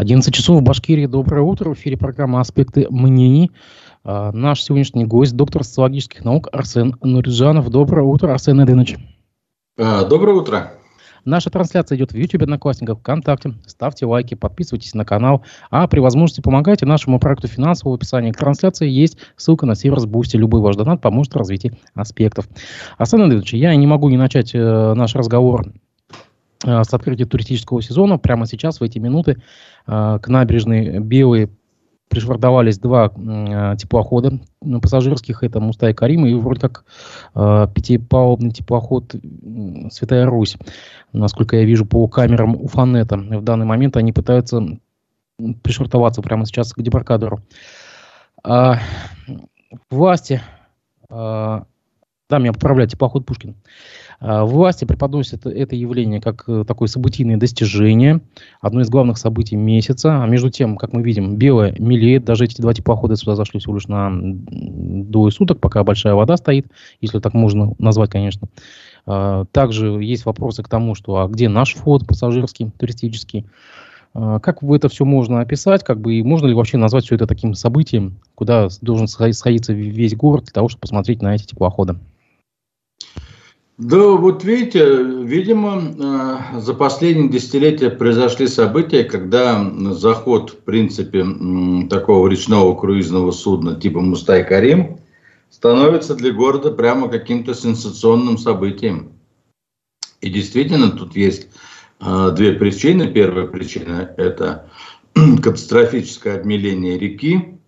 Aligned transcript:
11 0.00 0.32
часов 0.32 0.60
в 0.60 0.62
Башкирии. 0.62 1.04
Доброе 1.04 1.42
утро. 1.42 1.68
В 1.68 1.74
эфире 1.74 1.98
программа 1.98 2.40
«Аспекты 2.40 2.86
мнений». 2.88 3.52
А, 4.02 4.32
наш 4.32 4.62
сегодняшний 4.62 5.04
гость, 5.04 5.36
доктор 5.36 5.62
социологических 5.62 6.24
наук 6.24 6.48
Арсен 6.52 6.96
Нуриджанов. 7.02 7.68
Доброе 7.68 8.04
утро, 8.04 8.32
Арсен 8.32 8.64
Эдинович. 8.64 8.96
А, 9.78 10.06
доброе 10.06 10.36
утро. 10.36 10.72
Наша 11.26 11.50
трансляция 11.50 11.98
идет 11.98 12.12
в 12.12 12.16
YouTube, 12.16 12.44
Одноклассниках, 12.44 13.00
ВКонтакте. 13.00 13.52
Ставьте 13.66 14.06
лайки, 14.06 14.34
подписывайтесь 14.34 14.94
на 14.94 15.04
канал. 15.04 15.44
А 15.70 15.86
при 15.86 16.00
возможности 16.00 16.40
помогайте 16.40 16.86
нашему 16.86 17.20
проекту 17.20 17.48
финансово. 17.48 17.96
В 17.96 17.98
описании 17.98 18.32
к 18.32 18.38
трансляции 18.38 18.88
есть 18.88 19.18
ссылка 19.36 19.66
на 19.66 19.74
сервис 19.74 20.06
Boosty. 20.06 20.38
Любой 20.38 20.62
ваш 20.62 20.76
донат 20.76 21.02
поможет 21.02 21.36
развитию 21.36 21.74
аспектов. 21.92 22.48
Арсен 22.96 23.20
Эдинович, 23.28 23.52
я 23.52 23.76
не 23.76 23.86
могу 23.86 24.08
не 24.08 24.16
начать 24.16 24.54
э, 24.54 24.94
наш 24.94 25.14
разговор 25.14 25.66
с 26.62 26.92
открытия 26.92 27.24
туристического 27.24 27.82
сезона. 27.82 28.18
Прямо 28.18 28.46
сейчас, 28.46 28.80
в 28.80 28.82
эти 28.82 28.98
минуты, 28.98 29.42
э, 29.86 30.18
к 30.22 30.28
набережной 30.28 30.98
Белой 31.00 31.50
пришвартовались 32.08 32.78
два 32.78 33.12
э, 33.14 33.76
теплохода 33.78 34.40
пассажирских. 34.82 35.42
Это 35.42 35.60
Мустай 35.60 35.94
Карим 35.94 36.26
и 36.26 36.34
вроде 36.34 36.60
как 36.60 36.84
пятипалубный 37.32 38.50
теплоход 38.50 39.14
Святая 39.90 40.26
Русь. 40.26 40.56
Насколько 41.12 41.56
я 41.56 41.64
вижу 41.64 41.86
по 41.86 42.06
камерам 42.08 42.56
Уфанета. 42.56 43.16
В 43.16 43.42
данный 43.42 43.66
момент 43.66 43.96
они 43.96 44.12
пытаются 44.12 44.62
пришвартоваться 45.62 46.20
прямо 46.20 46.44
сейчас 46.44 46.72
к 46.72 46.82
дебаркадеру. 46.82 47.40
А, 48.42 48.80
власти, 49.88 50.42
да, 51.08 52.38
меня 52.38 52.52
поправляет 52.52 52.90
теплоход 52.90 53.24
Пушкин. 53.24 53.56
А, 54.20 54.44
власти 54.44 54.84
преподносят 54.84 55.46
это 55.46 55.74
явление 55.74 56.20
как 56.20 56.44
э, 56.46 56.64
такое 56.66 56.88
событийное 56.88 57.38
достижение, 57.38 58.20
одно 58.60 58.82
из 58.82 58.90
главных 58.90 59.16
событий 59.16 59.56
месяца. 59.56 60.22
А 60.22 60.26
между 60.26 60.50
тем, 60.50 60.76
как 60.76 60.92
мы 60.92 61.02
видим, 61.02 61.36
белое 61.36 61.74
мелеет. 61.78 62.24
Даже 62.24 62.44
эти 62.44 62.60
два 62.60 62.74
теплохода 62.74 63.16
сюда 63.16 63.34
зашли 63.34 63.60
всего 63.60 63.74
лишь 63.74 63.88
на 63.88 64.10
двое 64.12 65.32
суток, 65.32 65.58
пока 65.58 65.82
большая 65.84 66.14
вода 66.14 66.36
стоит, 66.36 66.66
если 67.00 67.18
так 67.18 67.32
можно 67.32 67.74
назвать, 67.78 68.10
конечно. 68.10 68.48
А, 69.06 69.46
также 69.52 69.88
есть 70.02 70.26
вопросы 70.26 70.62
к 70.62 70.68
тому, 70.68 70.94
что 70.94 71.16
а 71.20 71.28
где 71.28 71.48
наш 71.48 71.74
флот 71.74 72.06
пассажирский, 72.06 72.70
туристический. 72.78 73.46
А, 74.12 74.38
как 74.38 74.62
это 74.62 74.90
все 74.90 75.06
можно 75.06 75.40
описать, 75.40 75.82
как 75.82 75.98
бы, 75.98 76.16
и 76.16 76.22
можно 76.22 76.46
ли 76.46 76.52
вообще 76.52 76.76
назвать 76.76 77.04
все 77.04 77.14
это 77.14 77.26
таким 77.26 77.54
событием, 77.54 78.18
куда 78.34 78.68
должен 78.82 79.08
сходиться 79.08 79.72
весь 79.72 80.14
город 80.14 80.44
для 80.44 80.52
того, 80.52 80.68
чтобы 80.68 80.82
посмотреть 80.82 81.22
на 81.22 81.34
эти 81.34 81.46
теплоходы? 81.46 81.96
Да, 83.80 84.10
вот 84.10 84.44
видите, 84.44 84.84
видимо, 85.24 85.80
э, 85.80 86.60
за 86.60 86.74
последние 86.74 87.30
десятилетия 87.30 87.88
произошли 87.88 88.46
события, 88.46 89.04
когда 89.04 89.72
заход, 89.92 90.50
в 90.50 90.56
принципе, 90.58 91.24
такого 91.88 92.28
речного 92.28 92.78
круизного 92.78 93.30
судна 93.30 93.80
типа 93.80 94.00
Мустай 94.00 94.46
Карим 94.46 94.98
становится 95.48 96.14
для 96.14 96.30
города 96.30 96.70
прямо 96.70 97.08
каким-то 97.08 97.54
сенсационным 97.54 98.36
событием. 98.36 99.12
И 100.20 100.28
действительно, 100.28 100.90
тут 100.90 101.16
есть 101.16 101.48
э, 102.00 102.32
две 102.36 102.52
причины. 102.52 103.10
Первая 103.10 103.46
причина– 103.46 104.12
это 104.18 104.68
катастрофическое 105.42 106.38
обмеление 106.38 106.98
реки. 106.98 107.58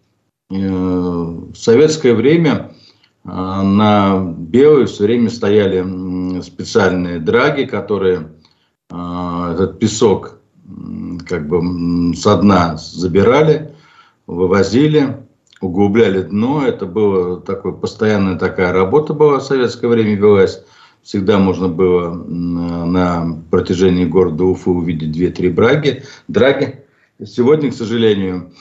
Э, 0.51 0.57
в 0.59 1.55
советское 1.55 2.13
время 2.13 2.75
на 3.25 4.35
белой 4.53 4.87
все 4.87 5.05
время 5.05 5.31
стояли 5.31 6.41
специальные 6.43 7.19
драги, 7.19 7.65
которые 7.65 8.29
а, 8.91 9.55
этот 9.55 9.79
песок 9.79 10.39
как 11.27 11.49
бы 11.49 12.15
со 12.15 12.37
дна 12.37 12.77
забирали, 12.77 13.75
вывозили, 14.27 15.17
углубляли 15.61 16.23
дно. 16.23 16.65
Это 16.67 16.85
была 16.87 17.41
такой, 17.41 17.75
постоянная 17.75 18.39
такая 18.39 18.73
работа 18.73 19.15
была 19.15 19.41
в 19.41 19.45
советское 19.45 19.89
время 19.89 20.15
велась. 20.15 20.63
Всегда 21.03 21.39
можно 21.39 21.69
было 21.69 22.13
на 22.13 23.39
протяжении 23.51 24.05
города 24.05 24.45
Уфы 24.45 24.71
увидеть 24.71 25.17
2-3 25.17 25.51
браги, 25.51 26.05
драги. 26.29 26.85
Сегодня, 27.25 27.71
к 27.71 27.75
сожалению, 27.75 28.53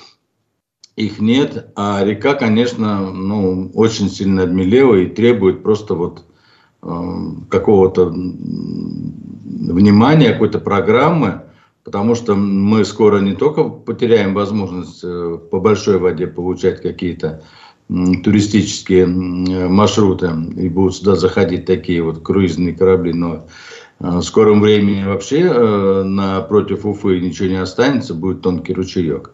их 0.96 1.20
нет, 1.20 1.72
а 1.76 2.04
река, 2.04 2.34
конечно, 2.34 3.12
ну, 3.12 3.72
очень 3.74 4.10
сильно 4.10 4.44
обмелела 4.44 4.96
и 4.96 5.08
требует 5.08 5.64
просто 5.64 5.96
вот 5.96 6.26
э, 6.84 6.88
какого-то 7.50 8.08
внимания, 9.72 10.34
какой-то 10.34 10.60
программы, 10.60 11.44
потому 11.84 12.16
что 12.16 12.36
мы 12.36 12.84
скоро 12.86 13.20
не 13.20 13.34
только 13.34 13.64
потеряем 13.64 14.34
возможность 14.34 15.02
э, 15.04 15.40
по 15.50 15.60
большой 15.60 15.98
воде 15.98 16.28
получать 16.28 16.82
какие-то 16.82 17.42
туристические 17.88 19.06
маршруты 19.06 20.32
и 20.56 20.70
будут 20.70 20.96
сюда 20.96 21.16
заходить 21.16 21.66
такие 21.66 22.02
вот 22.02 22.24
круизные 22.24 22.74
корабли, 22.74 23.12
но 23.14 23.48
э, 24.00 24.08
в 24.08 24.22
скором 24.22 24.62
времени 24.62 25.04
вообще 25.04 25.42
э, 25.42 26.04
напротив 26.04 26.86
Уфы 26.86 27.20
ничего 27.20 27.50
не 27.50 27.62
останется, 27.62 28.14
будет 28.14 28.42
тонкий 28.42 28.74
ручеек. 28.74 29.32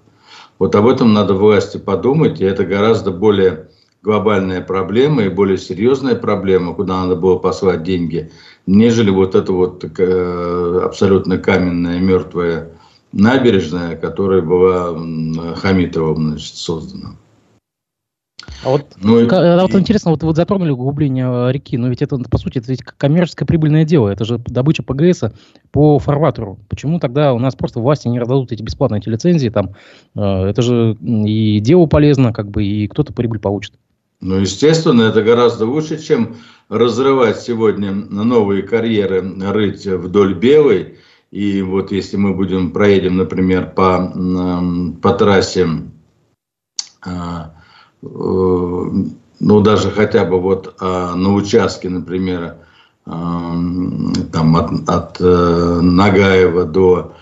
Вот 0.59 0.75
об 0.75 0.87
этом 0.87 1.13
надо 1.13 1.33
власти 1.33 1.77
подумать, 1.77 2.41
и 2.41 2.45
это 2.45 2.65
гораздо 2.65 3.11
более 3.11 3.69
глобальная 4.01 4.61
проблема 4.61 5.23
и 5.23 5.29
более 5.29 5.57
серьезная 5.57 6.15
проблема, 6.15 6.73
куда 6.73 7.01
надо 7.01 7.15
было 7.15 7.37
послать 7.37 7.83
деньги, 7.83 8.31
нежели 8.65 9.09
вот 9.09 9.35
эта 9.35 9.51
вот 9.51 9.83
э, 9.83 10.81
абсолютно 10.83 11.37
каменная, 11.37 11.99
мертвая 11.99 12.71
набережная, 13.11 13.95
которая 13.95 14.41
была 14.41 14.93
Хамитовым 15.55 16.29
значит, 16.29 16.55
создана. 16.55 17.15
А 18.63 18.69
вот, 18.69 18.85
ну, 18.97 19.27
а 19.31 19.61
вот 19.61 19.73
интересно, 19.73 20.11
вот, 20.11 20.21
вот 20.21 20.35
затронули 20.35 20.69
углубление 20.69 21.25
э, 21.25 21.51
реки, 21.51 21.75
но 21.75 21.87
ведь 21.87 22.03
это, 22.03 22.17
по 22.17 22.37
сути, 22.37 22.59
это 22.59 22.69
ведь 22.69 22.83
коммерческое 22.83 23.47
прибыльное 23.47 23.83
дело, 23.83 24.09
это 24.09 24.25
же 24.25 24.39
добыча 24.45 24.83
ПГС 24.83 25.23
по 25.71 25.97
фарватеру. 25.97 26.59
Почему 26.69 26.99
тогда 26.99 27.33
у 27.33 27.39
нас 27.39 27.55
просто 27.55 27.79
власти 27.79 28.07
не 28.07 28.19
раздадут 28.19 28.51
эти 28.51 28.61
бесплатные 28.61 28.99
эти 28.99 29.09
лицензии, 29.09 29.49
там, 29.49 29.71
э, 30.15 30.21
это 30.21 30.61
же 30.61 30.97
и 31.01 31.59
делу 31.59 31.87
полезно, 31.87 32.31
как 32.31 32.51
бы, 32.51 32.63
и 32.63 32.87
кто-то 32.87 33.11
прибыль 33.11 33.39
получит. 33.39 33.73
Ну, 34.21 34.39
естественно, 34.39 35.03
это 35.03 35.23
гораздо 35.23 35.65
лучше, 35.65 36.01
чем 36.01 36.37
разрывать 36.69 37.39
сегодня 37.39 37.91
новые 37.91 38.63
карьеры, 38.63 39.21
рыть 39.51 39.85
вдоль 39.85 40.33
Белой. 40.35 40.97
И 41.31 41.61
вот 41.61 41.91
если 41.91 42.17
мы 42.17 42.33
будем, 42.33 42.71
проедем, 42.71 43.17
например, 43.17 43.71
по, 43.71 44.11
по 45.01 45.13
трассе 45.13 45.67
а, 47.05 47.56
ну, 48.01 49.61
даже 49.61 49.91
хотя 49.91 50.25
бы 50.25 50.39
вот 50.39 50.75
а, 50.79 51.15
на 51.15 51.33
участке, 51.33 51.89
например, 51.89 52.55
а, 53.05 53.53
там 54.31 54.55
от, 54.55 54.89
от 54.89 55.17
э, 55.19 55.79
Нагаева 55.81 56.65
до 56.65 57.13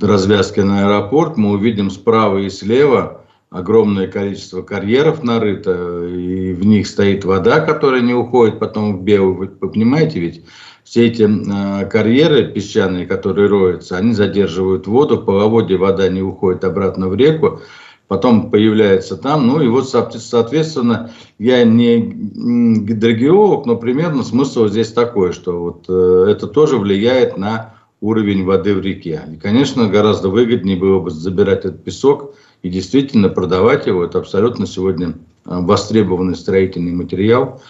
развязки 0.00 0.60
на 0.60 0.86
аэропорт, 0.86 1.36
мы 1.36 1.52
увидим 1.52 1.90
справа 1.90 2.38
и 2.38 2.48
слева 2.48 3.24
огромное 3.50 4.06
количество 4.08 4.62
карьеров 4.62 5.22
нарыто, 5.22 6.06
и 6.06 6.52
в 6.52 6.64
них 6.66 6.86
стоит 6.86 7.24
вода, 7.24 7.60
которая 7.60 8.00
не 8.00 8.14
уходит 8.14 8.58
потом 8.58 8.98
в. 8.98 9.04
Вы, 9.04 9.32
вы 9.32 9.46
понимаете 9.46 10.20
ведь, 10.20 10.44
все 10.84 11.06
эти 11.06 11.22
э, 11.22 11.86
карьеры 11.86 12.46
песчаные, 12.46 13.06
которые 13.06 13.48
роются, 13.48 13.96
они 13.96 14.12
задерживают 14.12 14.86
воду, 14.86 15.18
по 15.18 15.48
воде 15.48 15.76
вода 15.76 16.08
не 16.08 16.22
уходит 16.22 16.64
обратно 16.64 17.08
в 17.08 17.14
реку, 17.14 17.60
потом 18.08 18.50
появляется 18.50 19.16
там. 19.16 19.46
Ну 19.46 19.60
и 19.60 19.68
вот, 19.68 19.88
соответственно, 19.88 21.12
я 21.38 21.62
не 21.64 22.00
гидрогеолог, 22.00 23.66
но 23.66 23.76
примерно 23.76 24.24
смысл 24.24 24.66
здесь 24.66 24.92
такой, 24.92 25.32
что 25.32 25.60
вот 25.60 25.84
э, 25.88 26.26
это 26.30 26.46
тоже 26.46 26.78
влияет 26.78 27.36
на 27.36 27.74
уровень 28.00 28.44
воды 28.44 28.74
в 28.74 28.80
реке. 28.80 29.22
И, 29.32 29.36
конечно, 29.36 29.88
гораздо 29.88 30.30
выгоднее 30.30 30.76
было 30.76 31.00
бы 31.00 31.10
забирать 31.10 31.60
этот 31.60 31.84
песок 31.84 32.34
и 32.62 32.70
действительно 32.70 33.28
продавать 33.28 33.86
его. 33.86 34.04
Это 34.04 34.18
абсолютно 34.18 34.66
сегодня 34.66 35.08
э, 35.08 35.12
востребованный 35.44 36.34
строительный 36.34 36.92
материал. 36.92 37.60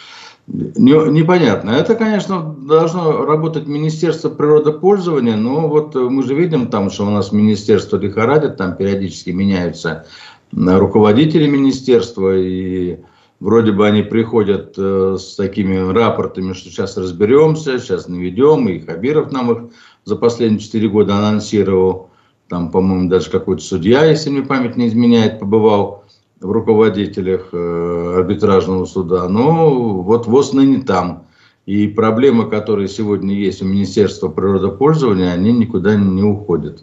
Не, 0.48 1.10
непонятно. 1.10 1.70
Это, 1.70 1.94
конечно, 1.94 2.56
должно 2.58 3.26
работать 3.26 3.66
Министерство 3.66 4.30
природопользования, 4.30 5.36
но 5.36 5.68
вот 5.68 5.94
мы 5.94 6.22
же 6.22 6.34
видим 6.34 6.68
там, 6.68 6.90
что 6.90 7.06
у 7.06 7.10
нас 7.10 7.32
Министерство 7.32 7.98
лихорадит, 7.98 8.56
там 8.56 8.74
периодически 8.74 9.30
меняются 9.30 10.06
руководители 10.52 11.46
министерства, 11.46 12.34
и 12.34 12.98
вроде 13.40 13.72
бы 13.72 13.86
они 13.86 14.02
приходят 14.02 14.74
э, 14.78 15.16
с 15.18 15.36
такими 15.36 15.76
рапортами, 15.92 16.54
что 16.54 16.70
сейчас 16.70 16.96
разберемся, 16.96 17.78
сейчас 17.78 18.08
наведем, 18.08 18.68
и 18.68 18.80
Хабиров 18.80 19.30
нам 19.30 19.52
их 19.52 19.72
за 20.04 20.16
последние 20.16 20.60
четыре 20.60 20.88
года 20.88 21.16
анонсировал, 21.16 22.08
там, 22.48 22.70
по-моему, 22.70 23.10
даже 23.10 23.30
какой-то 23.30 23.62
судья, 23.62 24.06
если 24.06 24.30
мне 24.30 24.42
память 24.42 24.76
не 24.76 24.88
изменяет, 24.88 25.38
побывал 25.38 26.04
в 26.40 26.50
руководителях 26.50 27.48
э, 27.52 28.14
арбитражного 28.18 28.84
суда, 28.84 29.28
но 29.28 30.02
вот 30.02 30.26
ВОЗ 30.26 30.52
ныне 30.52 30.82
там. 30.82 31.24
И 31.66 31.86
проблемы, 31.86 32.48
которые 32.48 32.88
сегодня 32.88 33.34
есть 33.34 33.60
у 33.60 33.66
Министерства 33.66 34.28
природопользования, 34.28 35.32
они 35.32 35.52
никуда 35.52 35.96
не 35.96 36.22
уходят. 36.22 36.82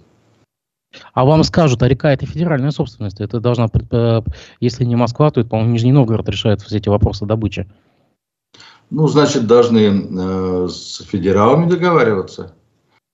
А 1.14 1.26
вам 1.26 1.44
скажут, 1.44 1.82
а 1.82 1.88
река 1.88 2.14
это 2.14 2.26
федеральная 2.26 2.72
собственность. 2.72 3.20
Это 3.20 3.40
должна, 3.40 3.68
э, 3.92 4.22
если 4.60 4.86
не 4.86 4.96
Москва, 4.96 5.32
то 5.32 5.44
по-моему, 5.44 5.74
Нижний 5.74 5.92
Новгород 5.92 6.30
решает 6.30 6.62
все 6.62 6.78
эти 6.78 6.90
вопросы 6.90 7.26
добычи. 7.26 7.68
Ну, 8.92 9.08
значит, 9.08 9.48
должны 9.48 9.80
э, 9.80 10.68
с 10.70 11.02
федералами 11.04 11.70
договариваться. 11.70 12.54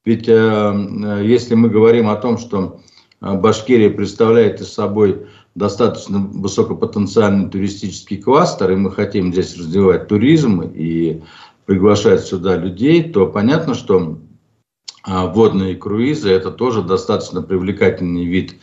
Ведь 0.04 0.28
э, 0.28 0.34
э 0.34 1.22
если 1.24 1.56
мы 1.56 1.70
говорим 1.70 2.10
о 2.10 2.16
том, 2.16 2.38
что 2.38 2.82
Башкирия 3.22 3.92
представляет 3.92 4.62
из 4.62 4.74
собой 4.74 5.28
достаточно 5.56 6.20
высокопотенциальный 6.20 7.50
туристический 7.50 8.18
кластер, 8.18 8.72
и 8.72 8.76
мы 8.76 8.92
хотим 8.92 9.34
здесь 9.34 9.58
развивать 9.58 10.08
туризм 10.08 10.62
и 10.62 11.22
приглашать 11.66 12.22
сюда 12.26 12.56
людей, 12.56 13.12
то 13.12 13.28
понятно, 13.28 13.74
что 13.74 14.18
а, 15.04 15.28
водные 15.28 15.76
круизы– 15.76 16.30
это 16.32 16.52
тоже 16.52 16.82
достаточно 16.82 17.42
привлекательный 17.42 18.26
вид 18.26 18.56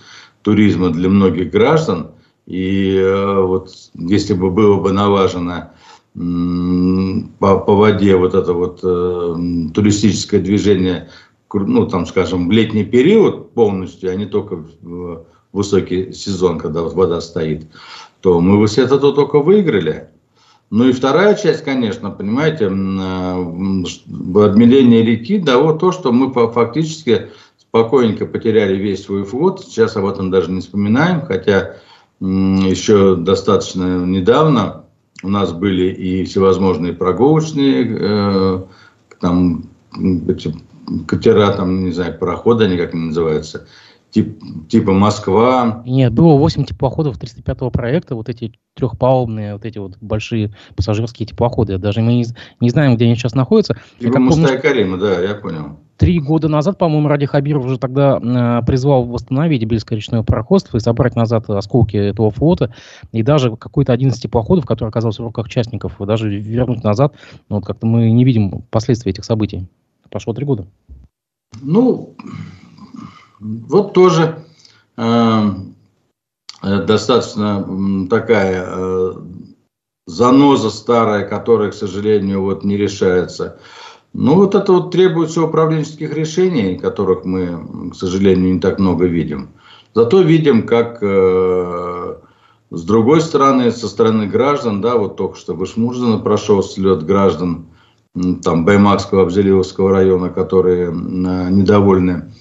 туризма 0.43 0.90
для 0.90 1.08
многих 1.08 1.50
граждан. 1.50 2.12
И 2.46 2.94
э, 2.96 3.43
вот 3.43 3.70
если 3.94 4.32
бы 4.32 4.50
было 4.50 4.81
бы 4.81 4.93
налажено 4.93 5.73
по, 6.14 7.58
по 7.58 7.75
воде 7.75 8.17
вот 8.17 8.34
это 8.34 8.52
вот 8.52 8.81
э, 8.82 9.34
туристическое 9.75 10.41
движение, 10.41 11.11
ну 11.52 11.87
там, 11.87 12.06
скажем, 12.06 12.49
в 12.49 12.50
летний 12.50 12.84
период 12.84 13.52
полностью, 13.52 14.11
а 14.11 14.14
не 14.14 14.26
только 14.26 14.64
высокий 15.53 16.12
сезон, 16.12 16.59
когда 16.59 16.83
вода 16.83 17.21
стоит, 17.21 17.67
то 18.21 18.41
мы 18.41 18.67
с 18.67 18.79
этого 18.79 19.12
только 19.12 19.41
выиграли. 19.41 20.09
Ну 20.71 20.89
и 20.89 20.93
вторая 20.93 21.35
часть, 21.35 21.65
конечно, 21.65 22.11
понимаете, 22.11 22.65
э, 22.65 22.69
обмеление 22.69 25.03
реки 25.03 25.39
дало 25.39 25.73
то, 25.73 25.93
что 25.93 26.12
мы 26.12 26.31
фактически 26.31 27.29
спокойненько 27.59 28.27
потеряли 28.27 28.77
весь 28.77 29.05
свой 29.05 29.25
флот. 29.25 29.61
Сейчас 29.61 29.97
об 29.97 30.05
этом 30.06 30.31
даже 30.31 30.50
не 30.50 30.61
вспоминаем, 30.61 31.23
хотя 31.23 31.77
еще 32.21 33.17
достаточно 33.17 34.05
недавно 34.05 34.85
у 35.23 35.29
нас 35.29 35.53
были 35.53 35.91
и 35.91 36.25
всевозможные 36.25 36.93
прогулочные 36.93 37.97
э, 37.99 38.62
там, 39.21 39.65
эти 40.29 40.55
катера, 41.06 41.53
там, 41.53 41.85
не 41.85 41.93
знаю, 41.93 42.19
пароходы 42.19 42.65
они 42.65 42.77
как 42.77 42.94
они 42.94 43.06
называются, 43.06 43.67
тип, 44.19 44.43
типа 44.69 44.93
Москва. 44.93 45.82
Нет, 45.87 46.12
было 46.12 46.37
8 46.37 46.65
теплоходов 46.65 47.19
305 47.19 47.73
проекта, 47.73 48.15
вот 48.15 48.29
эти 48.29 48.53
трехпалубные, 48.75 49.55
вот 49.55 49.65
эти 49.65 49.79
вот 49.79 49.97
большие 50.00 50.53
пассажирские 50.76 51.26
теплоходы. 51.26 51.79
Даже 51.79 52.00
мы 52.00 52.15
не, 52.15 52.26
не 52.61 52.70
знаем, 52.70 52.97
где 52.97 53.05
они 53.05 53.15
сейчас 53.15 53.35
находятся. 53.35 53.76
Типа 54.00 54.19
Мустая 54.19 54.59
Карима, 54.59 54.97
да, 54.97 55.20
я 55.20 55.35
понял. 55.35 55.79
Три 55.97 56.20
года 56.20 56.49
назад, 56.49 56.79
по-моему, 56.79 57.09
Ради 57.09 57.26
Хабиров 57.26 57.65
уже 57.65 57.76
тогда 57.76 58.19
э, 58.23 58.65
призвал 58.65 59.05
восстановить 59.05 59.65
Бельское 59.65 59.97
речное 59.97 60.23
пароходство 60.23 60.76
и 60.76 60.81
собрать 60.81 61.17
назад 61.17 61.50
осколки 61.50 61.97
этого 61.97 62.31
флота. 62.31 62.73
И 63.11 63.25
даже 63.25 63.56
какой-то 63.56 63.93
один 63.93 64.11
из 64.11 64.19
теплоходов, 64.20 64.65
который 64.65 64.91
оказался 64.91 65.23
в 65.23 65.26
руках 65.26 65.49
частников, 65.49 65.94
даже 65.99 66.31
вернуть 66.31 66.85
назад. 66.85 67.15
Но 67.49 67.56
вот 67.56 67.67
как-то 67.67 67.87
мы 67.87 68.12
не 68.12 68.25
видим 68.25 68.62
последствий 68.70 69.11
этих 69.11 69.25
событий. 69.25 69.67
Прошло 70.09 70.35
три 70.35 70.44
года. 70.44 70.67
Ну, 71.61 72.15
вот 73.40 73.93
тоже 73.93 74.44
э, 74.96 75.43
э, 76.62 76.82
достаточно 76.82 78.06
такая 78.08 78.64
э, 78.67 79.12
заноза 80.06 80.70
старая, 80.70 81.29
которая, 81.29 81.70
к 81.70 81.75
сожалению, 81.75 82.43
вот 82.43 82.64
не 82.64 82.76
решается. 82.76 83.61
Ну, 84.14 84.37
вот 84.37 84.55
это 84.55 84.73
вот 84.73 84.90
требуется 84.90 85.43
управленческих 85.43 86.14
решений, 86.14 86.76
которых 86.76 87.25
мы, 87.25 87.90
к 87.90 87.94
сожалению, 87.94 88.55
не 88.55 88.61
так 88.61 88.79
много 88.79 89.06
видим. 89.06 89.50
Зато 89.94 90.23
видим, 90.23 90.67
как 90.67 90.99
э, 91.02 92.17
с 92.70 92.82
другой 92.84 93.20
стороны, 93.20 93.70
со 93.70 93.88
стороны 93.88 94.26
граждан, 94.26 94.81
да, 94.81 94.96
вот 94.96 95.17
только 95.17 95.37
что 95.37 95.55
Вышмурзина 95.55 96.19
прошел 96.19 96.62
слет 96.62 97.05
граждан 97.05 97.67
там 98.43 98.64
Баймакского, 98.64 99.23
Абзелиловского 99.23 99.91
района, 99.91 100.31
которые 100.31 100.88
э, 100.88 100.91
недовольны 100.91 102.32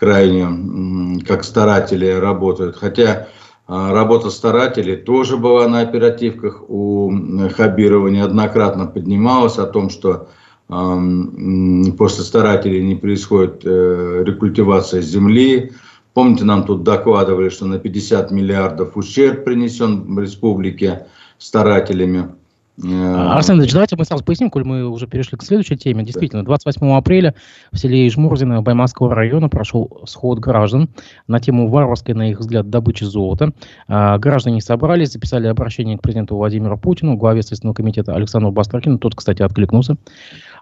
крайне, 0.00 1.20
как 1.26 1.44
старатели 1.44 2.08
работают. 2.08 2.76
Хотя 2.76 3.28
а, 3.68 3.92
работа 3.92 4.30
старателей 4.30 4.96
тоже 4.96 5.36
была 5.36 5.68
на 5.68 5.80
оперативках 5.80 6.64
у 6.68 7.12
Хабирова, 7.54 8.08
неоднократно 8.08 8.86
поднималась 8.86 9.58
о 9.58 9.66
том, 9.66 9.90
что 9.90 10.28
после 10.68 12.22
старателей 12.22 12.84
не 12.84 12.94
происходит 12.94 13.62
э, 13.64 14.22
рекультивация 14.24 15.00
земли. 15.00 15.72
Помните, 16.14 16.44
нам 16.44 16.64
тут 16.64 16.84
докладывали, 16.84 17.48
что 17.48 17.66
на 17.66 17.80
50 17.80 18.30
миллиардов 18.30 18.96
ущерб 18.96 19.42
принесен 19.42 20.16
республике 20.16 21.08
старателями. 21.38 22.36
А, 22.82 23.36
Арсен 23.36 23.58
Ильич, 23.58 23.72
давайте 23.72 23.96
мы 23.96 24.04
сразу 24.04 24.24
поясним, 24.24 24.50
коль 24.50 24.64
мы 24.64 24.86
уже 24.86 25.06
перешли 25.06 25.36
к 25.36 25.42
следующей 25.42 25.76
теме. 25.76 26.04
Действительно, 26.04 26.44
28 26.44 26.92
апреля 26.92 27.34
в 27.72 27.78
селе 27.78 28.06
Ижмурзино 28.06 28.62
Баймакского 28.62 29.14
района 29.14 29.48
прошел 29.48 30.02
сход 30.06 30.38
граждан 30.38 30.88
на 31.26 31.40
тему 31.40 31.68
варварской, 31.68 32.14
на 32.14 32.30
их 32.30 32.38
взгляд, 32.38 32.70
добычи 32.70 33.04
золота. 33.04 33.52
А, 33.88 34.18
граждане 34.18 34.60
собрались, 34.60 35.12
записали 35.12 35.46
обращение 35.46 35.98
к 35.98 36.02
президенту 36.02 36.36
Владимиру 36.36 36.78
Путину, 36.78 37.16
главе 37.16 37.42
Следственного 37.42 37.74
комитета 37.74 38.14
Александру 38.14 38.52
Бастрыкину. 38.52 38.98
Тот, 38.98 39.14
кстати, 39.14 39.42
откликнулся. 39.42 39.96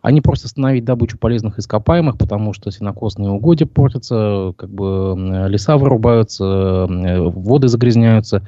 Они 0.03 0.21
просят 0.21 0.47
остановить 0.47 0.85
добычу 0.85 1.19
полезных 1.19 1.59
ископаемых, 1.59 2.19
потому 2.19 2.53
что 2.53 2.71
сенокосные 2.71 3.31
угодья 3.31 3.67
портятся, 3.67 4.55
как 4.57 4.71
бы 4.71 5.47
леса 5.49 5.77
вырубаются, 5.77 6.87
воды 6.89 7.69
загрязняются 7.69 8.43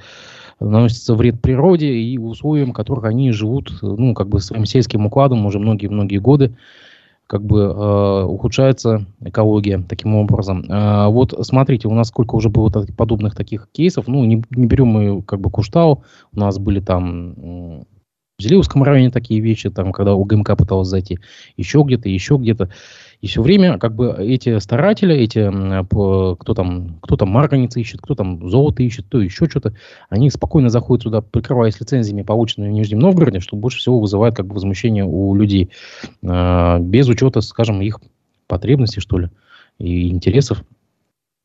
наносится 0.61 1.15
вред 1.15 1.41
природе 1.41 1.95
и 1.95 2.19
условиям, 2.19 2.71
в 2.71 2.75
которых 2.75 3.05
они 3.05 3.33
живут, 3.33 3.73
ну, 3.83 4.15
как 4.15 4.29
бы 4.29 4.41
своим 4.41 4.67
сельским 4.67 5.07
укладом 5.07 5.47
уже 5.47 5.59
многие-многие 5.59 6.19
годы, 6.19 6.55
как 7.27 7.45
бы 7.45 7.61
э, 7.61 8.25
ухудшается 8.25 9.07
экология 9.21 9.83
таким 9.89 10.15
образом. 10.17 10.65
Э, 10.69 11.09
вот 11.09 11.35
смотрите, 11.47 11.89
у 11.89 11.95
нас 11.95 12.09
сколько 12.09 12.35
уже 12.35 12.49
было 12.49 12.71
подобных 12.97 13.35
таких 13.35 13.69
кейсов, 13.73 14.09
ну, 14.09 14.25
не, 14.25 14.45
не 14.51 14.67
берем 14.67 14.89
мы 14.89 15.23
как 15.23 15.41
бы 15.41 15.51
Куштау, 15.51 16.05
у 16.33 16.39
нас 16.39 16.59
были 16.59 16.81
там 16.81 17.85
в 18.41 18.43
Зелиевском 18.43 18.83
районе 18.83 19.11
такие 19.11 19.41
вещи, 19.41 19.71
там, 19.71 19.93
когда 19.93 20.15
УГМК 20.15 20.57
пыталась 20.57 20.89
зайти, 20.89 21.19
еще 21.57 21.83
где-то, 21.83 22.09
еще 22.09 22.37
где-то. 22.37 22.71
И 23.21 23.27
все 23.27 23.43
время 23.43 23.79
как 23.79 23.95
бы 23.95 24.15
эти 24.19 24.59
старатели, 24.61 25.15
эти, 25.15 25.51
кто 25.85 26.55
там, 26.55 26.99
кто 27.03 27.17
там 27.17 27.29
марганец 27.29 27.77
ищет, 27.77 28.01
кто 28.01 28.15
там 28.15 28.49
золото 28.49 28.83
ищет, 28.83 29.07
кто 29.07 29.21
еще 29.21 29.47
что-то, 29.47 29.75
они 30.09 30.31
спокойно 30.31 30.71
заходят 30.71 31.03
сюда, 31.03 31.21
прикрываясь 31.21 31.79
лицензиями, 31.81 32.23
полученными 32.23 32.71
в 32.71 32.73
Нижнем 32.73 33.00
Новгороде, 33.00 33.41
что 33.41 33.57
больше 33.57 33.79
всего 33.79 34.00
вызывает 34.00 34.35
как 34.35 34.47
бы 34.47 34.55
возмущение 34.55 35.05
у 35.05 35.35
людей, 35.35 35.71
э, 36.23 36.79
без 36.81 37.09
учета, 37.09 37.43
скажем, 37.43 37.83
их 37.83 38.00
потребностей, 38.47 39.00
что 39.00 39.19
ли, 39.19 39.29
и 39.79 40.09
интересов. 40.09 40.65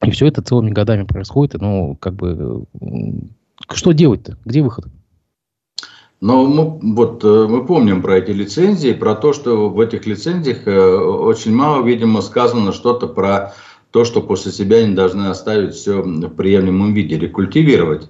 И 0.02 0.12
все 0.12 0.28
это 0.28 0.42
целыми 0.42 0.72
годами 0.72 1.04
происходит. 1.04 1.60
Ну, 1.62 1.96
как 2.00 2.14
бы, 2.16 2.66
что 3.74 3.92
делать-то? 3.92 4.38
Где 4.46 4.62
выход? 4.62 4.86
Но 6.22 6.46
мы, 6.46 6.96
вот, 6.96 7.24
э, 7.24 7.48
мы 7.50 7.66
помним 7.66 8.02
про 8.02 8.18
эти 8.18 8.32
лицензии, 8.32 8.94
про 8.94 9.16
то, 9.16 9.34
что 9.34 9.70
в 9.70 9.80
этих 9.80 10.06
лицензиях 10.06 10.66
э, 10.66 10.98
очень 10.98 11.54
мало, 11.54 11.84
видимо, 11.84 12.22
сказано 12.22 12.72
что-то 12.72 13.08
про 13.08 13.54
то, 13.92 14.06
что 14.06 14.22
после 14.22 14.52
себя 14.52 14.78
они 14.78 14.96
должны 14.96 15.28
оставить 15.28 15.74
все 15.74 16.02
в 16.02 16.30
приемлемом 16.30 16.94
виде, 16.94 17.18
рекультивировать 17.18 18.10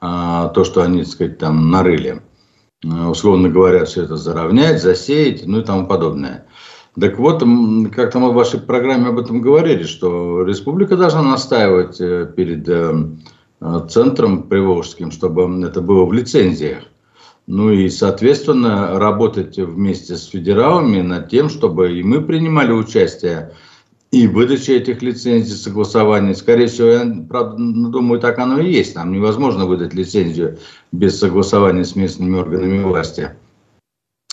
а, 0.00 0.48
то, 0.48 0.64
что 0.64 0.82
они, 0.82 1.00
так 1.00 1.08
сказать, 1.08 1.38
там 1.38 1.70
нарыли. 1.70 2.22
Э, 2.84 3.06
условно 3.06 3.48
говоря, 3.48 3.86
все 3.86 4.02
это 4.02 4.16
заровнять, 4.16 4.82
засеять, 4.82 5.46
ну 5.46 5.60
и 5.60 5.64
тому 5.64 5.86
подобное. 5.86 6.46
Так 6.98 7.18
вот, 7.18 7.42
как-то 7.94 8.18
мы 8.18 8.30
в 8.30 8.34
вашей 8.34 8.60
программе 8.60 9.08
об 9.08 9.18
этом 9.18 9.42
говорили, 9.42 9.82
что 9.82 10.42
республика 10.44 10.96
должна 10.96 11.22
настаивать 11.22 11.98
перед 12.34 12.66
центром 13.90 14.44
Приволжским, 14.44 15.10
чтобы 15.10 15.66
это 15.66 15.82
было 15.82 16.06
в 16.06 16.12
лицензиях. 16.14 16.84
Ну 17.46 17.70
и, 17.70 17.88
соответственно, 17.88 18.98
работать 18.98 19.56
вместе 19.56 20.16
с 20.16 20.26
федералами 20.26 21.00
над 21.00 21.28
тем, 21.28 21.48
чтобы 21.48 21.98
и 21.98 22.02
мы 22.02 22.20
принимали 22.20 22.72
участие 22.72 23.52
и 24.10 24.26
в 24.26 24.32
выдаче 24.32 24.76
этих 24.76 25.02
лицензий, 25.02 25.54
согласований. 25.54 26.34
Скорее 26.34 26.66
всего, 26.66 26.88
я 26.88 27.24
правда, 27.28 27.58
ну, 27.58 27.90
думаю, 27.90 28.20
так 28.20 28.38
оно 28.38 28.60
и 28.60 28.72
есть. 28.72 28.94
Нам 28.94 29.12
невозможно 29.12 29.66
выдать 29.66 29.94
лицензию 29.94 30.58
без 30.90 31.18
согласования 31.18 31.84
с 31.84 31.94
местными 31.94 32.36
органами 32.36 32.82
власти. 32.82 33.30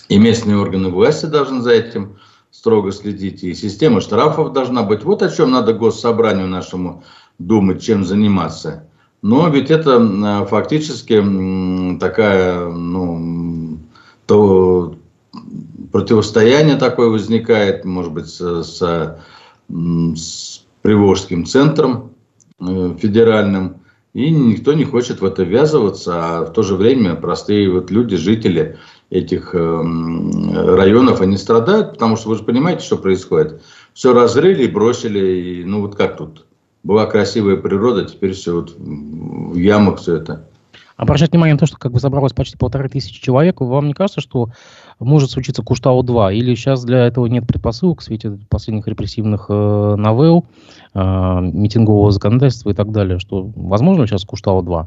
И 0.09 0.17
местные 0.17 0.57
органы 0.57 0.89
власти 0.89 1.25
должны 1.25 1.61
за 1.61 1.71
этим 1.71 2.17
строго 2.49 2.91
следить. 2.91 3.43
И 3.43 3.53
система 3.53 4.01
штрафов 4.01 4.53
должна 4.53 4.83
быть. 4.83 5.03
Вот 5.03 5.21
о 5.21 5.29
чем 5.29 5.51
надо 5.51 5.73
госсобранию 5.73 6.47
нашему 6.47 7.03
думать, 7.39 7.83
чем 7.83 8.05
заниматься. 8.05 8.87
Но 9.23 9.47
ведь 9.47 9.71
это 9.71 10.45
фактически 10.49 11.23
такая, 11.97 12.69
ну, 12.69 13.79
то 14.25 14.95
противостояние 15.93 16.75
такое 16.75 17.07
возникает, 17.07 17.85
может 17.85 18.11
быть, 18.11 18.27
с, 18.27 18.63
с, 18.63 19.17
с 19.69 20.65
Приволжским 20.81 21.45
центром, 21.45 22.11
федеральным, 22.59 23.77
и 24.13 24.29
никто 24.29 24.73
не 24.73 24.83
хочет 24.83 25.21
в 25.21 25.25
это 25.25 25.43
ввязываться, 25.43 26.11
а 26.15 26.45
в 26.45 26.51
то 26.51 26.61
же 26.61 26.75
время 26.75 27.15
простые 27.15 27.71
вот 27.71 27.91
люди, 27.91 28.17
жители 28.17 28.77
этих 29.09 29.53
районов, 29.53 31.21
они 31.21 31.37
страдают, 31.37 31.93
потому 31.93 32.17
что 32.17 32.27
вы 32.27 32.35
же 32.35 32.43
понимаете, 32.43 32.83
что 32.83 32.97
происходит. 32.97 33.61
Все 33.93 34.13
разрыли 34.13 34.65
и 34.65 34.71
бросили, 34.71 35.25
и, 35.25 35.63
ну 35.63 35.79
вот 35.79 35.95
как 35.95 36.17
тут? 36.17 36.45
Была 36.83 37.05
красивая 37.05 37.55
природа, 37.55 38.05
теперь 38.05 38.33
все 38.33 38.55
вот 38.55 38.75
в 38.77 39.55
ямах 39.55 39.99
все 39.99 40.17
это. 40.17 40.47
Обращать 40.97 41.31
внимание 41.31 41.55
на 41.55 41.59
то, 41.59 41.65
что 41.65 41.77
как 41.77 41.91
бы 41.91 41.99
собралось 41.99 42.33
почти 42.33 42.57
полторы 42.57 42.87
тысячи 42.87 43.21
человек, 43.21 43.61
вам 43.61 43.87
не 43.87 43.93
кажется, 43.93 44.21
что 44.21 44.49
может 44.99 45.31
случиться 45.31 45.63
Куштау-2? 45.63 46.35
Или 46.35 46.55
сейчас 46.55 46.83
для 46.83 47.05
этого 47.05 47.25
нет 47.25 47.47
предпосылок 47.47 48.01
в 48.01 48.03
свете 48.03 48.37
последних 48.49 48.87
репрессивных 48.87 49.47
э, 49.49 49.95
новелл, 49.97 50.45
э, 50.93 50.99
митингового 50.99 52.11
законодательства 52.11 52.69
и 52.69 52.73
так 52.73 52.91
далее, 52.91 53.17
что 53.17 53.51
возможно 53.55 54.05
сейчас 54.05 54.25
Куштау-2? 54.25 54.85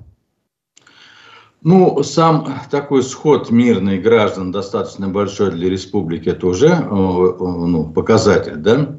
Ну, 1.63 2.03
сам 2.05 2.47
такой 2.71 3.03
сход 3.03 3.51
мирный 3.51 3.99
граждан 3.99 4.53
достаточно 4.53 5.09
большой 5.09 5.51
для 5.51 5.69
республики, 5.69 6.29
это 6.29 6.47
уже 6.47 6.69
э, 6.69 6.89
ну, 6.89 7.91
показатель, 7.93 8.57
да? 8.57 8.97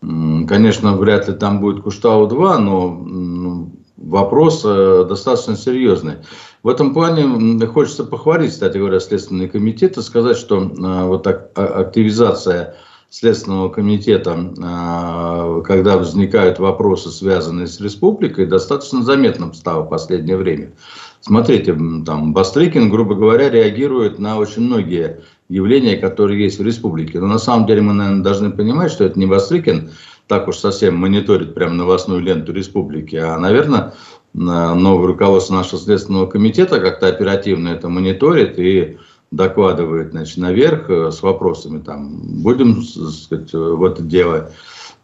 Конечно, 0.00 0.96
вряд 0.96 1.28
ли 1.28 1.34
там 1.34 1.60
будет 1.60 1.84
Куштау-2, 1.84 2.58
но 2.58 3.70
вопрос 4.00 4.62
э, 4.64 5.04
достаточно 5.08 5.56
серьезный. 5.56 6.14
В 6.62 6.68
этом 6.68 6.94
плане 6.94 7.66
хочется 7.66 8.04
похвалить, 8.04 8.52
кстати 8.52 8.78
говоря, 8.78 8.98
Следственный 8.98 9.48
комитет 9.48 9.98
и 9.98 10.02
сказать, 10.02 10.38
что 10.38 10.62
э, 10.62 11.04
вот 11.04 11.22
так, 11.22 11.50
а, 11.54 11.80
активизация 11.80 12.76
Следственного 13.10 13.68
комитета, 13.68 14.38
э, 14.56 15.62
когда 15.66 15.98
возникают 15.98 16.58
вопросы, 16.58 17.10
связанные 17.10 17.66
с 17.66 17.80
республикой, 17.80 18.46
достаточно 18.46 19.02
заметным 19.02 19.52
стало 19.52 19.82
в 19.82 19.90
последнее 19.90 20.36
время. 20.36 20.72
Смотрите, 21.20 21.74
там 22.06 22.32
Бастрыкин, 22.32 22.88
грубо 22.88 23.14
говоря, 23.14 23.50
реагирует 23.50 24.18
на 24.18 24.38
очень 24.38 24.62
многие 24.62 25.20
явления, 25.50 25.96
которые 25.96 26.42
есть 26.42 26.58
в 26.58 26.64
республике. 26.64 27.20
Но 27.20 27.26
на 27.26 27.38
самом 27.38 27.66
деле 27.66 27.82
мы, 27.82 27.92
наверное, 27.92 28.22
должны 28.22 28.50
понимать, 28.50 28.90
что 28.92 29.04
это 29.04 29.18
не 29.18 29.26
Бастрыкин 29.26 29.90
так 30.26 30.46
уж 30.46 30.58
совсем 30.58 30.96
мониторит 30.96 31.54
прям 31.54 31.76
новостную 31.76 32.20
ленту 32.20 32.52
республики, 32.52 33.16
а, 33.16 33.36
наверное, 33.36 33.94
новое 34.32 35.08
руководство 35.08 35.54
нашего 35.54 35.78
Следственного 35.78 36.26
комитета 36.26 36.78
как-то 36.78 37.08
оперативно 37.08 37.70
это 37.70 37.88
мониторит 37.88 38.56
и 38.56 38.96
докладывает 39.32 40.12
значит, 40.12 40.38
наверх 40.38 40.88
э, 40.88 41.10
с 41.10 41.22
вопросами, 41.22 41.80
там, 41.80 42.20
будем 42.42 42.82
сказать, 42.82 43.52
в 43.52 43.84
это 43.84 44.02
дело 44.02 44.50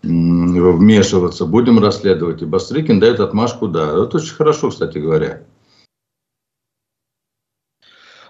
вмешиваться, 0.03 1.47
будем 1.47 1.81
расследовать. 1.81 2.43
И 2.43 2.45
Бастрыкин 2.45 3.01
дает 3.01 3.19
отмашку, 3.19 3.67
да. 3.67 4.05
Это 4.05 4.19
очень 4.19 4.35
хорошо, 4.35 4.71
кстати 4.71 4.99
говоря. 4.99 5.43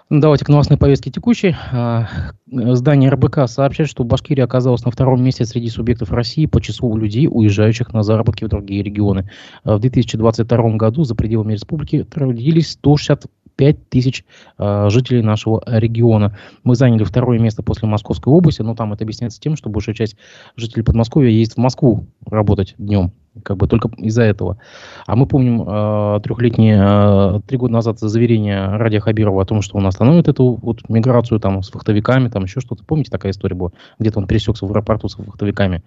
Давайте 0.09 0.45
к 0.45 0.49
новостной 0.49 0.77
повестке 0.77 1.11
текущей. 1.11 1.53
А, 1.73 2.07
здание 2.49 3.09
РБК 3.09 3.39
сообщает, 3.47 3.89
что 3.89 4.05
Башкирия 4.05 4.45
оказалась 4.45 4.85
на 4.85 4.91
втором 4.91 5.21
месте 5.21 5.43
среди 5.43 5.67
субъектов 5.67 6.11
России 6.11 6.45
по 6.45 6.61
числу 6.61 6.95
людей, 6.95 7.27
уезжающих 7.29 7.91
на 7.91 8.03
заработки 8.03 8.45
в 8.45 8.47
другие 8.47 8.83
регионы. 8.83 9.29
А, 9.65 9.75
в 9.75 9.81
2022 9.81 10.77
году 10.77 11.03
за 11.03 11.13
пределами 11.13 11.53
республики 11.53 12.05
трудились 12.05 12.71
160 12.71 13.25
5 13.57 13.89
тысяч 13.89 14.23
э, 14.59 14.89
жителей 14.91 15.23
нашего 15.23 15.63
региона. 15.65 16.37
Мы 16.63 16.75
заняли 16.75 17.03
второе 17.03 17.39
место 17.39 17.63
после 17.63 17.87
Московской 17.87 18.31
области, 18.31 18.61
но 18.61 18.75
там 18.75 18.93
это 18.93 19.03
объясняется 19.03 19.41
тем, 19.41 19.55
что 19.55 19.69
большая 19.69 19.95
часть 19.95 20.15
жителей 20.55 20.83
Подмосковья 20.83 21.31
ездит 21.31 21.55
в 21.55 21.59
Москву 21.59 22.05
работать 22.23 22.75
днем 22.77 23.13
как 23.43 23.57
бы 23.57 23.67
только 23.67 23.89
из-за 23.97 24.23
этого. 24.23 24.57
А 25.05 25.15
мы 25.15 25.25
помним 25.25 25.61
э, 25.61 26.19
трехлетние, 26.23 26.79
э, 26.79 27.39
три 27.47 27.57
года 27.57 27.73
назад 27.73 27.99
заверение 27.99 28.77
Радия 28.77 28.99
Хабирова 28.99 29.41
о 29.41 29.45
том, 29.45 29.61
что 29.61 29.77
он 29.77 29.87
остановит 29.87 30.27
эту 30.27 30.59
вот 30.61 30.87
миграцию 30.89 31.39
там 31.39 31.63
с 31.63 31.69
фахтовиками, 31.69 32.29
там 32.29 32.43
еще 32.43 32.59
что-то. 32.59 32.83
Помните, 32.83 33.11
такая 33.11 33.31
история 33.31 33.55
была? 33.55 33.71
Где-то 33.99 34.19
он 34.19 34.27
пересекся 34.27 34.65
в 34.65 34.71
аэропорту 34.71 35.07
с 35.09 35.15
фахтовиками. 35.15 35.83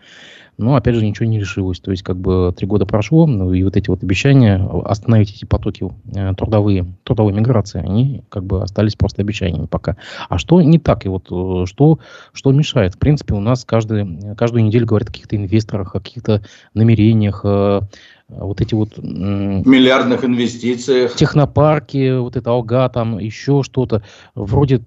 Но, 0.60 0.76
опять 0.76 0.94
же, 0.94 1.06
ничего 1.06 1.26
не 1.26 1.40
решилось. 1.40 1.80
То 1.80 1.90
есть, 1.90 2.02
как 2.02 2.18
бы 2.18 2.52
три 2.54 2.66
года 2.66 2.84
прошло, 2.84 3.26
ну, 3.26 3.50
и 3.54 3.62
вот 3.64 3.78
эти 3.78 3.88
вот 3.88 4.02
обещания 4.02 4.62
остановить 4.84 5.34
эти 5.34 5.46
потоки 5.46 5.90
э, 6.14 6.34
трудовые, 6.34 6.86
трудовой 7.02 7.32
миграции, 7.32 7.80
они 7.80 8.24
как 8.28 8.44
бы 8.44 8.62
остались 8.62 8.94
просто 8.94 9.22
обещаниями 9.22 9.64
пока. 9.64 9.96
А 10.28 10.36
что 10.36 10.60
не 10.60 10.78
так? 10.78 11.06
И 11.06 11.08
вот 11.08 11.28
э, 11.30 11.64
что, 11.66 11.98
что 12.34 12.52
мешает? 12.52 12.94
В 12.94 12.98
принципе, 12.98 13.32
у 13.32 13.40
нас 13.40 13.64
каждый, 13.64 14.34
каждую 14.34 14.64
неделю 14.64 14.84
говорят 14.84 15.08
о 15.08 15.12
каких-то 15.12 15.34
инвесторах, 15.34 15.94
о 15.94 16.00
каких-то 16.00 16.42
намерениях, 16.74 17.40
э, 17.42 17.80
вот 18.28 18.60
эти 18.60 18.74
вот... 18.74 18.98
Миллиардных 18.98 20.26
инвестициях. 20.26 21.14
Технопарки, 21.14 22.18
вот 22.18 22.36
это 22.36 22.50
Алга, 22.50 22.86
там 22.90 23.18
еще 23.18 23.62
что-то. 23.62 24.02
Вроде 24.34 24.82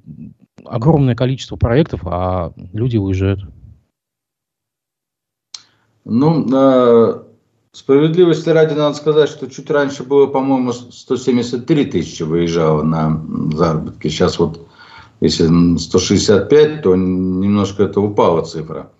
огромное 0.63 1.15
количество 1.15 1.55
проектов, 1.55 2.01
а 2.05 2.53
люди 2.73 2.97
уезжают. 2.97 3.43
Ну, 6.05 6.45
э, 6.51 7.19
справедливости 7.71 8.49
ради 8.49 8.73
надо 8.73 8.95
сказать, 8.95 9.29
что 9.29 9.49
чуть 9.49 9.69
раньше 9.69 10.03
было, 10.03 10.27
по-моему, 10.27 10.73
173 10.73 11.85
тысячи 11.85 12.23
выезжало 12.23 12.83
на 12.83 13.21
заработки. 13.55 14.09
Сейчас 14.09 14.37
вот, 14.37 14.67
если 15.21 15.77
165, 15.77 16.81
то 16.81 16.95
немножко 16.95 17.83
это 17.83 18.01
упала 18.01 18.41
цифра. 18.41 18.91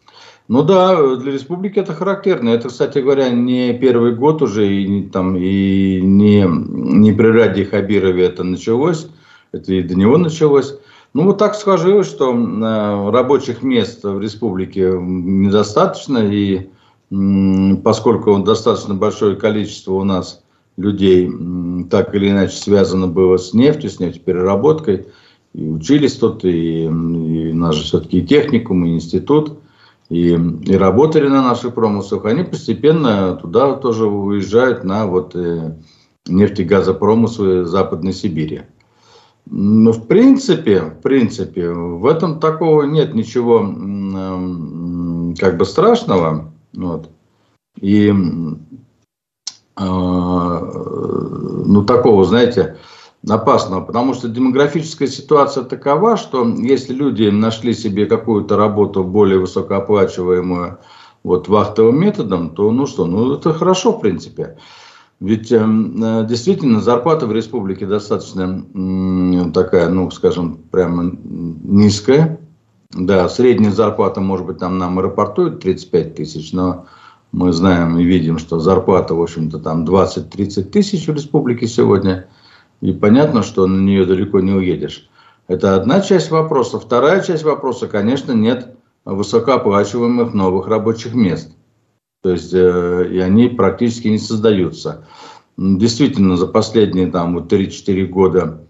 Ну 0.50 0.62
да, 0.64 1.16
для 1.16 1.32
республики 1.32 1.80
это 1.80 1.94
характерно. 1.94 2.50
Это, 2.50 2.68
кстати 2.68 3.00
говоря, 3.00 3.30
не 3.30 3.74
первый 3.74 4.14
год 4.14 4.42
уже, 4.42 4.68
и, 4.68 5.04
там, 5.04 5.38
и 5.38 6.02
не, 6.02 6.46
не 6.46 7.14
при 7.14 7.28
Раде 7.28 7.66
Хабирове 7.66 8.26
это 8.26 8.44
началось, 8.44 9.08
это 9.54 9.74
и 9.74 9.82
до 9.82 9.96
него 9.96 10.18
началось. 10.18 10.76
Ну, 11.14 11.24
вот 11.24 11.38
так 11.38 11.56
сложилось, 11.56 12.08
что 12.08 12.34
э, 12.34 13.12
рабочих 13.12 13.62
мест 13.62 14.04
в 14.04 14.20
республике 14.20 14.92
недостаточно, 15.00 16.18
и 16.18 16.70
поскольку 17.84 18.38
достаточно 18.40 18.96
большое 18.96 19.36
количество 19.36 19.94
у 19.94 20.04
нас 20.04 20.42
людей 20.78 21.32
так 21.90 22.16
или 22.16 22.30
иначе 22.30 22.56
связано 22.56 23.08
было 23.08 23.38
с 23.38 23.54
нефтью, 23.54 23.90
с 23.90 24.00
нефтепереработкой, 24.00 25.08
и 25.54 25.68
учились 25.68 26.16
тут, 26.16 26.44
и, 26.46 26.86
и 26.86 27.54
нас 27.54 27.76
же 27.76 27.84
все-таки 27.84 28.20
и 28.20 28.26
техникум, 28.26 28.86
и 28.86 28.96
институт, 28.96 29.60
и, 30.10 30.30
и 30.32 30.76
работали 30.76 31.28
на 31.28 31.44
наших 31.44 31.76
промыслах, 31.76 32.26
они 32.26 32.44
постепенно 32.44 33.36
туда 33.36 33.74
тоже 33.74 34.08
уезжают 34.08 34.84
на 34.84 35.06
вот 35.06 35.36
э, 35.36 35.78
нефтегазопромыслы 36.28 37.66
Западной 37.66 38.14
Сибири. 38.14 38.62
Но 39.46 39.92
в 39.92 40.08
принципе, 40.08 40.82
в 40.82 41.02
принципе, 41.02 41.70
в 41.70 42.06
этом 42.06 42.40
такого 42.40 42.84
нет 42.84 43.14
ничего 43.14 43.60
как 45.38 45.58
бы 45.58 45.66
страшного. 45.66 46.53
Вот. 46.74 47.10
И 47.80 48.10
э, 48.10 48.14
ну, 51.66 51.84
такого, 51.86 52.24
знаете, 52.26 52.78
опасного, 53.28 53.82
потому 53.82 54.14
что 54.14 54.28
демографическая 54.28 55.08
ситуация 55.08 55.64
такова, 55.64 56.18
что 56.18 56.48
если 56.48 56.94
люди 56.94 57.30
нашли 57.30 57.74
себе 57.74 58.06
какую-то 58.06 58.58
работу 58.58 59.04
более 59.04 59.40
высокооплачиваемую 59.40 60.80
вот 61.24 61.48
вахтовым 61.48 62.00
методом, 62.00 62.50
то 62.50 62.70
ну 62.72 62.86
что, 62.86 63.06
ну 63.06 63.34
это 63.34 63.54
хорошо 63.54 63.94
в 63.94 64.02
принципе. 64.02 64.58
Ведь 65.20 65.52
э, 65.52 65.58
э 65.58 66.26
действительно 66.28 66.82
зарплата 66.82 67.26
в 67.28 67.32
республике 67.32 67.86
достаточно 67.86 68.66
э, 68.74 69.52
такая, 69.54 69.88
ну 69.90 70.12
скажем, 70.12 70.58
прямо 70.70 71.16
низкая. 71.24 72.40
Да, 72.96 73.28
средняя 73.28 73.72
зарплата, 73.72 74.22
может 74.22 74.46
быть, 74.46 74.60
там 74.60 74.78
нам 74.78 75.00
аэропортует 75.00 75.62
35 75.62 76.16
тысяч, 76.16 76.54
но 76.54 76.86
мы 77.32 77.52
знаем 77.52 77.98
и 77.98 78.04
видим, 78.04 78.38
что 78.38 78.60
зарплата, 78.60 79.16
в 79.16 79.22
общем-то, 79.22 79.58
там 79.60 79.84
20-30 79.84 80.64
тысяч 80.66 81.08
в 81.08 81.14
республике 81.14 81.68
сегодня. 81.68 82.28
И 82.82 82.92
понятно, 82.92 83.42
что 83.42 83.66
на 83.66 83.82
нее 83.82 84.06
далеко 84.06 84.40
не 84.42 84.52
уедешь. 84.52 85.10
Это 85.48 85.76
одна 85.76 86.02
часть 86.02 86.30
вопроса. 86.30 86.80
Вторая 86.80 87.22
часть 87.22 87.44
вопроса, 87.44 87.88
конечно, 87.88 88.32
нет 88.34 88.76
высокооплачиваемых 89.06 90.34
новых 90.34 90.68
рабочих 90.68 91.16
мест. 91.16 91.52
То 92.22 92.30
есть, 92.30 92.54
э, 92.54 93.10
и 93.12 93.20
они 93.20 93.50
практически 93.50 94.08
не 94.08 94.20
создаются. 94.20 95.06
Действительно, 95.58 96.38
за 96.38 96.48
последние 96.48 97.08
там, 97.08 97.36
вот 97.36 97.52
3-4 97.52 98.06
года 98.06 98.63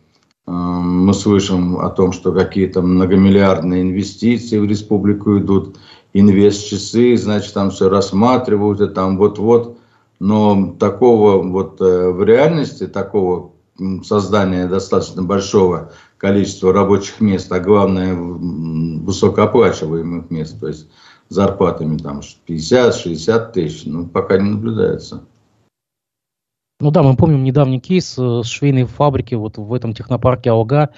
мы 0.45 1.13
слышим 1.13 1.79
о 1.79 1.89
том, 1.89 2.12
что 2.12 2.33
какие-то 2.33 2.81
многомиллиардные 2.81 3.81
инвестиции 3.81 4.57
в 4.57 4.65
республику 4.65 5.38
идут 5.38 5.77
инвест-часы, 6.13 7.15
значит, 7.17 7.53
там 7.53 7.71
все 7.71 7.89
рассматривают, 7.89 8.81
и 8.81 8.88
там 8.88 9.17
вот-вот. 9.17 9.77
Но 10.19 10.75
такого 10.79 11.41
вот 11.41 11.81
э, 11.81 12.09
в 12.09 12.23
реальности, 12.23 12.88
такого 12.88 13.51
создания 14.03 14.67
достаточно 14.67 15.23
большого 15.23 15.91
количества 16.17 16.71
рабочих 16.71 17.19
мест, 17.19 17.51
а 17.51 17.59
главное 17.59 18.15
высокооплачиваемых 18.15 20.29
мест, 20.29 20.59
то 20.59 20.67
есть 20.67 20.88
зарплатами 21.29 21.97
там 21.97 22.21
50-60 22.47 23.51
тысяч, 23.51 23.85
ну, 23.85 24.05
пока 24.05 24.38
не 24.38 24.51
наблюдается. 24.51 25.23
Ну 26.83 26.91
да, 26.91 27.01
мы 27.01 27.15
помним 27.15 27.45
недавний 27.45 27.79
кейс 27.79 28.19
э, 28.19 28.41
с 28.43 28.47
швейной 28.47 28.83
фабрики 28.83 29.35
вот 29.35 29.57
в 29.57 29.73
этом 29.73 29.93
технопарке 29.93 30.49
Алга, 30.49 30.89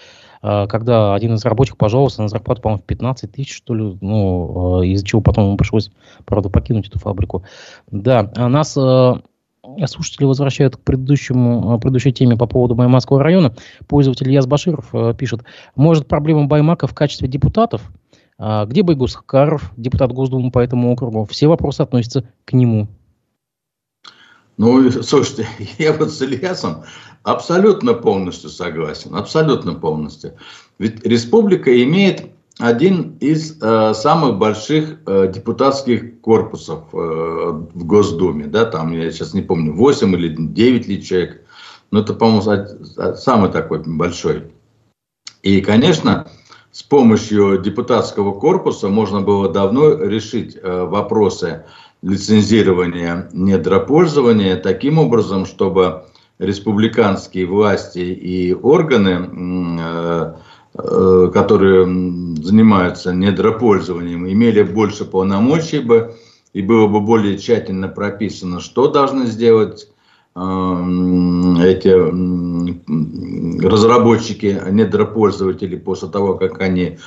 э, 0.41 0.65
когда 0.67 1.13
один 1.13 1.35
из 1.35 1.45
рабочих 1.45 1.77
пожаловался 1.77 2.23
на 2.23 2.27
зарплату, 2.27 2.63
по-моему, 2.63 2.81
в 2.81 2.85
15 2.87 3.31
тысяч, 3.31 3.55
что 3.55 3.75
ли, 3.75 3.95
ну, 4.01 4.81
э, 4.81 4.87
из-за 4.87 5.05
чего 5.05 5.21
потом 5.21 5.45
ему 5.45 5.57
пришлось, 5.57 5.91
правда, 6.25 6.49
покинуть 6.49 6.87
эту 6.87 6.97
фабрику. 6.97 7.43
Да, 7.91 8.31
а 8.35 8.49
нас 8.49 8.71
слушатели 8.71 10.25
возвращают 10.25 10.75
к 10.75 10.79
предыдущему, 10.79 11.77
предыдущей 11.79 12.13
теме 12.13 12.35
по 12.35 12.47
поводу 12.47 12.73
Баймакского 12.73 13.21
района. 13.21 13.53
Пользователь 13.87 14.31
Яс 14.31 14.47
Баширов 14.47 14.91
пишет, 15.19 15.43
может 15.75 16.07
проблема 16.07 16.47
Баймака 16.47 16.87
в 16.87 16.95
качестве 16.95 17.27
депутатов? 17.27 17.91
А 18.39 18.65
где 18.65 18.81
Байгус 18.81 19.17
Каров, 19.23 19.71
депутат 19.77 20.11
Госдумы 20.11 20.49
по 20.49 20.57
этому 20.57 20.91
округу? 20.91 21.25
Все 21.25 21.45
вопросы 21.47 21.81
относятся 21.81 22.27
к 22.43 22.53
нему. 22.53 22.87
Ну, 24.57 24.89
слушайте, 24.91 25.47
я 25.77 25.93
вот 25.93 26.11
с 26.11 26.21
Ильясом 26.21 26.83
абсолютно 27.23 27.93
полностью 27.93 28.49
согласен, 28.49 29.15
абсолютно 29.15 29.73
полностью. 29.73 30.33
Ведь 30.79 31.05
республика 31.05 31.83
имеет 31.83 32.29
один 32.59 33.17
из 33.19 33.57
э, 33.61 33.93
самых 33.93 34.37
больших 34.37 34.99
э, 35.05 35.31
депутатских 35.33 36.21
корпусов 36.21 36.83
э, 36.93 36.97
в 36.97 37.85
Госдуме, 37.85 38.45
да, 38.47 38.65
там, 38.65 38.93
я 38.93 39.11
сейчас 39.11 39.33
не 39.33 39.41
помню, 39.41 39.73
8 39.73 40.15
или 40.15 40.35
9 40.37 40.87
ли 40.87 41.03
человек, 41.03 41.41
но 41.91 41.99
это, 41.99 42.13
по-моему, 42.13 43.15
самый 43.17 43.51
такой 43.51 43.83
большой. 43.85 44.51
И, 45.43 45.59
конечно, 45.59 46.27
с 46.71 46.83
помощью 46.83 47.61
депутатского 47.61 48.37
корпуса 48.37 48.89
можно 48.89 49.21
было 49.21 49.47
давно 49.47 49.93
решить 49.93 50.57
э, 50.61 50.83
вопросы 50.83 51.65
лицензирования 52.05 53.29
недропользования 53.33 54.55
таким 54.57 54.99
образом, 54.99 55.45
чтобы 55.47 56.03
республиканские 56.37 57.47
власти 57.47 57.99
и 57.99 58.53
органы, 58.53 59.27
э, 59.79 60.33
э, 60.75 61.31
которые 61.33 61.85
занимаются 62.43 63.11
недропользованием, 63.11 64.29
имели 64.29 64.61
больше 64.61 65.05
полномочий 65.05 65.79
бы, 65.79 66.13
и 66.53 66.61
было 66.61 66.87
бы 66.87 67.01
более 67.01 67.39
тщательно 67.39 67.87
прописано, 67.87 68.59
что 68.59 68.87
должны 68.87 69.25
сделать 69.25 69.87
эм, 70.35 71.59
эти 71.59 71.89
разработчики, 73.65 74.61
недропользователи 74.69 75.75
после 75.75 76.09
того, 76.09 76.35
как 76.35 76.61
они 76.61 76.99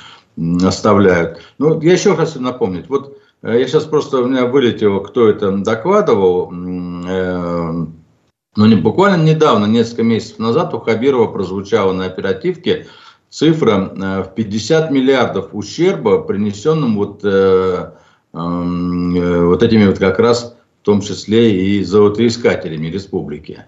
оставляют. 0.63 1.39
Ну, 1.57 1.79
я 1.81 1.93
еще 1.93 2.15
хочу 2.15 2.41
напомнить. 2.41 2.89
Вот 2.89 3.18
Э, 3.18 3.18
я 3.41 3.67
сейчас 3.67 3.85
просто 3.85 4.19
у 4.19 4.27
меня 4.27 4.45
вылетело, 4.45 4.99
кто 4.99 5.27
это 5.29 5.51
докладывал. 5.51 6.51
Э, 6.51 7.85
ну, 8.55 8.65
не, 8.65 8.75
буквально 8.75 9.23
недавно, 9.23 9.65
несколько 9.65 10.03
месяцев 10.03 10.39
назад, 10.39 10.73
у 10.73 10.79
Хабирова 10.79 11.27
прозвучала 11.27 11.93
на 11.93 12.05
оперативке 12.05 12.87
цифра 13.29 13.93
э, 13.95 14.23
в 14.23 14.35
50 14.35 14.91
миллиардов 14.91 15.49
ущерба, 15.53 16.21
принесенным 16.21 16.95
вот, 16.95 17.21
э, 17.23 17.91
э, 18.33 19.45
вот 19.45 19.63
этими 19.63 19.85
вот 19.85 19.99
как 19.99 20.19
раз, 20.19 20.57
в 20.81 20.85
том 20.85 21.01
числе 21.01 21.77
и 21.77 21.83
золотоискателями 21.83 22.87
республики. 22.87 23.65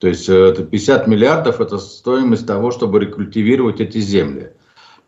То 0.00 0.08
есть 0.08 0.28
это 0.28 0.64
50 0.64 1.06
миллиардов– 1.06 1.60
это 1.60 1.78
стоимость 1.78 2.46
того, 2.46 2.70
чтобы 2.70 3.00
рекультивировать 3.00 3.80
эти 3.80 3.98
земли. 3.98 4.52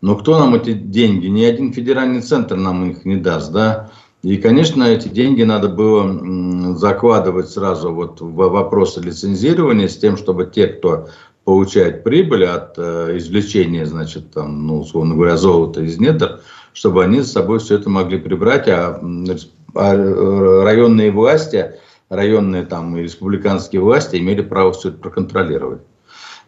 Но 0.01 0.15
кто 0.15 0.39
нам 0.39 0.55
эти 0.55 0.73
деньги? 0.73 1.27
Ни 1.27 1.43
один 1.43 1.73
федеральный 1.73 2.21
центр 2.21 2.55
нам 2.55 2.91
их 2.91 3.05
не 3.05 3.15
даст, 3.15 3.51
да? 3.51 3.89
И, 4.21 4.37
конечно, 4.37 4.83
эти 4.83 5.07
деньги 5.07 5.43
надо 5.43 5.69
было 5.69 6.75
закладывать 6.75 7.49
сразу 7.49 7.93
вот 7.93 8.21
в 8.21 8.33
вопросы 8.33 8.99
лицензирования 8.99 9.87
с 9.87 9.97
тем, 9.97 10.17
чтобы 10.17 10.47
те, 10.47 10.67
кто 10.67 11.09
получает 11.43 12.03
прибыль 12.03 12.45
от 12.45 12.73
э, 12.77 13.17
извлечения, 13.17 13.85
значит, 13.85 14.31
там, 14.31 14.65
ну, 14.65 14.79
условно 14.79 15.13
говоря, 15.13 15.37
золота 15.37 15.81
из 15.81 15.99
недр, 15.99 16.41
чтобы 16.73 17.03
они 17.03 17.21
с 17.21 17.31
собой 17.31 17.59
все 17.59 17.75
это 17.75 17.89
могли 17.89 18.17
прибрать, 18.17 18.67
а, 18.67 18.99
а 19.75 20.63
районные 20.63 21.11
власти, 21.11 21.73
районные 22.09 22.63
там 22.63 22.97
и 22.97 23.03
республиканские 23.03 23.81
власти 23.81 24.17
имели 24.17 24.41
право 24.41 24.73
все 24.73 24.89
это 24.89 24.97
проконтролировать. 24.97 25.81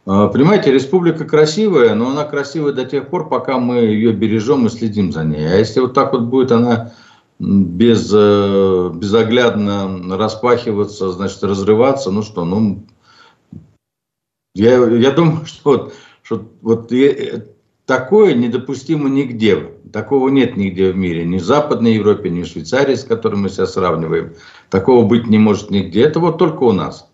А, 0.10 0.30
понимаете, 0.30 0.72
республика 0.72 1.26
красивая, 1.26 1.94
но 1.94 2.12
она 2.12 2.24
красивая 2.24 2.72
до 2.72 2.86
тех 2.86 3.10
пор, 3.10 3.28
пока 3.28 3.60
мы 3.60 3.80
ее 3.80 4.14
бережем 4.14 4.66
и 4.66 4.70
следим 4.70 5.12
за 5.12 5.26
ней. 5.26 5.46
А 5.46 5.58
если 5.58 5.82
вот 5.82 5.94
так 5.94 6.14
вот 6.14 6.22
будет 6.22 6.54
она 6.54 6.94
без, 7.40 8.10
э, 8.14 8.92
безоглядно 8.94 10.18
распахиваться, 10.18 11.12
значит, 11.12 11.44
разрываться, 11.44 12.10
ну 12.10 12.24
что, 12.24 12.46
ну, 12.46 12.86
я, 14.56 14.78
я 14.78 15.12
думаю, 15.12 15.46
что, 15.46 15.62
вот, 15.66 15.94
что 16.24 16.48
вот 16.62 16.90
такое 17.86 18.34
недопустимо 18.34 19.10
нигде. 19.10 19.74
Такого 19.92 20.30
нет 20.30 20.56
нигде 20.56 20.94
в 20.94 20.98
мире. 20.98 21.26
Ни 21.26 21.38
в 21.38 21.44
Западной 21.44 21.96
Европе, 21.96 22.30
ни 22.30 22.44
в 22.44 22.48
Швейцарии, 22.48 22.96
с 22.96 23.04
которой 23.04 23.36
мы 23.36 23.50
себя 23.50 23.66
сравниваем. 23.66 24.36
Такого 24.70 25.06
быть 25.06 25.28
не 25.28 25.38
может 25.38 25.70
нигде. 25.70 26.04
Это 26.04 26.22
вот 26.22 26.38
только 26.38 26.64
у 26.64 26.72
нас. 26.72 27.07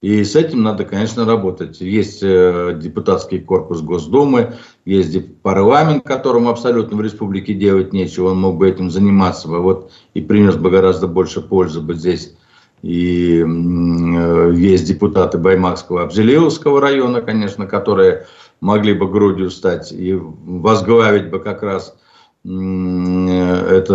И 0.00 0.22
с 0.22 0.36
этим 0.36 0.62
надо, 0.62 0.84
конечно, 0.84 1.24
работать. 1.24 1.80
Есть 1.80 2.20
э, 2.22 2.78
депутатский 2.80 3.40
корпус 3.40 3.80
Госдумы, 3.80 4.54
есть 4.84 5.36
парламент, 5.42 6.04
которому 6.04 6.50
абсолютно 6.50 6.96
в 6.96 7.00
республике 7.02 7.52
делать 7.52 7.92
нечего, 7.92 8.30
он 8.30 8.40
мог 8.40 8.58
бы 8.58 8.68
этим 8.68 8.90
заниматься, 8.90 9.48
бы, 9.48 9.58
вот, 9.58 9.90
и 10.14 10.20
принес 10.20 10.54
бы 10.54 10.70
гораздо 10.70 11.08
больше 11.08 11.40
пользы 11.40 11.80
бы 11.80 11.94
здесь. 11.94 12.36
И 12.82 13.44
э, 13.44 14.52
есть 14.54 14.86
депутаты 14.86 15.36
Баймакского, 15.36 16.02
Абзелиловского 16.02 16.80
района, 16.80 17.20
конечно, 17.20 17.66
которые 17.66 18.24
могли 18.60 18.92
бы 18.92 19.08
грудью 19.08 19.50
стать 19.50 19.90
и 19.90 20.14
возглавить 20.14 21.28
бы 21.28 21.40
как 21.40 21.64
раз 21.64 21.96
э, 22.44 22.48
это, 22.48 23.94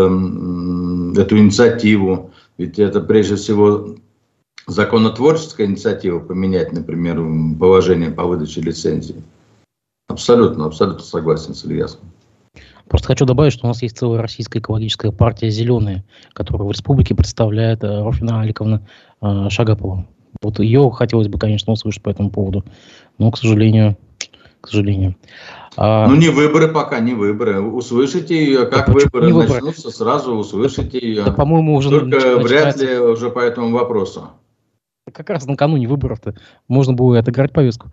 эту 1.18 1.38
инициативу. 1.38 2.32
Ведь 2.58 2.78
это 2.78 3.00
прежде 3.00 3.36
всего 3.36 3.96
законотворческая 4.68 5.68
инициатива 5.68 6.20
поменять, 6.20 6.72
например, 6.72 7.22
положение 7.60 8.12
по 8.12 8.24
выдаче 8.24 8.62
лицензии. 8.62 9.24
Абсолютно, 10.08 10.66
абсолютно 10.66 11.04
согласен 11.04 11.54
с 11.54 11.66
Ильясом. 11.66 12.02
Просто 12.88 13.08
хочу 13.08 13.26
добавить, 13.26 13.54
что 13.54 13.66
у 13.66 13.70
нас 13.70 13.82
есть 13.82 13.98
целая 13.98 14.22
российская 14.22 14.60
экологическая 14.60 15.12
партия 15.12 15.50
«Зеленые», 15.50 16.04
которую 16.34 16.68
в 16.68 16.72
республике 16.72 17.16
представляет 17.16 17.84
э, 17.84 18.04
Руфина 18.04 18.42
Аликовна 18.42 18.86
э, 19.22 19.50
Шагапова. 19.50 20.06
Вот 20.42 20.60
ее 20.60 20.92
хотелось 20.92 21.30
бы, 21.30 21.40
конечно, 21.40 21.74
услышать 21.74 22.04
по 22.04 22.10
этому 22.10 22.30
поводу, 22.30 22.66
но, 23.18 23.32
к 23.32 23.38
сожалению, 23.38 23.98
к 24.62 24.68
сожалению. 24.68 25.16
А... 25.76 26.08
Ну, 26.08 26.16
не 26.16 26.30
выборы 26.30 26.68
пока, 26.68 27.00
не 27.00 27.14
выборы. 27.14 27.62
Услышите 27.62 28.36
ее, 28.36 28.66
как 28.66 28.88
да, 28.88 28.94
выборы 28.94 29.28
не 29.28 29.34
начнутся, 29.34 29.88
выборы? 29.88 29.94
сразу 29.94 30.36
услышите 30.36 31.00
ее. 31.00 31.24
Да, 31.24 31.32
по-моему, 31.32 31.76
уже 31.76 31.90
Только 31.90 32.38
вряд 32.38 32.78
ли 32.78 32.98
уже 33.00 33.30
по 33.30 33.40
этому 33.40 33.72
вопросу. 33.72 34.30
Как 35.14 35.30
раз 35.30 35.46
накануне 35.46 35.88
выборов-то 35.88 36.36
можно 36.68 36.94
было 36.94 37.20
отыграть 37.20 37.54
повестку. 37.54 37.92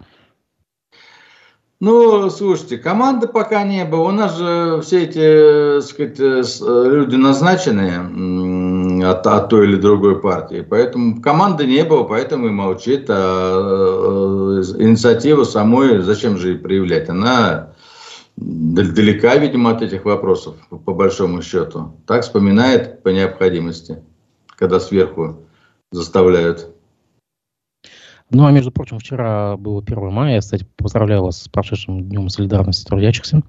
Ну, 1.81 2.29
слушайте, 2.29 2.77
команды 2.77 3.27
пока 3.27 3.63
не 3.63 3.87
было. 3.87 4.09
У 4.09 4.11
нас 4.11 4.37
же 4.37 4.83
все 4.83 5.05
эти, 5.05 5.81
так 5.81 5.89
сказать, 5.89 6.21
э, 6.21 6.43
э, 6.43 6.89
люди 6.91 7.17
назначенные 7.17 9.07
от, 9.07 9.27
от 9.27 9.49
той 9.49 9.67
или 9.67 9.77
другой 9.77 10.21
партии. 10.21 10.61
Поэтому 10.69 11.23
команды 11.23 11.67
не 11.67 11.83
было, 11.83 12.03
поэтому 12.03 12.49
и 12.49 12.51
молчит. 12.51 13.07
А 13.09 14.59
э, 14.61 14.63
инициатива 14.79 15.45
самой, 15.45 16.01
зачем 16.03 16.37
же 16.37 16.51
ее 16.51 16.59
проявлять? 16.59 17.09
Она 17.09 17.73
далека, 18.37 19.37
видимо, 19.37 19.71
от 19.71 19.81
этих 19.81 20.05
вопросов, 20.05 20.57
по 20.69 20.93
большому 20.93 21.41
счету. 21.41 21.95
Так 22.07 22.25
вспоминает 22.25 23.03
по 23.03 23.09
необходимости, 23.09 24.03
когда 24.49 24.81
сверху 24.81 25.47
заставляют. 25.93 26.69
Ну, 28.31 28.47
а 28.47 28.53
между 28.53 28.71
прочим, 28.71 28.99
вчера 28.99 29.57
было 29.57 29.83
1 29.83 30.13
мая. 30.13 30.35
Я, 30.35 30.41
кстати, 30.41 30.65
поздравляю 30.77 31.25
вас 31.25 31.43
с 31.43 31.49
прошедшим 31.49 32.09
Днем 32.09 32.29
солидарности 32.29 32.85
трудящихся. 32.85 33.43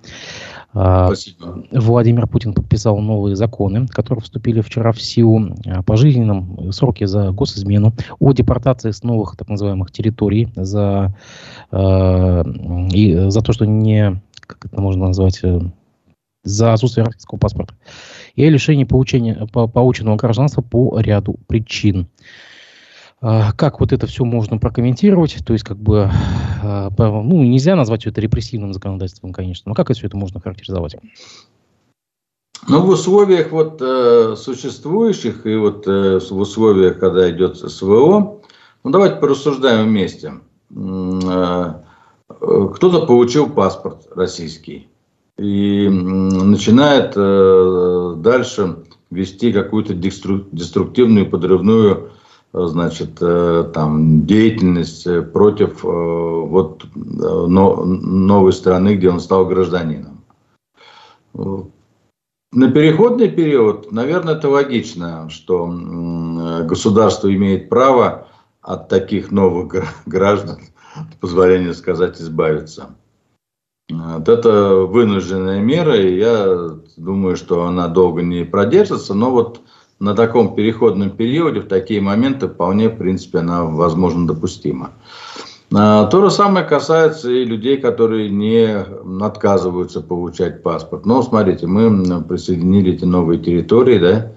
А, 0.74 1.08
Спасибо. 1.08 1.64
Владимир 1.72 2.28
Путин 2.28 2.54
подписал 2.54 2.98
новые 2.98 3.36
законы, 3.36 3.88
которые 3.88 4.24
вступили 4.24 4.62
вчера 4.62 4.92
в 4.92 5.02
силу 5.02 5.56
а, 5.68 5.84
пожизненном 5.84 6.72
сроке 6.72 7.06
за 7.06 7.32
госизмену, 7.32 7.94
о 8.20 8.32
депортации 8.34 8.90
с 8.92 9.04
новых 9.04 9.36
так 9.38 9.50
называемых 9.50 9.92
территорий 9.92 10.52
за, 10.56 11.16
э, 11.72 12.44
и 12.92 13.30
за 13.30 13.42
то, 13.42 13.54
что 13.54 13.66
не, 13.66 14.20
как 14.40 14.66
это 14.66 14.82
можно 14.82 15.08
назвать, 15.08 15.42
э, 15.44 15.60
за 16.44 16.74
отсутствие 16.74 17.06
российского 17.06 17.38
паспорта, 17.38 17.76
и 18.36 18.44
о 18.44 18.50
лишении 18.50 18.86
получения, 18.86 19.46
полученного 19.46 20.16
гражданства 20.16 20.62
по 20.62 21.00
ряду 21.00 21.38
причин. 21.48 22.08
А, 22.08 22.51
как 23.22 23.80
вот 23.80 23.94
это 23.94 24.08
все 24.08 24.26
можно 24.26 24.58
прокомментировать? 24.58 25.38
То 25.46 25.54
есть, 25.54 25.64
как 25.64 25.78
бы, 25.78 26.10
а, 26.64 26.90
ну, 26.98 27.44
нельзя 27.44 27.76
назвать 27.76 28.06
это 28.08 28.20
репрессивным 28.20 28.74
законодательством, 28.74 29.32
конечно, 29.32 29.70
но 29.70 29.76
как 29.76 29.92
все 29.92 30.08
это 30.08 30.18
можно 30.18 30.40
характеризовать? 30.40 30.96
Ну, 32.68 32.82
в 32.82 32.90
условиях 32.90 33.52
вот 33.52 33.82
э, 33.82 34.36
существующих 34.36 35.46
и 35.46 35.56
вот 35.56 35.88
э, 35.88 36.20
в 36.20 36.38
условиях, 36.38 37.00
когда 37.00 37.30
идет 37.32 37.58
СВО, 37.58 38.40
Ну, 38.84 38.92
давайте 38.92 39.16
порассуждаем 39.18 39.88
вместе. 39.88 40.34
Э, 40.76 41.74
кто-то 42.30 43.06
получил 43.08 43.50
паспорт 43.50 44.08
российский 44.16 44.88
и 45.38 45.90
начинает 45.90 47.14
э, 47.16 48.14
дальше 48.18 48.78
вести 49.10 49.52
какую-то 49.52 49.94
деструктивную, 49.94 51.30
подрывную 51.30 52.12
значит, 52.54 53.16
там, 53.74 54.26
деятельность 54.26 55.08
против 55.32 55.84
вот, 55.84 56.86
новой 56.94 58.54
страны, 58.54 58.96
где 58.96 59.10
он 59.10 59.20
стал 59.20 59.46
гражданином. 59.46 60.24
На 61.34 62.70
переходный 62.70 63.30
период, 63.30 63.92
наверное, 63.94 64.36
это 64.36 64.50
логично, 64.50 65.30
что 65.30 65.68
государство 66.68 67.34
имеет 67.34 67.70
право 67.70 68.28
от 68.62 68.90
таких 68.90 69.32
новых 69.32 69.74
граждан, 70.06 70.60
позволение 71.22 71.74
сказать, 71.74 72.20
избавиться. 72.20 72.96
Вот 73.90 74.28
это 74.30 74.76
вынужденная 74.86 75.62
мера, 75.62 75.96
и 75.96 76.18
я 76.18 76.78
думаю, 76.98 77.38
что 77.38 77.64
она 77.66 77.88
долго 77.88 78.22
не 78.22 78.44
продержится, 78.44 79.14
но 79.14 79.32
вот 79.32 79.62
на 80.02 80.16
таком 80.16 80.56
переходном 80.56 81.12
периоде, 81.12 81.60
в 81.60 81.68
такие 81.68 82.02
моменты, 82.02 82.48
вполне, 82.48 82.90
в 82.90 82.98
принципе, 82.98 83.38
она, 83.38 83.64
возможно, 83.66 84.26
допустима. 84.26 84.90
А, 85.74 86.08
то 86.08 86.22
же 86.24 86.32
самое 86.32 86.66
касается 86.66 87.30
и 87.30 87.46
людей, 87.46 87.78
которые 87.78 88.32
не 88.32 88.84
отказываются 89.24 90.02
получать 90.02 90.64
паспорт. 90.64 91.06
Но 91.06 91.22
смотрите, 91.22 91.68
мы 91.68 92.24
присоединили 92.24 92.94
эти 92.94 93.06
новые 93.06 93.40
территории, 93.40 94.00
да, 94.00 94.32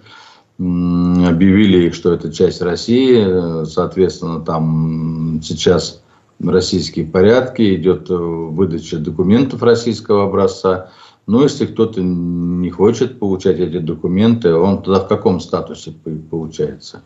объявили 0.59 1.87
их, 1.87 1.95
что 1.95 2.13
это 2.13 2.31
часть 2.31 2.61
России, 2.61 3.65
соответственно, 3.65 4.41
там 4.41 5.41
сейчас 5.43 6.03
российские 6.45 7.07
порядки, 7.07 7.75
идет 7.75 8.11
выдача 8.11 8.99
документов 8.99 9.63
российского 9.63 10.25
образца. 10.25 10.91
Но 11.27 11.43
если 11.43 11.67
кто-то 11.67 12.03
не 12.03 12.71
хочет 12.71 13.19
получать 13.19 13.59
эти 13.59 13.79
документы, 13.79 14.55
он 14.55 14.83
тогда 14.83 15.01
в 15.01 15.09
каком 15.09 15.41
статусе 15.41 15.95
получается? 16.31 17.03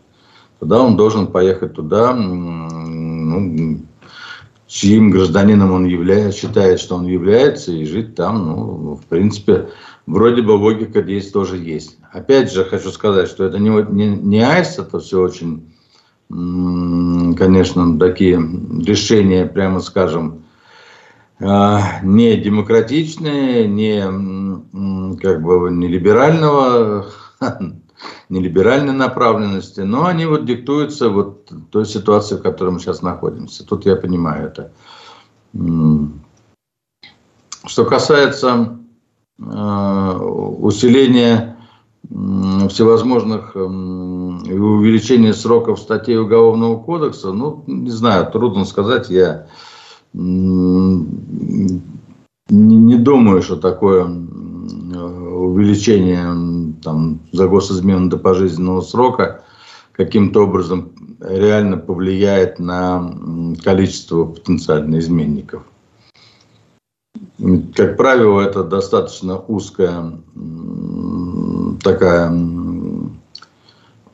Тогда 0.59 0.81
он 0.81 0.97
должен 0.97 1.27
поехать 1.27 1.73
туда, 1.73 2.13
ну, 2.13 3.79
чьим 4.67 5.09
гражданином 5.09 5.71
он 5.71 5.85
является, 5.85 6.41
считает, 6.41 6.81
что 6.81 6.95
он 6.95 7.07
является, 7.07 7.71
и 7.71 7.85
жить 7.85 8.15
там, 8.15 8.45
ну, 8.45 8.95
в 8.95 9.05
принципе, 9.05 9.69
вроде 10.05 10.41
бы 10.41 10.51
логика 10.51 11.01
здесь 11.01 11.31
тоже 11.31 11.57
есть. 11.57 11.97
Опять 12.11 12.51
же, 12.51 12.65
хочу 12.65 12.91
сказать, 12.91 13.29
что 13.29 13.45
это 13.45 13.57
не, 13.57 13.69
не, 13.69 14.07
не 14.07 14.41
аист, 14.41 14.79
это 14.79 14.99
все 14.99 15.21
очень, 15.21 15.73
конечно, 16.27 17.97
такие 17.97 18.35
решения, 18.35 19.45
прямо 19.45 19.79
скажем, 19.79 20.43
не 21.39 22.35
демократичные, 22.35 23.67
не, 23.67 24.01
как 25.17 25.41
бы, 25.41 25.71
не 25.71 25.87
либерального 25.87 27.07
нелиберальной 28.29 28.93
направленности, 28.93 29.81
но 29.81 30.05
они 30.05 30.25
вот 30.25 30.45
диктуются 30.45 31.09
вот 31.09 31.51
той 31.71 31.85
ситуацией, 31.85 32.39
в 32.39 32.43
которой 32.43 32.71
мы 32.71 32.79
сейчас 32.79 33.01
находимся. 33.01 33.65
Тут 33.65 33.85
я 33.85 33.95
понимаю 33.95 34.47
это. 34.47 34.71
Что 37.65 37.85
касается 37.85 38.77
э, 39.39 39.43
усиления 39.43 41.57
всевозможных 42.09 43.55
увеличения 43.55 45.33
сроков 45.33 45.79
статей 45.79 46.17
Уголовного 46.17 46.81
кодекса, 46.81 47.33
ну, 47.33 47.63
не 47.67 47.91
знаю, 47.91 48.31
трудно 48.31 48.65
сказать, 48.65 49.09
я 49.09 49.47
не, 50.13 51.79
не 52.49 52.95
думаю, 52.97 53.41
что 53.41 53.55
такое 53.55 54.05
увеличение 55.39 56.73
там, 56.83 57.19
за 57.31 57.47
госизмену 57.47 58.09
до 58.09 58.17
пожизненного 58.17 58.81
срока 58.81 59.43
каким-то 59.93 60.43
образом 60.45 60.91
реально 61.19 61.77
повлияет 61.77 62.59
на 62.59 63.13
количество 63.63 64.25
потенциальных 64.25 65.01
изменников. 65.01 65.63
Как 67.75 67.97
правило, 67.97 68.41
это 68.41 68.63
достаточно 68.63 69.37
узкая 69.37 70.13
такая 71.81 72.29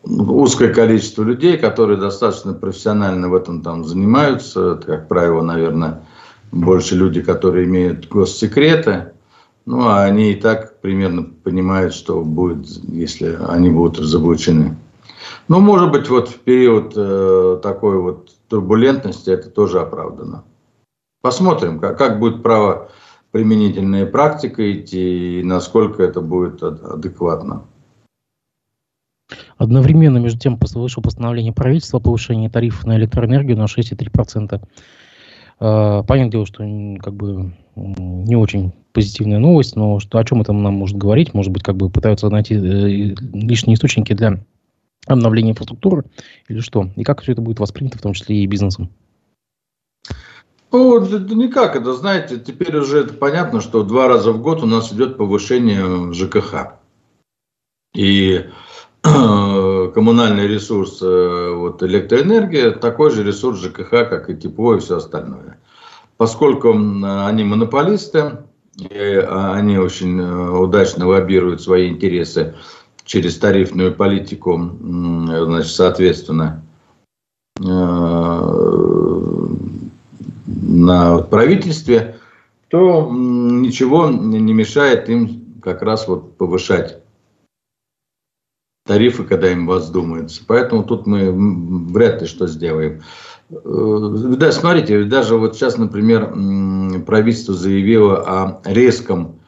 узкое 0.06 0.74
количество 0.74 1.24
людей, 1.24 1.58
которые 1.58 1.98
достаточно 1.98 2.54
профессионально 2.54 3.30
в 3.30 3.36
этом 3.36 3.62
там 3.62 3.84
занимаются. 3.86 4.74
Это, 4.74 4.86
как 4.86 5.08
правило, 5.08 5.42
наверное, 5.42 6.04
больше 6.52 6.96
люди, 6.96 7.22
которые 7.22 7.66
имеют 7.66 8.08
госсекреты. 8.08 9.12
Ну, 9.66 9.88
а 9.88 10.04
они 10.04 10.32
и 10.32 10.36
так 10.36 10.80
примерно 10.82 11.24
понимают, 11.24 11.94
что 11.94 12.22
будет, 12.22 12.68
если 12.88 13.38
они 13.48 13.72
будут 13.72 14.00
разоблачены. 14.00 14.78
Ну, 15.48 15.60
может 15.60 15.92
быть, 15.92 16.08
вот 16.08 16.30
в 16.30 16.40
период 16.40 16.94
э, 16.96 17.60
такой 17.64 18.00
вот 18.00 18.30
турбулентности 18.48 19.32
это 19.32 19.50
тоже 19.50 19.80
оправдано. 19.80 20.44
Посмотрим, 21.22 21.80
как, 21.80 21.98
как 21.98 22.20
будет 22.20 22.44
право 22.44 22.90
применительная 23.32 24.06
практика 24.06 24.72
идти 24.72 25.40
и 25.40 25.44
насколько 25.44 26.04
это 26.04 26.22
будет 26.22 26.62
адекватно. 26.62 27.64
Одновременно, 29.58 30.18
между 30.18 30.40
тем, 30.40 30.58
вышло 30.58 31.02
постановление 31.02 31.54
правительства 31.54 32.00
о 32.00 32.02
повышении 32.02 32.48
тарифов 32.48 32.86
на 32.86 32.98
электроэнергию 32.98 33.58
на 33.58 33.66
6,3%. 33.66 34.62
Э, 35.60 36.04
понятное 36.08 36.32
дело, 36.32 36.46
что 36.46 36.64
как 37.02 37.14
бы 37.16 37.54
не 37.76 38.36
очень 38.36 38.74
позитивная 38.94 39.40
новость, 39.40 39.76
но 39.76 40.00
что, 40.00 40.18
о 40.18 40.24
чем 40.24 40.42
это 40.42 40.54
нам 40.54 40.74
может 40.74 40.98
говорить? 40.98 41.34
Может 41.34 41.52
быть, 41.52 41.64
как 41.64 41.76
бы 41.76 41.90
пытаются 41.90 42.30
найти 42.30 42.56
э, 42.56 42.58
лишние 43.34 43.76
источники 43.76 44.14
для 44.14 44.40
обновления 45.08 45.52
инфраструктуры 45.52 46.06
или 46.48 46.60
что? 46.60 46.90
И 46.96 47.04
как 47.04 47.22
все 47.22 47.34
это 47.34 47.42
будет 47.42 47.60
воспринято, 47.60 47.98
в 47.98 48.02
том 48.02 48.14
числе 48.14 48.38
и 48.38 48.48
бизнесом? 48.48 48.90
Ну, 50.72 51.00
никак. 51.36 51.76
Это, 51.76 51.94
знаете, 51.94 52.38
теперь 52.38 52.76
уже 52.76 53.00
это 53.00 53.14
понятно, 53.14 53.62
что 53.62 53.84
два 53.84 54.08
раза 54.08 54.34
в 54.34 54.42
год 54.42 54.62
у 54.62 54.66
нас 54.66 54.92
идет 54.92 55.18
повышение 55.18 56.14
ЖКХ. 56.14 56.74
И 57.96 58.46
коммунальный 59.94 60.48
ресурс, 60.48 61.00
э, 61.02 61.54
вот 61.54 61.84
электроэнергия, 61.84 62.72
такой 62.72 63.12
же 63.12 63.24
ресурс 63.24 63.60
ЖКХ, 63.62 63.90
как 63.90 64.30
и 64.32 64.36
тепло 64.36 64.76
и 64.76 64.80
все 64.80 64.98
остальное. 64.98 65.60
Поскольку 66.18 66.72
они 66.72 67.44
монополисты, 67.44 68.40
а, 68.92 69.54
они 69.54 69.78
очень 69.78 70.20
э, 70.20 70.50
удачно 70.50 71.08
лоббируют 71.08 71.62
свои 71.62 71.90
интересы 71.90 72.56
через 73.04 73.38
тарифную 73.38 73.94
политику, 73.94 74.72
значит, 74.82 75.72
соответственно, 75.72 76.64
э, 77.60 77.64
на 80.48 81.18
правительстве, 81.20 82.18
то 82.70 83.08
ничего 83.12 84.10
не 84.10 84.54
мешает 84.54 85.10
им 85.10 85.60
как 85.62 85.84
раз 85.84 86.08
вот 86.08 86.38
повышать 86.38 87.05
тарифы, 88.86 89.24
когда 89.24 89.52
им 89.52 89.66
воздумается. 89.66 90.44
Поэтому 90.46 90.84
тут 90.84 91.08
мы 91.08 91.32
вряд 91.92 92.22
ли 92.22 92.28
что 92.28 92.48
сделаем. 92.48 93.02
Э, 93.50 94.36
да, 94.38 94.52
смотрите, 94.52 95.04
даже 95.04 95.38
вот 95.38 95.56
сейчас, 95.56 95.78
например, 95.78 96.34
правительство 97.06 97.54
заявило 97.54 98.18
о 98.18 98.62
резком 98.64 99.40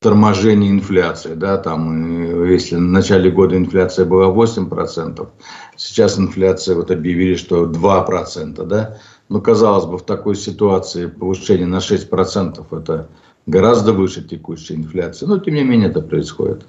торможении 0.00 0.70
инфляции. 0.70 1.34
Да, 1.34 1.58
там, 1.58 2.44
если 2.46 2.76
в 2.76 2.80
начале 2.80 3.30
года 3.30 3.56
инфляция 3.56 4.06
была 4.06 4.28
8%, 4.28 5.28
сейчас 5.76 6.18
инфляция 6.18 6.76
вот 6.76 6.90
объявили, 6.90 7.34
что 7.34 7.64
2%. 7.64 8.64
Да? 8.64 8.98
Ну, 9.28 9.40
казалось 9.42 9.84
бы, 9.84 9.98
в 9.98 10.02
такой 10.02 10.36
ситуации 10.36 11.06
повышение 11.06 11.66
на 11.66 11.78
6% 11.78 12.64
это 12.70 13.08
гораздо 13.46 13.92
выше 13.92 14.22
текущей 14.22 14.76
инфляции. 14.76 15.26
Но, 15.26 15.38
тем 15.38 15.54
не 15.54 15.64
менее, 15.64 15.90
это 15.90 16.00
происходит. 16.00 16.64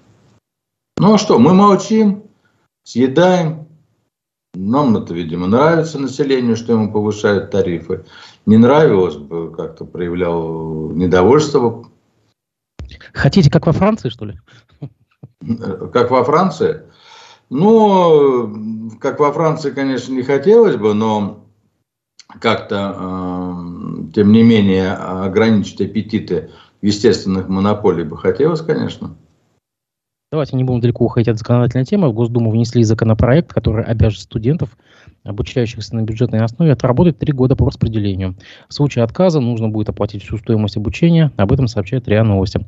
Ну, 0.99 1.13
а 1.13 1.17
что, 1.17 1.39
мы 1.39 1.53
молчим, 1.53 2.23
съедаем, 2.83 3.69
нам 4.53 4.97
это, 4.97 5.13
видимо, 5.13 5.47
нравится 5.47 5.97
населению, 5.97 6.57
что 6.57 6.73
ему 6.73 6.91
повышают 6.91 7.51
тарифы. 7.51 8.03
Не 8.45 8.57
нравилось 8.57 9.15
бы, 9.15 9.49
как-то 9.55 9.85
проявлял 9.85 10.91
недовольство. 10.91 11.85
Хотите, 13.13 13.49
как 13.49 13.65
во 13.65 13.71
Франции, 13.71 14.09
что 14.09 14.25
ли? 14.25 14.39
Как 15.93 16.11
во 16.11 16.25
Франции? 16.25 16.81
Ну, 17.49 18.97
как 18.99 19.21
во 19.21 19.31
Франции, 19.31 19.71
конечно, 19.71 20.13
не 20.13 20.23
хотелось 20.23 20.75
бы, 20.75 20.93
но 20.93 21.45
как-то, 22.41 22.95
э, 22.99 24.11
тем 24.13 24.33
не 24.33 24.43
менее, 24.43 24.91
ограничить 24.91 25.79
аппетиты 25.79 26.51
естественных 26.81 27.47
монополий 27.47 28.03
бы 28.03 28.17
хотелось, 28.17 28.61
конечно. 28.61 29.15
Давайте 30.31 30.55
не 30.55 30.63
будем 30.63 30.79
далеко 30.79 31.05
уходить 31.05 31.27
от 31.27 31.39
законодательной 31.39 31.85
темы. 31.85 32.09
В 32.09 32.13
Госдуму 32.13 32.51
внесли 32.51 32.83
законопроект, 32.83 33.51
который 33.51 33.83
обяжет 33.83 34.19
студентов 34.19 34.77
обучающихся 35.23 35.95
на 35.95 36.01
бюджетной 36.03 36.39
основе 36.39 36.71
отработать 36.71 37.19
три 37.19 37.33
года 37.33 37.55
по 37.55 37.65
распределению. 37.65 38.35
В 38.67 38.73
случае 38.73 39.03
отказа 39.03 39.39
нужно 39.39 39.69
будет 39.69 39.89
оплатить 39.89 40.23
всю 40.23 40.37
стоимость 40.37 40.77
обучения. 40.77 41.31
Об 41.37 41.51
этом 41.51 41.67
сообщает 41.67 42.07
РИА 42.07 42.23
Новости. 42.23 42.65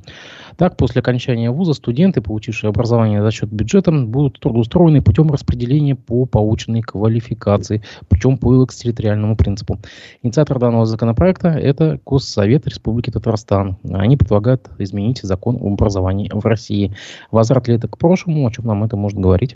Так, 0.58 0.78
после 0.78 1.00
окончания 1.00 1.50
вуза 1.50 1.74
студенты, 1.74 2.22
получившие 2.22 2.70
образование 2.70 3.22
за 3.22 3.32
счет 3.32 3.50
бюджета, 3.52 3.92
будут 3.92 4.40
трудоустроены 4.40 5.02
путем 5.02 5.32
распределения 5.32 5.96
по 5.96 6.26
полученной 6.26 6.82
квалификации, 6.82 7.82
причем 8.10 8.38
по 8.38 8.64
экстерриториальному 8.64 9.36
принципу. 9.36 9.80
Инициатор 10.22 10.60
данного 10.60 10.86
законопроекта– 10.86 11.48
это 11.50 12.00
Госсовет 12.06 12.68
Республики 12.68 13.10
Татарстан. 13.10 13.78
Они 13.90 14.18
предлагают 14.18 14.70
изменить 14.78 15.22
закон 15.24 15.56
об 15.56 15.68
образовании 15.74 16.30
в 16.34 16.46
России. 16.46 16.96
Возврат 17.32 17.68
ли 17.68 17.76
это 17.76 17.88
к 17.88 17.98
прошлому, 17.98 18.46
о 18.46 18.52
чем 18.52 18.66
нам 18.66 18.84
это 18.84 18.98
может 18.98 19.20
говорить? 19.20 19.56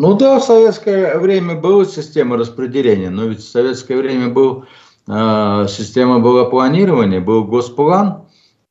Ну 0.00 0.16
да, 0.16 0.38
в 0.38 0.44
советское 0.44 1.18
время 1.18 1.56
была 1.56 1.84
система 1.84 2.36
распределения, 2.36 3.10
но 3.10 3.24
ведь 3.24 3.40
в 3.40 3.48
советское 3.48 3.96
время 3.96 4.28
был, 4.28 4.64
э, 5.08 5.66
система 5.68 6.20
была 6.20 6.44
планирования, 6.44 7.20
был 7.20 7.44
госплан, 7.44 8.28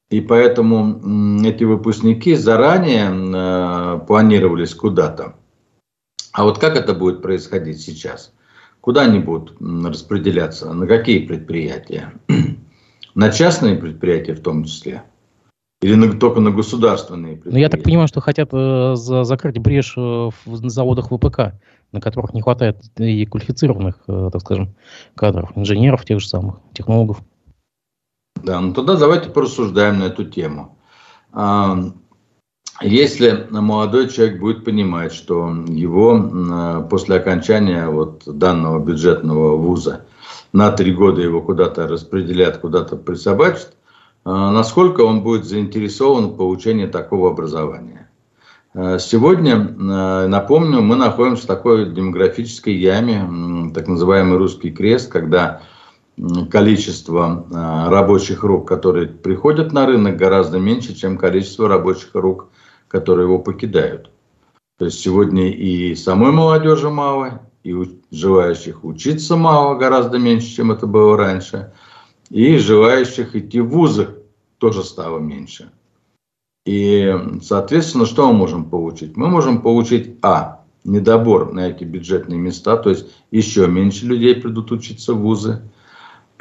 и 0.10 0.22
поэтому 0.22 1.46
эти 1.46 1.66
выпускники 1.66 2.34
заранее 2.34 3.12
э, 3.12 4.00
планировались 4.08 4.74
куда-то. 4.74 5.36
А 6.32 6.46
вот 6.46 6.60
как 6.60 6.78
это 6.78 6.94
будет 6.94 7.22
происходить 7.22 7.82
сейчас? 7.82 8.34
Куда 8.80 9.02
они 9.02 9.20
будут 9.20 9.58
распределяться? 9.60 10.72
На 10.72 10.88
какие 10.88 11.28
предприятия? 11.28 12.14
На 13.16 13.32
частные 13.34 13.76
предприятия 13.76 14.34
в 14.34 14.42
том 14.42 14.64
числе? 14.64 15.04
Или 15.82 15.94
на, 15.94 16.12
только 16.14 16.40
на 16.40 16.52
государственные 16.52 17.34
предприятия? 17.34 17.56
Ну, 17.56 17.60
я 17.60 17.70
так 17.70 17.84
понимаю, 17.84 18.08
что 18.08 18.20
хотят 18.20 18.50
э, 18.52 18.96
за, 18.96 19.24
закрыть 19.24 19.60
брешь 19.60 19.94
э, 19.96 20.00
в 20.00 20.70
заводах 20.70 21.12
ВПК, 21.12 21.54
на 21.92 22.02
которых 22.02 22.34
не 22.34 22.42
хватает 22.42 22.78
и 22.98 23.26
квалифицированных, 23.28 24.00
э, 24.08 24.30
так 24.34 24.42
скажем, 24.42 24.76
кадров, 25.16 25.52
инженеров 25.56 26.04
тех 26.04 26.20
же 26.20 26.28
самых, 26.28 26.62
технологов. 26.74 27.22
Да, 28.44 28.60
ну 28.60 28.74
тогда 28.74 28.96
давайте 28.96 29.30
порассуждаем 29.30 30.00
на 30.00 30.06
эту 30.06 30.26
тему. 30.26 30.80
А, 31.32 31.78
если 32.82 33.48
молодой 33.52 34.10
человек 34.10 34.40
будет 34.40 34.66
понимать, 34.66 35.14
что 35.14 35.50
его 35.68 36.84
после 36.90 37.18
окончания 37.18 37.88
вот 37.88 38.24
данного 38.26 38.84
бюджетного 38.84 39.58
вуза 39.58 40.06
на 40.54 40.72
три 40.72 40.94
года 40.94 41.22
его 41.22 41.42
куда-то 41.42 41.88
распределят, 41.88 42.58
куда-то 42.58 42.96
присобачат, 42.96 43.77
насколько 44.28 45.02
он 45.02 45.22
будет 45.22 45.46
заинтересован 45.46 46.28
в 46.28 46.36
получении 46.36 46.86
такого 46.86 47.30
образования. 47.32 48.10
А, 48.74 49.00
сегодня, 49.00 49.74
а, 49.80 50.28
напомню, 50.28 50.82
мы 50.82 50.98
находимся 50.98 51.44
в 51.44 51.48
такой 51.48 51.94
демографической 51.94 52.74
яме, 52.74 53.72
так 53.74 53.88
называемый 53.88 54.38
русский 54.38 54.72
крест, 54.72 55.10
когда 55.10 55.62
количество 56.52 57.46
рабочих 57.90 58.44
рук, 58.44 58.68
которые 58.68 59.08
приходят 59.08 59.72
на 59.72 59.86
рынок, 59.86 60.18
гораздо 60.18 60.60
меньше, 60.60 60.94
чем 60.94 61.18
количество 61.18 61.70
рабочих 61.70 62.10
рук, 62.14 62.50
которые 62.90 63.28
его 63.28 63.40
покидают. 63.40 64.12
То 64.78 64.86
есть 64.86 65.00
сегодня 65.00 65.52
и 65.52 65.96
самой 65.96 66.32
молодежи 66.32 66.90
мало, 66.90 67.44
и 67.64 67.74
желающих 68.12 68.84
учиться 68.84 69.38
мало, 69.38 69.76
гораздо 69.76 70.18
меньше, 70.18 70.48
чем 70.54 70.72
это 70.72 70.86
было 70.86 71.16
раньше– 71.16 71.72
и 72.30 72.58
желающих 72.58 73.36
идти 73.36 73.62
в 73.62 73.70
вузы 73.70 74.10
тоже 74.58 74.84
стало 74.84 75.20
меньше. 75.20 75.72
И, 76.66 77.14
соответственно, 77.42 78.06
что 78.06 78.28
мы 78.28 78.38
можем 78.38 78.66
получить? 78.66 79.16
Мы 79.16 79.30
можем 79.30 79.62
получить, 79.62 80.18
а, 80.22 80.64
недобор 80.84 81.52
на 81.54 81.68
эти 81.70 81.84
бюджетные 81.84 82.40
места, 82.40 82.78
то 82.78 82.90
есть 82.90 83.08
еще 83.32 83.68
меньше 83.68 84.06
людей 84.06 84.36
придут 84.36 84.72
учиться 84.72 85.14
в 85.14 85.20
вузы. 85.20 85.62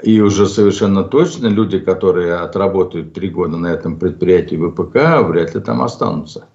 И 0.03 0.21
уже 0.21 0.47
совершенно 0.47 1.05
точно 1.05 1.47
люди, 1.47 1.79
которые 1.79 2.35
отработают 2.35 3.15
три 3.15 3.31
года 3.31 3.57
на 3.57 3.69
этом 3.69 3.99
предприятии 3.99 4.57
ВПК, 4.57 5.27
вряд 5.27 5.55
ли 5.55 5.61
там 5.61 5.81
останутся. 5.81 6.49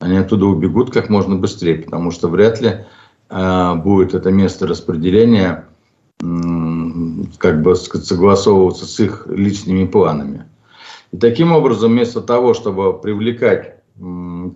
Они 0.00 0.16
оттуда 0.16 0.46
убегут 0.46 0.92
как 0.92 1.08
можно 1.08 1.36
быстрее, 1.36 1.76
потому 1.76 2.10
что 2.10 2.28
вряд 2.28 2.60
ли 2.60 2.84
э, 3.30 3.74
будет 3.76 4.14
это 4.14 4.32
место 4.32 4.66
распределения 4.66 5.68
как 7.38 7.62
бы 7.62 7.76
согласовываться 7.76 8.86
с 8.86 8.98
их 9.00 9.26
личными 9.28 9.86
планами. 9.86 10.46
И 11.14 11.16
таким 11.16 11.52
образом, 11.52 11.92
вместо 11.92 12.20
того, 12.20 12.54
чтобы 12.54 12.98
привлекать 13.00 13.76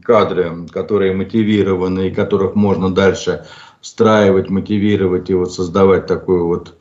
кадры, 0.03 0.67
которые 0.73 1.15
мотивированы 1.15 2.09
и 2.09 2.13
которых 2.13 2.57
можно 2.57 2.93
дальше 2.93 3.47
встраивать, 3.81 4.51
мотивировать 4.51 5.31
и 5.31 5.35
вот 5.35 5.53
создавать 5.53 6.09
такой 6.09 6.43
вот, 6.43 6.77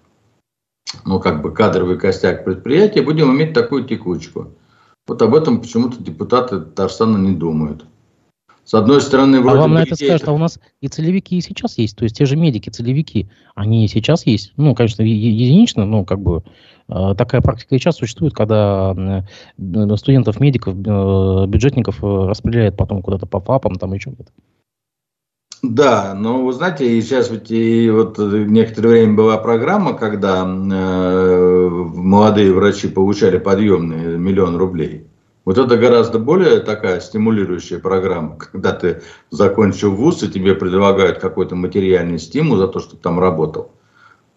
ну, 1.06 1.20
как 1.20 1.44
бы 1.44 1.54
кадровый 1.54 2.00
костяк 2.00 2.44
предприятия, 2.44 3.04
будем 3.04 3.30
иметь 3.36 3.54
такую 3.54 3.84
текучку. 3.84 4.48
Вот 5.06 5.22
об 5.22 5.36
этом 5.36 5.62
почему-то 5.62 6.02
депутаты 6.02 6.60
Татарстана 6.60 7.18
не 7.18 7.36
думают. 7.36 7.86
С 8.68 8.74
одной 8.74 9.00
стороны, 9.00 9.40
вроде 9.40 9.60
а 9.60 9.62
вам 9.62 9.76
на 9.76 9.84
это 9.84 9.96
скажут, 9.96 10.28
а 10.28 10.34
у 10.34 10.38
нас 10.38 10.60
и 10.82 10.90
целевики 10.90 11.38
и 11.38 11.42
сейчас 11.42 11.78
есть, 11.78 11.96
то 11.96 12.04
есть 12.04 12.18
те 12.18 12.26
же 12.26 12.36
медики, 12.36 12.70
целевики, 12.70 13.30
они 13.56 13.86
и 13.86 13.88
сейчас 13.88 14.26
есть. 14.26 14.52
Ну, 14.58 14.76
конечно, 14.76 15.04
единично, 15.04 15.86
но 15.86 16.04
как 16.04 16.20
бы 16.20 16.44
э, 16.90 17.16
такая 17.18 17.40
практика 17.40 17.76
и 17.76 17.80
сейчас 17.80 17.96
существует, 17.96 18.34
когда 18.34 19.24
э, 19.58 19.96
студентов, 19.96 20.42
медиков, 20.42 20.76
э, 20.76 21.46
бюджетников 21.48 22.04
распределяют 22.04 22.76
потом 22.76 23.02
куда-то 23.02 23.26
по 23.26 23.40
ФАПам, 23.40 23.76
там 23.76 23.94
еще 23.94 24.10
где-то. 24.10 24.34
Да, 25.64 26.14
но 26.14 26.44
вы 26.44 26.52
знаете, 26.52 27.02
сейчас 27.02 27.32
ведь 27.32 27.50
и 27.50 27.90
вот 27.90 28.18
некоторое 28.18 28.90
время 28.90 29.14
была 29.14 29.38
программа, 29.38 29.94
когда 29.94 30.44
э, 30.44 31.70
молодые 31.70 32.52
врачи 32.52 32.90
получали 32.90 33.38
подъемные 33.38 34.18
миллион 34.18 34.58
рублей. 34.58 35.07
Вот 35.48 35.58
это 35.58 35.78
гораздо 35.78 36.20
более 36.20 36.60
такая 36.60 37.00
стимулирующая 37.00 37.80
программа, 37.80 38.36
когда 38.36 38.74
ты 38.74 39.02
закончил 39.30 39.96
вуз, 39.96 40.22
и 40.22 40.28
тебе 40.30 40.56
предлагают 40.56 41.20
какой-то 41.20 41.56
материальный 41.56 42.20
стимул 42.20 42.58
за 42.58 42.68
то, 42.68 42.80
что 42.82 42.98
там 42.98 43.18
работал. 43.18 43.72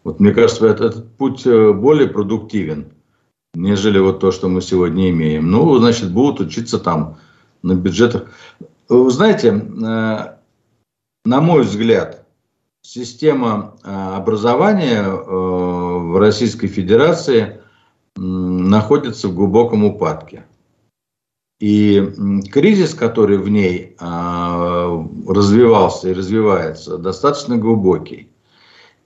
Вот 0.05 0.20
мне 0.20 0.33
кажется, 0.33 0.68
этот, 0.68 0.92
этот 0.92 1.16
путь 1.16 1.44
э, 1.44 1.73
более 1.73 2.07
продуктивен, 2.07 2.92
нежели 3.55 3.99
вот 3.99 4.20
то, 4.20 4.31
что 4.31 4.49
мы 4.49 4.62
сегодня 4.62 5.11
имеем. 5.11 5.51
Ну, 5.51 5.77
значит, 5.79 6.12
будут 6.12 6.46
учиться 6.46 6.79
там 6.79 7.16
на 7.64 7.75
бюджетах. 7.75 8.31
Вы 8.88 9.11
знаете, 9.11 9.49
э, 9.49 10.37
на 11.25 11.40
мой 11.40 11.62
взгляд, 11.62 12.25
система 12.83 13.75
э, 13.83 13.90
образования 13.90 15.03
в 15.09 16.20
Российской 16.20 16.68
Федерации 16.68 17.61
находится 18.14 19.27
в 19.27 19.35
глубоком 19.35 19.85
упадке. 19.85 20.44
И 21.61 22.03
кризис, 22.51 22.94
который 22.94 23.37
в 23.37 23.51
ней 23.51 23.94
а, 24.01 25.07
развивался 25.29 26.09
и 26.09 26.14
развивается, 26.14 26.96
достаточно 26.96 27.59
глубокий. 27.59 28.31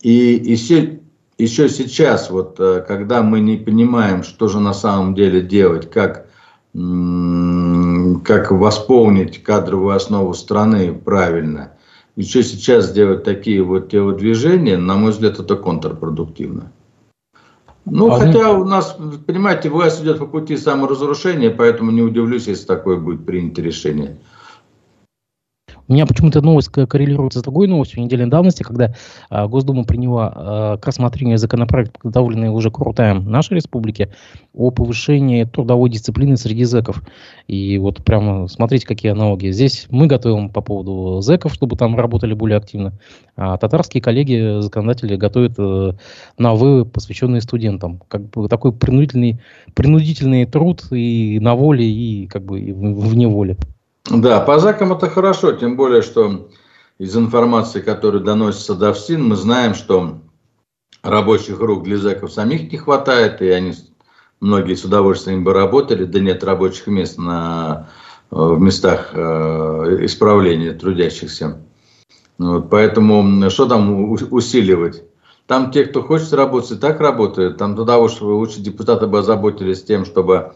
И 0.01 0.41
еще, 0.45 1.01
еще 1.37 1.69
сейчас, 1.69 2.31
вот, 2.31 2.61
э, 2.61 2.85
когда 2.87 3.23
мы 3.23 3.41
не 3.41 3.57
понимаем, 3.57 4.23
что 4.23 4.47
же 4.47 4.61
на 4.61 4.73
самом 4.73 5.17
деле 5.17 5.41
делать, 5.41 5.91
как, 5.91 6.27
как 6.73 8.51
восполнить 8.53 9.43
кадровую 9.43 9.97
основу 9.97 10.33
страны 10.35 10.93
правильно, 10.93 11.73
еще 12.15 12.45
сейчас 12.45 12.91
сделать 12.91 13.25
такие 13.25 13.63
вот 13.65 13.89
телодвижения, 13.91 14.79
на 14.79 14.95
мой 14.95 15.11
взгляд, 15.11 15.41
это 15.41 15.57
контрпродуктивно. 15.57 16.71
Ну, 17.87 18.11
а 18.11 18.19
хотя 18.19 18.53
у 18.53 18.65
нас, 18.65 18.97
понимаете, 19.27 19.69
власть 19.69 20.03
идет 20.03 20.19
по 20.19 20.27
пути 20.27 20.57
саморазрушения, 20.57 21.51
поэтому 21.51 21.91
не 21.91 22.03
удивлюсь, 22.03 22.47
если 22.47 22.65
такое 22.67 22.97
будет 22.97 23.27
принято 23.27 23.61
решение. 23.61 24.19
У 25.87 25.93
меня 25.93 26.07
почему-то 26.07 26.41
новость 26.41 26.69
коррелируется 26.69 27.41
с 27.41 27.43
другой 27.43 27.69
новостью 27.69 28.03
недельной 28.03 28.29
давности, 28.29 28.63
когда 28.63 28.95
а, 29.29 29.47
Госдума 29.47 29.85
приняла 29.85 30.33
а, 30.35 30.77
к 30.79 30.87
рассмотрению 30.87 31.37
законопроект, 31.37 31.93
подготовленный 31.93 32.49
уже 32.49 32.71
Крутаем 32.71 33.31
нашей 33.31 33.55
республики, 33.55 34.11
о 34.55 34.71
повышении 34.71 35.45
трудовой 35.45 35.91
дисциплины 35.91 36.37
среди 36.37 36.65
зэков. 36.65 37.03
И 37.49 37.77
вот 37.79 38.03
прямо 38.03 38.49
смотрите, 38.49 38.87
какие 38.87 39.13
аналогии. 39.13 39.51
Здесь 39.51 39.87
мы 39.91 40.07
готовим 40.07 40.49
по 40.49 40.63
поводу 40.63 41.21
зэков, 41.21 41.53
чтобы 41.53 41.77
там 41.77 41.97
работали 41.97 42.35
более 42.35 42.59
активно, 42.59 42.95
а 43.37 43.59
татарские 43.59 44.03
коллеги, 44.03 44.61
законодатели 44.61 45.17
готовят 45.17 45.55
э, 45.59 45.93
новые, 46.39 46.87
посвященные 46.87 47.43
студентам. 47.43 48.01
Как 48.09 48.31
бы 48.31 48.49
такой 48.49 48.73
принудительный, 48.73 49.41
принудительный 49.75 50.47
труд 50.47 50.85
и 50.91 51.39
на 51.41 51.55
воле, 51.55 51.85
и 51.85 52.27
как 52.27 52.45
бы 52.45 52.61
и 52.61 52.73
вне 52.73 53.29
воли. 53.29 53.59
Да, 54.11 54.41
по 54.41 54.59
ЗАКам 54.59 54.93
это 54.93 55.09
хорошо, 55.09 55.53
тем 55.53 55.77
более, 55.77 56.03
что 56.03 56.51
из 56.99 57.17
информации, 57.17 57.81
которая 57.81 58.23
доносится 58.23 58.75
до 58.75 58.93
ФСИН, 58.93 59.25
мы 59.25 59.37
знаем, 59.37 59.75
что 59.75 60.21
рабочих 61.03 61.59
рук 61.59 61.85
для 61.85 61.97
зэков 61.97 62.33
самих 62.33 62.71
не 62.71 62.77
хватает, 62.77 63.41
и 63.41 63.49
они 63.49 63.75
многие 64.41 64.75
с 64.75 64.85
удовольствием 64.85 65.43
бы 65.43 65.55
работали, 65.55 66.05
да 66.05 66.21
нет 66.21 66.45
рабочих 66.45 66.87
мест 66.87 67.17
на, 67.17 67.89
э, 68.31 68.37
в 68.37 68.61
местах 68.61 69.11
э, 69.15 69.99
исправления 70.03 70.73
трудящихся. 70.73 71.63
Вот, 72.37 72.69
поэтому 72.69 73.49
что 73.49 73.67
там 73.67 74.11
усиливать? 74.11 75.03
Там 75.47 75.71
те, 75.71 75.85
кто 75.85 76.03
хочет 76.03 76.33
работать, 76.33 76.73
и 76.73 76.77
так 76.77 77.01
работают. 77.01 77.59
Там 77.59 77.77
туда 77.77 77.99
уж 77.99 78.21
лучше 78.21 78.61
депутаты 78.61 79.07
бы 79.07 79.19
озаботились 79.19 79.85
тем, 79.85 80.05
чтобы 80.05 80.55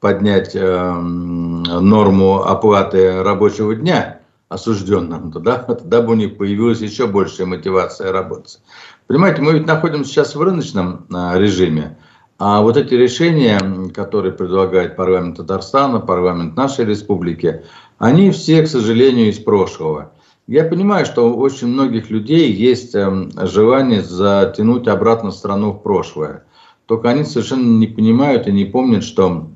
поднять 0.00 0.52
э, 0.54 0.92
норму 0.94 2.42
оплаты 2.42 3.22
рабочего 3.22 3.74
дня 3.74 4.20
осужденным, 4.48 5.30
тогда, 5.30 5.58
тогда 5.68 6.02
бы 6.02 6.12
у 6.12 6.16
них 6.16 6.36
появилась 6.36 6.80
еще 6.80 7.06
большая 7.06 7.46
мотивация 7.46 8.10
работать. 8.10 8.60
Понимаете, 9.06 9.42
мы 9.42 9.52
ведь 9.52 9.66
находимся 9.66 10.10
сейчас 10.10 10.34
в 10.34 10.42
рыночном 10.42 11.06
э, 11.14 11.38
режиме, 11.38 11.98
а 12.38 12.62
вот 12.62 12.78
эти 12.78 12.94
решения, 12.94 13.60
которые 13.94 14.32
предлагает 14.32 14.96
парламент 14.96 15.36
Татарстана, 15.36 16.00
парламент 16.00 16.56
нашей 16.56 16.86
республики, 16.86 17.64
они 17.98 18.30
все, 18.30 18.62
к 18.62 18.66
сожалению, 18.66 19.28
из 19.28 19.38
прошлого. 19.38 20.12
Я 20.46 20.64
понимаю, 20.64 21.04
что 21.04 21.30
у 21.30 21.38
очень 21.38 21.68
многих 21.68 22.08
людей 22.08 22.50
есть 22.50 22.94
эм, 22.94 23.30
желание 23.42 24.02
затянуть 24.02 24.88
обратно 24.88 25.32
страну 25.32 25.72
в 25.72 25.82
прошлое. 25.82 26.44
Только 26.86 27.10
они 27.10 27.24
совершенно 27.24 27.78
не 27.78 27.86
понимают 27.86 28.48
и 28.48 28.52
не 28.52 28.64
помнят, 28.64 29.04
что 29.04 29.50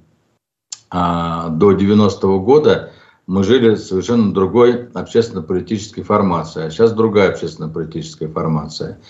а, 0.96 1.48
до 1.48 1.72
90-го 1.72 2.38
года 2.38 2.92
мы 3.26 3.42
жили 3.42 3.74
совершенно 3.74 4.32
другой 4.32 4.90
общественно-политической 4.94 6.02
формацией, 6.02 6.66
а 6.66 6.70
сейчас 6.70 6.92
другая 6.92 7.30
общественно-политическая 7.30 8.28
формация. 8.28 9.00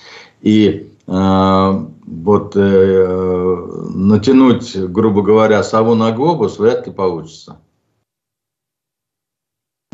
И 0.40 0.94
э, 1.06 1.86
вот 2.06 2.56
э, 2.56 3.66
натянуть, 3.94 4.78
грубо 4.78 5.20
говоря, 5.20 5.62
сову 5.62 5.94
на 5.94 6.10
глобус 6.12 6.58
вряд 6.58 6.86
ли 6.86 6.92
получится. 6.92 7.58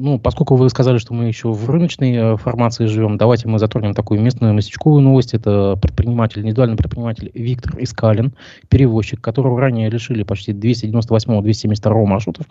Ну, 0.02 0.18
поскольку 0.18 0.56
вы 0.56 0.70
сказали, 0.70 0.96
что 0.96 1.12
мы 1.12 1.26
еще 1.26 1.52
в 1.52 1.68
рыночной 1.68 2.14
э, 2.16 2.36
формации 2.38 2.86
живем, 2.86 3.18
давайте 3.18 3.48
мы 3.48 3.58
затронем 3.58 3.92
такую 3.92 4.22
местную 4.22 4.54
местечковую 4.54 5.02
новость. 5.02 5.34
Это 5.34 5.78
предприниматель, 5.80 6.40
индивидуальный 6.40 6.78
предприниматель 6.78 7.30
Виктор 7.34 7.74
Искалин, 7.78 8.32
перевозчик, 8.70 9.20
которого 9.20 9.60
ранее 9.60 9.90
лишили 9.90 10.22
почти 10.22 10.52
298-272 10.52 12.06
маршрутов, 12.06 12.46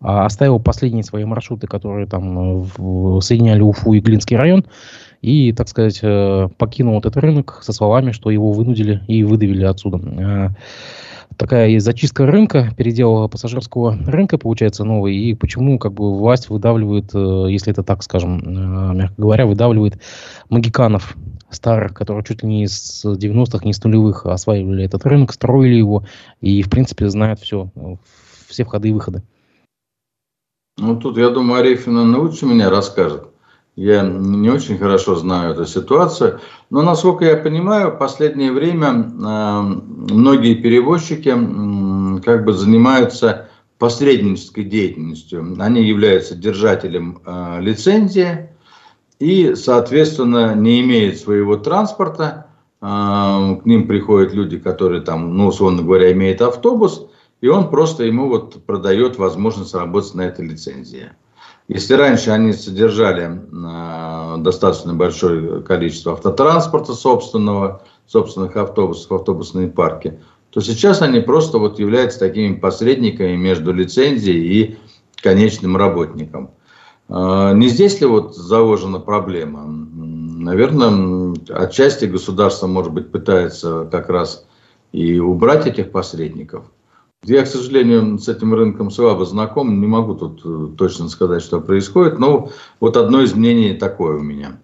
а 0.00 0.26
оставил 0.26 0.58
последние 0.58 1.04
свои 1.04 1.24
маршруты, 1.24 1.68
которые 1.68 2.08
там 2.08 2.62
в, 2.62 3.20
соединяли 3.20 3.60
Уфу 3.60 3.92
и 3.92 4.00
Глинский 4.00 4.36
район, 4.36 4.66
и, 5.22 5.52
так 5.52 5.68
сказать, 5.68 6.00
э, 6.02 6.48
покинул 6.58 6.98
этот 6.98 7.16
рынок 7.16 7.60
со 7.62 7.72
словами, 7.72 8.10
что 8.10 8.30
его 8.30 8.50
вынудили 8.50 9.02
и 9.06 9.22
выдавили 9.22 9.64
отсюда. 9.64 9.98
Э, 11.30 11.34
такая 11.36 11.78
зачистка 11.80 12.26
рынка, 12.26 12.72
передел 12.76 13.28
пассажирского 13.28 13.96
рынка, 14.06 14.38
получается, 14.38 14.84
новый, 14.84 15.16
и 15.16 15.34
почему 15.34 15.78
как 15.78 15.92
бы 15.92 16.16
власть 16.16 16.48
выдавливает, 16.48 17.14
э, 17.14 17.46
если 17.50 17.72
это 17.72 17.82
так 17.82 18.02
скажем, 18.02 18.40
э, 18.40 18.94
мягко 18.94 19.14
говоря, 19.16 19.46
выдавливает 19.46 20.00
магиканов 20.48 21.16
старых, 21.50 21.94
которые 21.94 22.24
чуть 22.24 22.42
ли 22.42 22.48
не 22.48 22.66
с 22.66 23.04
90-х, 23.04 23.64
не 23.64 23.72
с 23.72 23.82
нулевых 23.82 24.26
осваивали 24.26 24.84
этот 24.84 25.06
рынок, 25.06 25.32
строили 25.32 25.76
его 25.76 26.04
и, 26.40 26.62
в 26.62 26.70
принципе, 26.70 27.08
знают 27.08 27.40
все, 27.40 27.70
все 28.46 28.64
входы 28.64 28.88
и 28.88 28.92
выходы. 28.92 29.22
Ну, 30.76 30.96
тут, 30.96 31.16
я 31.16 31.30
думаю, 31.30 31.60
Арефина 31.60 32.18
лучше 32.18 32.46
меня 32.46 32.70
расскажет. 32.70 33.27
Я 33.78 34.02
не 34.02 34.50
очень 34.50 34.76
хорошо 34.76 35.14
знаю 35.14 35.52
эту 35.52 35.64
ситуацию, 35.64 36.40
но, 36.68 36.82
насколько 36.82 37.24
я 37.24 37.36
понимаю, 37.36 37.92
в 37.92 37.98
последнее 37.98 38.50
время 38.50 38.88
э, 38.88 39.60
многие 40.10 40.56
перевозчики 40.56 41.30
как 42.24 42.44
бы 42.44 42.54
занимаются 42.54 43.48
посреднической 43.78 44.64
деятельностью. 44.64 45.54
Они 45.60 45.84
являются 45.84 46.34
держателем 46.34 47.22
э, 47.24 47.60
лицензии 47.60 48.48
и, 49.20 49.54
соответственно, 49.54 50.56
не 50.56 50.80
имеют 50.80 51.18
своего 51.18 51.56
транспорта. 51.56 52.48
Э, 52.80 53.60
к 53.62 53.64
ним 53.64 53.86
приходят 53.86 54.34
люди, 54.34 54.58
которые 54.58 55.02
там, 55.02 55.36
ну, 55.36 55.46
условно 55.46 55.84
говоря, 55.84 56.10
имеют 56.10 56.42
автобус, 56.42 57.06
и 57.40 57.46
он 57.46 57.70
просто 57.70 58.02
ему 58.02 58.26
вот 58.26 58.60
продает 58.66 59.18
возможность 59.18 59.76
работать 59.76 60.16
на 60.16 60.22
этой 60.22 60.48
лицензии. 60.48 61.12
Если 61.68 61.92
раньше 61.92 62.30
они 62.30 62.54
содержали 62.54 63.30
э, 63.30 64.36
достаточно 64.38 64.94
большое 64.94 65.60
количество 65.60 66.14
автотранспорта 66.14 66.94
собственного, 66.94 67.82
собственных 68.06 68.56
автобусов, 68.56 69.12
автобусные 69.12 69.68
парки, 69.68 70.18
то 70.50 70.62
сейчас 70.62 71.02
они 71.02 71.20
просто 71.20 71.58
вот 71.58 71.78
являются 71.78 72.20
такими 72.20 72.54
посредниками 72.54 73.36
между 73.36 73.74
лицензией 73.74 74.62
и 74.62 74.78
конечным 75.22 75.76
работником. 75.76 76.52
Э, 77.10 77.52
не 77.54 77.68
здесь 77.68 78.00
ли 78.00 78.06
вот 78.06 78.34
заложена 78.34 78.98
проблема? 78.98 79.66
Наверное, 79.66 81.34
отчасти 81.50 82.06
государство, 82.06 82.66
может 82.66 82.94
быть, 82.94 83.10
пытается 83.10 83.86
как 83.92 84.08
раз 84.08 84.46
и 84.92 85.18
убрать 85.18 85.66
этих 85.66 85.92
посредников– 85.92 86.64
я, 87.24 87.44
к 87.44 87.46
сожалению, 87.46 88.18
с 88.18 88.28
этим 88.28 88.54
рынком 88.54 88.90
слабо 88.90 89.24
знаком, 89.24 89.80
не 89.80 89.86
могу 89.86 90.14
тут 90.14 90.40
э, 90.44 90.76
точно 90.76 91.08
сказать, 91.08 91.42
что 91.42 91.60
происходит, 91.60 92.18
но 92.18 92.50
вот 92.80 92.96
одно 92.96 93.22
из 93.22 93.34
мнений 93.34 93.74
такое 93.74 94.16
у 94.16 94.22
меня. 94.22 94.60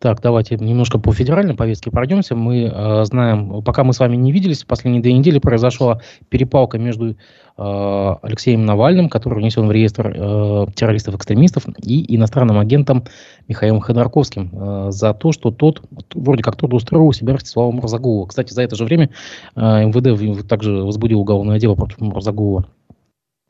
Так, 0.00 0.20
давайте 0.22 0.54
немножко 0.56 1.00
по 1.00 1.12
федеральной 1.12 1.54
повестке 1.54 1.90
пройдемся. 1.90 2.36
Мы 2.36 2.70
э, 2.72 3.04
знаем, 3.04 3.64
пока 3.64 3.82
мы 3.82 3.92
с 3.92 3.98
вами 3.98 4.14
не 4.14 4.30
виделись, 4.30 4.62
в 4.62 4.66
последние 4.66 5.02
две 5.02 5.12
недели 5.12 5.40
произошла 5.40 6.00
перепалка 6.28 6.78
между 6.78 7.10
э, 7.10 7.14
Алексеем 7.56 8.64
Навальным, 8.64 9.08
который 9.08 9.40
внесен 9.40 9.66
в 9.66 9.72
реестр 9.72 10.14
э, 10.14 10.66
террористов-экстремистов, 10.76 11.64
и 11.82 12.14
иностранным 12.14 12.60
агентом 12.60 13.06
Михаилом 13.48 13.80
Ходорковским 13.80 14.50
э, 14.52 14.86
за 14.92 15.14
то, 15.14 15.32
что 15.32 15.50
тот 15.50 15.82
вроде 16.14 16.44
как 16.44 16.54
тот 16.54 16.72
устроил 16.74 17.08
у 17.08 17.12
себя 17.12 17.32
Ростислава 17.32 17.72
Мурзагулова. 17.72 18.28
Кстати, 18.28 18.52
за 18.52 18.62
это 18.62 18.76
же 18.76 18.84
время 18.84 19.10
э, 19.56 19.60
МВД 19.60 20.46
также 20.46 20.84
возбудил 20.84 21.18
уголовное 21.20 21.58
дело 21.58 21.74
против 21.74 21.98
Мурзагулова. 21.98 22.66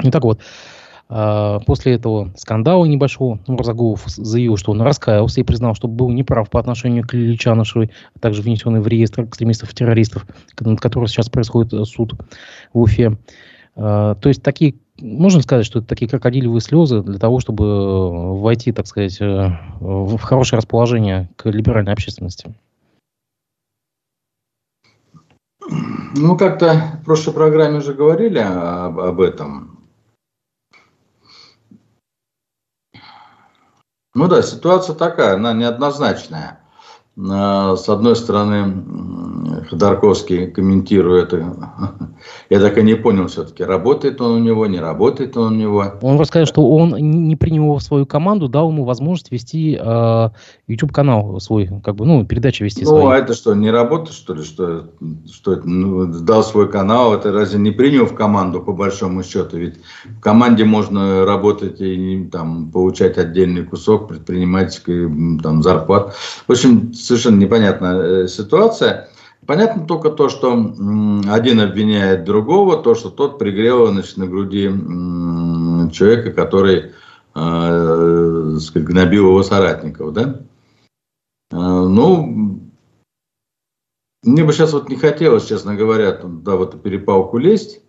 И 0.03 0.11
так 0.11 0.25
вот, 0.25 0.41
после 1.09 1.95
этого 1.95 2.31
скандала 2.37 2.85
небольшого 2.85 3.41
Мурзагулов 3.47 4.03
заявил, 4.07 4.59
что 4.59 4.73
он 4.73 4.83
раскаялся 4.83 5.41
и 5.41 5.45
признал, 5.45 5.75
что 5.75 5.89
был 5.89 6.11
неправ 6.11 6.51
по 6.51 6.61
отношению 6.61 7.07
к 7.07 7.15
Лилии 7.15 7.39
а 7.49 8.19
также 8.19 8.43
внесенный 8.43 8.81
в 8.81 8.87
реестр 8.87 9.23
экстремистов 9.25 9.73
террористов, 9.73 10.27
над 10.61 10.81
которым 10.81 11.07
сейчас 11.07 11.31
происходит 11.31 11.73
э, 11.73 11.85
суд 11.85 12.13
в 12.75 12.81
Уфе. 12.81 13.17
А, 13.75 14.17
то 14.17 14.29
есть 14.29 14.43
такие, 14.43 14.75
можно 15.01 15.41
сказать, 15.41 15.65
что 15.65 15.79
это 15.79 15.89
такие 15.89 16.11
крокодилевые 16.11 16.61
слезы 16.61 17.03
для 17.03 17.19
того, 17.19 17.41
чтобы 17.41 17.65
э, 17.65 18.41
войти, 18.41 18.73
так 18.73 18.87
сказать, 18.87 19.19
э, 19.21 19.51
в 19.81 20.19
хорошее 20.19 20.59
расположение 20.59 21.31
к 21.37 21.49
либеральной 21.49 21.93
общественности. 21.93 22.55
Ну, 26.17 26.37
как-то 26.37 26.99
в 27.01 27.05
прошлой 27.05 27.35
программе 27.35 27.79
уже 27.79 27.95
говорили 27.95 28.39
об, 28.39 28.99
об 28.99 29.21
этом. 29.21 29.78
Ну 34.15 34.27
да, 34.27 34.43
ситуация 34.43 34.95
такая, 34.95 35.35
она 35.35 35.53
неоднозначная. 35.53 36.61
А, 37.21 37.75
с 37.77 37.89
одной 37.89 38.15
стороны, 38.15 39.65
Ходорковский 39.71 40.47
комментирует 40.51 41.33
это. 41.33 41.53
Я 42.51 42.61
так 42.61 42.79
и 42.79 42.83
не 42.83 42.95
понял 42.95 43.27
все-таки, 43.27 43.65
работает 43.65 44.21
он 44.21 44.33
у 44.33 44.39
него, 44.39 44.67
не 44.67 44.79
работает 44.79 45.37
он 45.37 45.55
у 45.55 45.57
него. 45.57 45.85
Он 46.03 46.19
рассказал, 46.19 46.47
что 46.47 46.69
он 46.69 46.91
не 46.91 47.37
принял 47.37 47.65
его 47.65 47.79
в 47.79 47.83
свою 47.83 48.07
команду, 48.07 48.49
дал 48.49 48.71
ему 48.71 48.85
возможность 48.85 49.33
вести 49.33 49.79
э, 49.81 50.29
YouTube-канал 50.69 51.41
свой, 51.41 51.69
как 51.83 51.97
бы, 51.97 52.07
ну, 52.07 52.25
передачи 52.25 52.63
вести 52.63 52.85
Ну, 52.85 52.91
свои. 52.91 53.07
а 53.07 53.19
это 53.19 53.35
что, 53.35 53.55
не 53.55 53.71
работа, 53.71 54.13
что 54.13 54.35
ли? 54.35 54.43
Что, 54.43 54.91
что 55.31 55.53
это, 55.55 55.69
ну, 55.69 56.07
дал 56.07 56.43
свой 56.43 56.71
канал, 56.71 57.15
это 57.15 57.33
разве 57.33 57.59
не 57.59 57.71
принял 57.71 58.07
в 58.07 58.15
команду, 58.15 58.61
по 58.61 58.73
большому 58.73 59.23
счету? 59.23 59.57
Ведь 59.57 59.77
в 60.05 60.21
команде 60.21 60.65
можно 60.65 61.25
работать 61.25 61.81
и 61.81 62.29
там 62.31 62.71
получать 62.71 63.19
отдельный 63.19 63.65
кусок 63.65 64.09
предпринимательской 64.09 65.09
там, 65.43 65.63
зарплат. 65.63 66.15
В 66.47 66.53
общем, 66.53 66.93
совершенно 67.09 67.39
непонятная 67.39 68.25
э, 68.25 68.29
ситуация. 68.29 69.09
Понятно 69.47 69.87
только 69.87 70.11
то, 70.11 70.29
что 70.29 70.53
один 70.53 71.61
обвиняет 71.61 72.25
другого, 72.25 72.77
то, 72.77 72.95
что 72.95 73.09
тот 73.09 73.39
пригрел 73.39 73.87
значит, 73.87 74.17
на 74.19 74.27
груди 74.27 74.69
человека, 75.91 76.33
который 76.33 76.93
э, 77.35 78.57
сказать, 78.61 78.89
гнобил 78.89 79.29
его 79.29 79.43
соратников. 79.43 80.13
Да? 80.13 80.43
Э, 81.51 81.57
ну, 81.57 82.61
мне 84.23 84.45
бы 84.45 84.53
сейчас 84.53 84.73
вот 84.73 84.89
не 84.89 84.97
хотелось, 84.97 85.47
честно 85.47 85.75
говоря, 85.75 86.13
туда 86.13 86.57
в 86.57 86.63
эту 86.63 86.79
перепалку 86.79 87.39
лезть. 87.39 87.81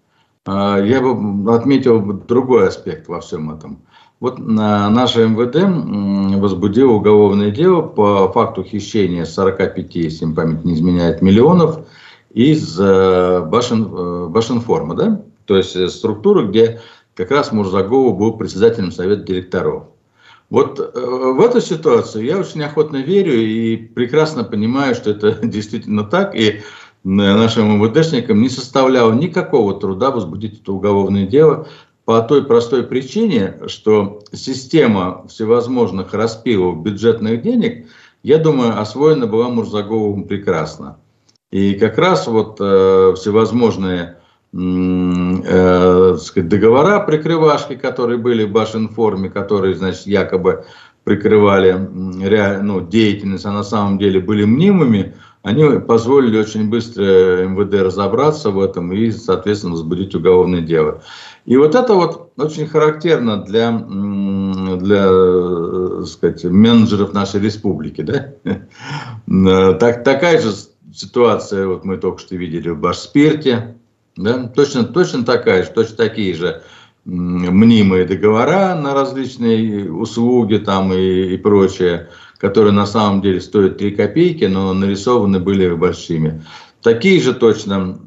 Э, 0.47 0.77
я 0.85 1.01
бы 1.01 1.53
отметил 1.53 2.01
другой 2.01 2.67
аспект 2.67 3.07
во 3.07 3.19
всем 3.21 3.51
этом. 3.51 3.85
Вот 4.19 4.37
наше 4.37 5.25
МВД 5.27 6.39
возбудило 6.41 6.91
уголовное 6.91 7.51
дело 7.51 7.81
по 7.81 8.29
факту 8.33 8.63
хищения 8.63 9.23
45, 9.23 9.95
если 9.95 10.25
память 10.33 10.65
не 10.65 10.73
изменяет, 10.73 11.21
миллионов 11.21 11.79
из 12.33 12.77
э, 12.79 13.41
Башен, 13.45 13.85
э, 13.85 14.27
Башинформа, 14.27 14.95
да? 14.95 15.21
То 15.45 15.55
есть 15.55 15.75
э, 15.77 15.87
структуры, 15.87 16.47
где 16.47 16.81
как 17.15 17.31
раз 17.31 17.53
Мурзагова 17.53 18.13
был 18.13 18.33
председателем 18.33 18.91
совета 18.91 19.23
директоров. 19.23 19.83
Вот 20.49 20.79
в 20.79 21.41
эту 21.41 21.61
ситуацию 21.61 22.25
я 22.25 22.39
очень 22.39 22.63
охотно 22.63 22.97
верю 22.97 23.33
и 23.33 23.77
прекрасно 23.77 24.43
понимаю, 24.43 24.95
что 24.95 25.11
это 25.11 25.31
действительно 25.47 26.03
так. 26.03 26.35
И 26.35 26.61
нашим 27.03 27.79
МВДшникам 27.79 28.41
не 28.41 28.49
составляло 28.49 29.13
никакого 29.13 29.79
труда 29.79 30.11
возбудить 30.11 30.61
это 30.61 30.73
уголовное 30.73 31.25
дело 31.25 31.67
по 32.09 32.21
той 32.21 32.43
простой 32.43 32.81
причине, 32.81 33.59
что 33.67 34.23
система 34.33 35.27
всевозможных 35.27 36.15
распилов 36.15 36.81
бюджетных 36.81 37.43
денег, 37.43 37.85
я 38.23 38.39
думаю, 38.39 38.81
освоена 38.81 39.27
была 39.27 39.49
Мурзаговым 39.49 40.23
прекрасно. 40.23 40.97
И 41.51 41.75
как 41.75 41.99
раз 41.99 42.25
вот 42.25 42.57
э, 42.59 43.13
всевозможные 43.15 44.17
э, 44.51 46.17
сказать, 46.19 46.49
договора 46.49 46.99
прикрывашки, 47.01 47.75
которые 47.75 48.17
были 48.17 48.43
в 48.43 48.51
Башинформе, 48.53 49.29
которые, 49.29 49.75
значит, 49.75 50.07
якобы 50.07 50.65
прикрывали 51.03 51.73
ну, 51.73 52.81
деятельность, 52.81 53.45
а 53.45 53.51
на 53.51 53.63
самом 53.63 53.99
деле 53.99 54.19
были 54.19 54.45
мнимыми, 54.45 55.13
они 55.41 55.79
позволили 55.79 56.37
очень 56.37 56.69
быстро 56.69 57.47
МВД 57.47 57.73
разобраться 57.75 58.51
в 58.51 58.59
этом 58.59 58.91
и, 58.91 59.09
соответственно, 59.11 59.73
возбудить 59.73 60.13
уголовное 60.13 60.61
дело. 60.61 61.01
И 61.45 61.55
вот 61.55 61.75
это 61.75 61.93
вот 61.93 62.33
очень 62.37 62.67
характерно 62.67 63.37
для, 63.37 63.71
для 63.71 65.07
э, 65.09 66.03
сказать, 66.05 66.43
менеджеров 66.43 67.13
нашей 67.13 67.39
республики. 67.39 68.01
Да? 68.01 68.33
Так, 69.79 70.03
такая 70.03 70.41
же 70.41 70.51
ситуация, 70.93 71.67
вот 71.67 71.85
мы 71.85 71.97
только 71.97 72.19
что 72.19 72.35
видели 72.35 72.69
в 72.69 72.79
Башспирте, 72.79 73.77
да? 74.17 74.47
Точно, 74.47 74.83
точно 74.83 75.23
такая 75.23 75.63
же, 75.63 75.69
точно 75.69 75.95
такие 75.95 76.33
же 76.33 76.63
мнимые 77.05 78.05
договора 78.05 78.75
на 78.75 78.93
различные 78.93 79.91
услуги 79.91 80.57
там 80.57 80.93
и, 80.93 81.33
и 81.33 81.37
прочее, 81.37 82.09
которые 82.39 82.71
на 82.71 82.85
самом 82.85 83.21
деле 83.21 83.41
стоят 83.41 83.77
3 83.77 83.91
копейки, 83.91 84.45
но 84.45 84.73
нарисованы 84.73 85.39
были 85.39 85.73
большими. 85.73 86.43
Такие 86.81 87.19
же 87.19 87.33
точно 87.33 87.99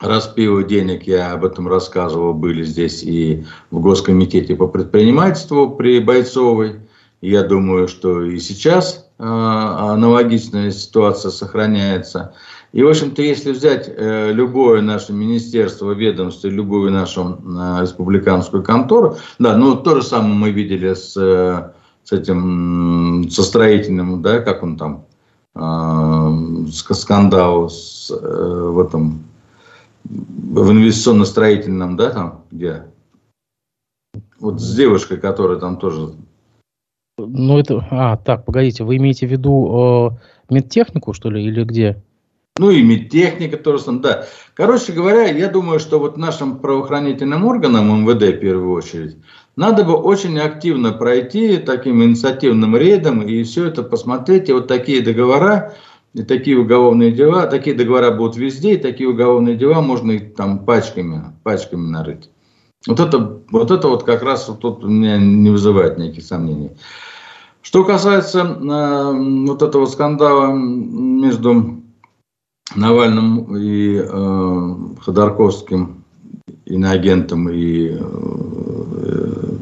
распилы 0.00 0.64
денег, 0.64 1.04
я 1.04 1.32
об 1.32 1.44
этом 1.44 1.66
рассказывал, 1.66 2.34
были 2.34 2.62
здесь 2.62 3.02
и 3.02 3.44
в 3.70 3.80
Госкомитете 3.80 4.54
по 4.54 4.68
предпринимательству 4.68 5.70
при 5.70 5.98
Бойцовой. 6.00 6.80
Я 7.22 7.42
думаю, 7.42 7.88
что 7.88 8.22
и 8.22 8.38
сейчас 8.38 9.06
э, 9.18 9.24
аналогичная 9.24 10.70
ситуация 10.70 11.30
сохраняется. 11.30 12.34
И, 12.72 12.82
в 12.82 12.88
общем-то, 12.88 13.22
если 13.22 13.52
взять 13.52 13.88
э, 13.88 14.32
любое 14.32 14.82
наше 14.82 15.14
министерство, 15.14 15.92
ведомство, 15.92 16.48
любую 16.48 16.90
нашу 16.90 17.38
э, 17.38 17.78
республиканскую 17.80 18.62
контору, 18.62 19.16
да, 19.38 19.56
ну, 19.56 19.76
то 19.76 19.96
же 19.96 20.02
самое 20.02 20.34
мы 20.34 20.50
видели 20.50 20.92
с, 20.92 21.72
с 22.04 22.12
этим, 22.12 23.28
со 23.30 23.42
строительным, 23.42 24.22
да, 24.22 24.40
как 24.40 24.62
он 24.62 24.76
там, 24.76 25.06
э, 25.54 26.70
скандал 26.70 27.70
с, 27.70 28.10
э, 28.10 28.14
в 28.14 28.78
этом, 28.78 29.24
в 30.04 30.70
инвестиционно-строительном, 30.70 31.96
да, 31.96 32.10
там, 32.10 32.44
где, 32.50 32.84
вот 34.38 34.60
с 34.60 34.76
девушкой, 34.76 35.18
которая 35.18 35.58
там 35.58 35.78
тоже 35.78 36.12
ну, 37.16 37.58
это... 37.58 37.86
А, 37.90 38.16
так, 38.16 38.44
погодите, 38.44 38.82
вы 38.82 38.96
имеете 38.96 39.26
в 39.26 39.30
виду 39.30 40.18
э, 40.50 40.52
медтехнику, 40.52 41.12
что 41.12 41.30
ли, 41.30 41.44
или 41.44 41.62
где? 41.64 42.02
Ну 42.58 42.70
и 42.70 42.82
медтехника 42.82 43.56
тоже. 43.56 43.84
Да. 43.92 44.26
Короче 44.54 44.92
говоря, 44.92 45.24
я 45.24 45.48
думаю, 45.48 45.80
что 45.80 45.98
вот 45.98 46.16
нашим 46.16 46.58
правоохранительным 46.58 47.44
органам, 47.44 48.02
МВД 48.02 48.36
в 48.36 48.40
первую 48.40 48.72
очередь, 48.72 49.16
надо 49.56 49.84
бы 49.84 49.94
очень 49.94 50.38
активно 50.38 50.92
пройти 50.92 51.58
таким 51.58 52.02
инициативным 52.02 52.76
рейдом 52.76 53.22
и 53.22 53.42
все 53.44 53.66
это 53.66 53.82
посмотреть. 53.82 54.48
И 54.48 54.52
вот 54.52 54.66
такие 54.66 55.00
договора, 55.00 55.74
и 56.12 56.22
такие 56.22 56.58
уголовные 56.58 57.12
дела, 57.12 57.46
такие 57.46 57.76
договора 57.76 58.10
будут 58.10 58.36
везде, 58.36 58.74
и 58.74 58.78
такие 58.78 59.08
уголовные 59.08 59.56
дела 59.56 59.80
можно 59.80 60.12
их 60.12 60.34
там 60.34 60.64
пачками, 60.64 61.22
пачками 61.44 61.86
нарыть. 61.86 62.30
Вот 62.86 63.00
это, 63.00 63.40
вот 63.50 63.70
это 63.70 63.88
вот 63.88 64.02
как 64.02 64.22
раз 64.22 64.48
вот 64.48 64.60
тут 64.60 64.84
у 64.84 64.88
меня 64.88 65.18
не 65.18 65.50
вызывает 65.50 65.98
никаких 65.98 66.24
сомнений. 66.24 66.72
Что 67.62 67.84
касается 67.84 68.40
э, 68.40 69.46
вот 69.46 69.62
этого 69.62 69.86
скандала 69.86 70.52
между 70.52 71.80
Навальным 72.74 73.56
и 73.56 73.96
э, 73.96 74.74
Ходорковским 75.00 76.03
иноагентом 76.66 77.48
и, 77.48 77.96
э, 77.98 79.52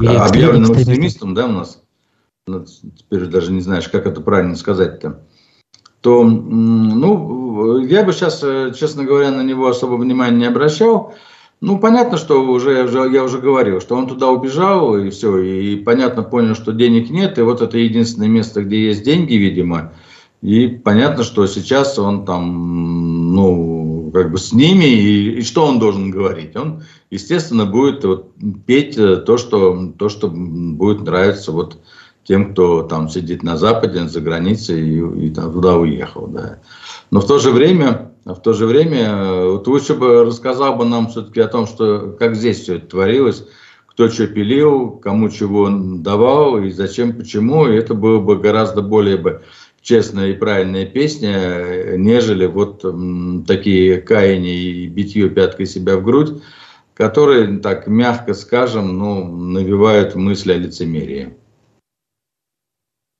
и 0.00 0.06
объявленным 0.06 0.72
экстремистом, 0.72 1.34
да, 1.34 1.46
у 1.46 1.52
нас, 1.52 1.82
ну, 2.46 2.64
теперь 2.64 3.26
даже 3.26 3.52
не 3.52 3.60
знаешь, 3.60 3.88
как 3.88 4.06
это 4.06 4.20
правильно 4.20 4.56
сказать-то, 4.56 5.20
то, 6.00 6.22
ну, 6.22 7.78
я 7.78 8.04
бы 8.04 8.12
сейчас, 8.12 8.42
э, 8.42 8.72
честно 8.76 9.04
говоря, 9.04 9.30
на 9.30 9.42
него 9.42 9.68
особо 9.68 9.94
внимания 9.94 10.36
не 10.36 10.46
обращал. 10.46 11.14
Ну, 11.60 11.78
понятно, 11.78 12.18
что 12.18 12.44
уже, 12.44 12.86
я 13.10 13.24
уже 13.24 13.38
говорил, 13.38 13.80
что 13.80 13.96
он 13.96 14.06
туда 14.06 14.28
убежал, 14.28 14.98
и 14.98 15.08
все, 15.08 15.38
и 15.38 15.76
понятно, 15.76 16.22
понял, 16.22 16.54
что 16.54 16.72
денег 16.72 17.08
нет, 17.08 17.38
и 17.38 17.42
вот 17.42 17.62
это 17.62 17.78
единственное 17.78 18.28
место, 18.28 18.62
где 18.64 18.88
есть 18.88 19.02
деньги, 19.02 19.34
видимо, 19.34 19.94
и 20.42 20.66
понятно, 20.66 21.24
что 21.24 21.46
сейчас 21.46 21.98
он 21.98 22.26
там, 22.26 23.32
ну, 23.34 23.73
как 24.14 24.30
бы 24.30 24.38
с 24.38 24.52
ними, 24.52 24.84
и, 24.84 25.38
и 25.38 25.42
что 25.42 25.66
он 25.66 25.80
должен 25.80 26.10
говорить? 26.10 26.54
Он, 26.54 26.84
естественно, 27.10 27.66
будет 27.66 28.04
вот, 28.04 28.32
петь 28.64 28.96
э, 28.96 29.16
то 29.16 29.36
что, 29.36 29.92
то, 29.98 30.08
что 30.08 30.28
будет 30.28 31.02
нравиться 31.02 31.50
вот 31.50 31.78
тем, 32.22 32.52
кто 32.52 32.84
там 32.84 33.08
сидит 33.08 33.42
на 33.42 33.56
Западе, 33.56 34.06
за 34.06 34.20
границей 34.20 34.88
и, 34.88 35.26
и 35.26 35.30
там 35.30 35.52
туда 35.52 35.76
уехал, 35.76 36.28
да. 36.28 36.60
Но 37.10 37.20
в 37.20 37.26
то 37.26 37.40
же 37.40 37.50
время, 37.50 38.12
в 38.24 38.36
то 38.36 38.52
же 38.52 38.66
время, 38.66 39.00
э, 39.00 39.48
вот 39.50 39.66
лучше 39.66 39.94
бы 39.94 40.24
рассказал 40.24 40.76
бы 40.76 40.84
нам 40.84 41.08
все-таки 41.08 41.40
о 41.40 41.48
том, 41.48 41.66
что 41.66 42.16
как 42.16 42.36
здесь 42.36 42.60
все 42.60 42.76
это 42.76 42.86
творилось, 42.86 43.44
кто 43.88 44.08
что 44.08 44.28
пилил, 44.28 44.90
кому 44.90 45.28
чего 45.28 45.68
давал 45.70 46.58
и 46.58 46.70
зачем, 46.70 47.14
почему, 47.14 47.66
и 47.66 47.74
это 47.74 47.94
было 47.94 48.20
бы 48.20 48.36
гораздо 48.36 48.80
более 48.80 49.16
бы 49.16 49.42
честная 49.84 50.30
и 50.30 50.34
правильная 50.34 50.86
песня, 50.86 51.96
нежели 51.96 52.46
вот 52.46 52.84
такие 53.46 54.00
каяния 54.00 54.54
и 54.54 54.86
битье 54.88 55.28
пяткой 55.28 55.66
себя 55.66 55.98
в 55.98 56.02
грудь, 56.02 56.42
которые, 56.94 57.58
так 57.58 57.86
мягко 57.86 58.34
скажем, 58.34 58.98
ну, 58.98 59.24
навевают 59.24 60.14
мысли 60.14 60.52
о 60.52 60.56
лицемерии. 60.56 61.34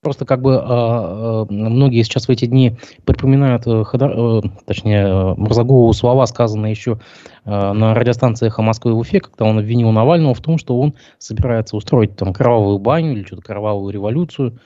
Просто 0.03 0.27
как 0.27 0.43
бы 0.43 0.53
э, 0.53 1.47
многие 1.49 2.03
сейчас 2.03 2.29
в 2.29 2.31
эти 2.31 2.45
дни 2.45 2.77
припоминают, 3.07 3.67
э, 3.67 3.85
э, 3.93 4.41
точнее, 4.67 5.35
Мурзагову 5.35 5.91
слова, 5.95 6.27
сказанные 6.27 6.73
еще 6.73 7.01
э, 7.47 7.73
на 7.73 7.95
радиостанции 7.95 8.49
«Эхо 8.49 8.61
Москвы» 8.61 8.93
в 8.93 8.99
Уфе, 8.99 9.21
когда 9.21 9.47
он 9.47 9.59
обвинил 9.59 9.91
Навального 9.93 10.35
в 10.35 10.43
том, 10.43 10.59
что 10.59 10.79
он 10.79 10.95
собирается 11.19 11.75
устроить 11.75 12.17
там 12.17 12.35
кровавую 12.35 12.79
баню 12.79 13.13
или 13.13 13.25
что-то 13.25 13.43
кровавую 13.43 13.95
революцию. 13.95 14.59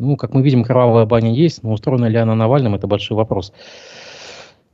Ну, 0.00 0.16
как 0.16 0.32
мы 0.32 0.40
видим, 0.40 0.64
кровавая 0.64 1.04
баня 1.04 1.30
есть, 1.30 1.62
но 1.62 1.72
устроена 1.72 2.06
ли 2.06 2.16
она 2.16 2.34
Навальным, 2.34 2.74
это 2.74 2.86
большой 2.86 3.18
вопрос. 3.18 3.52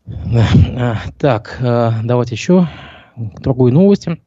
А, 0.07 0.99
так, 1.18 1.57
э, 1.61 1.91
давайте 2.05 2.37
еще 2.37 2.68
к 3.16 3.41
другой 3.41 3.72
новости. 3.72 4.22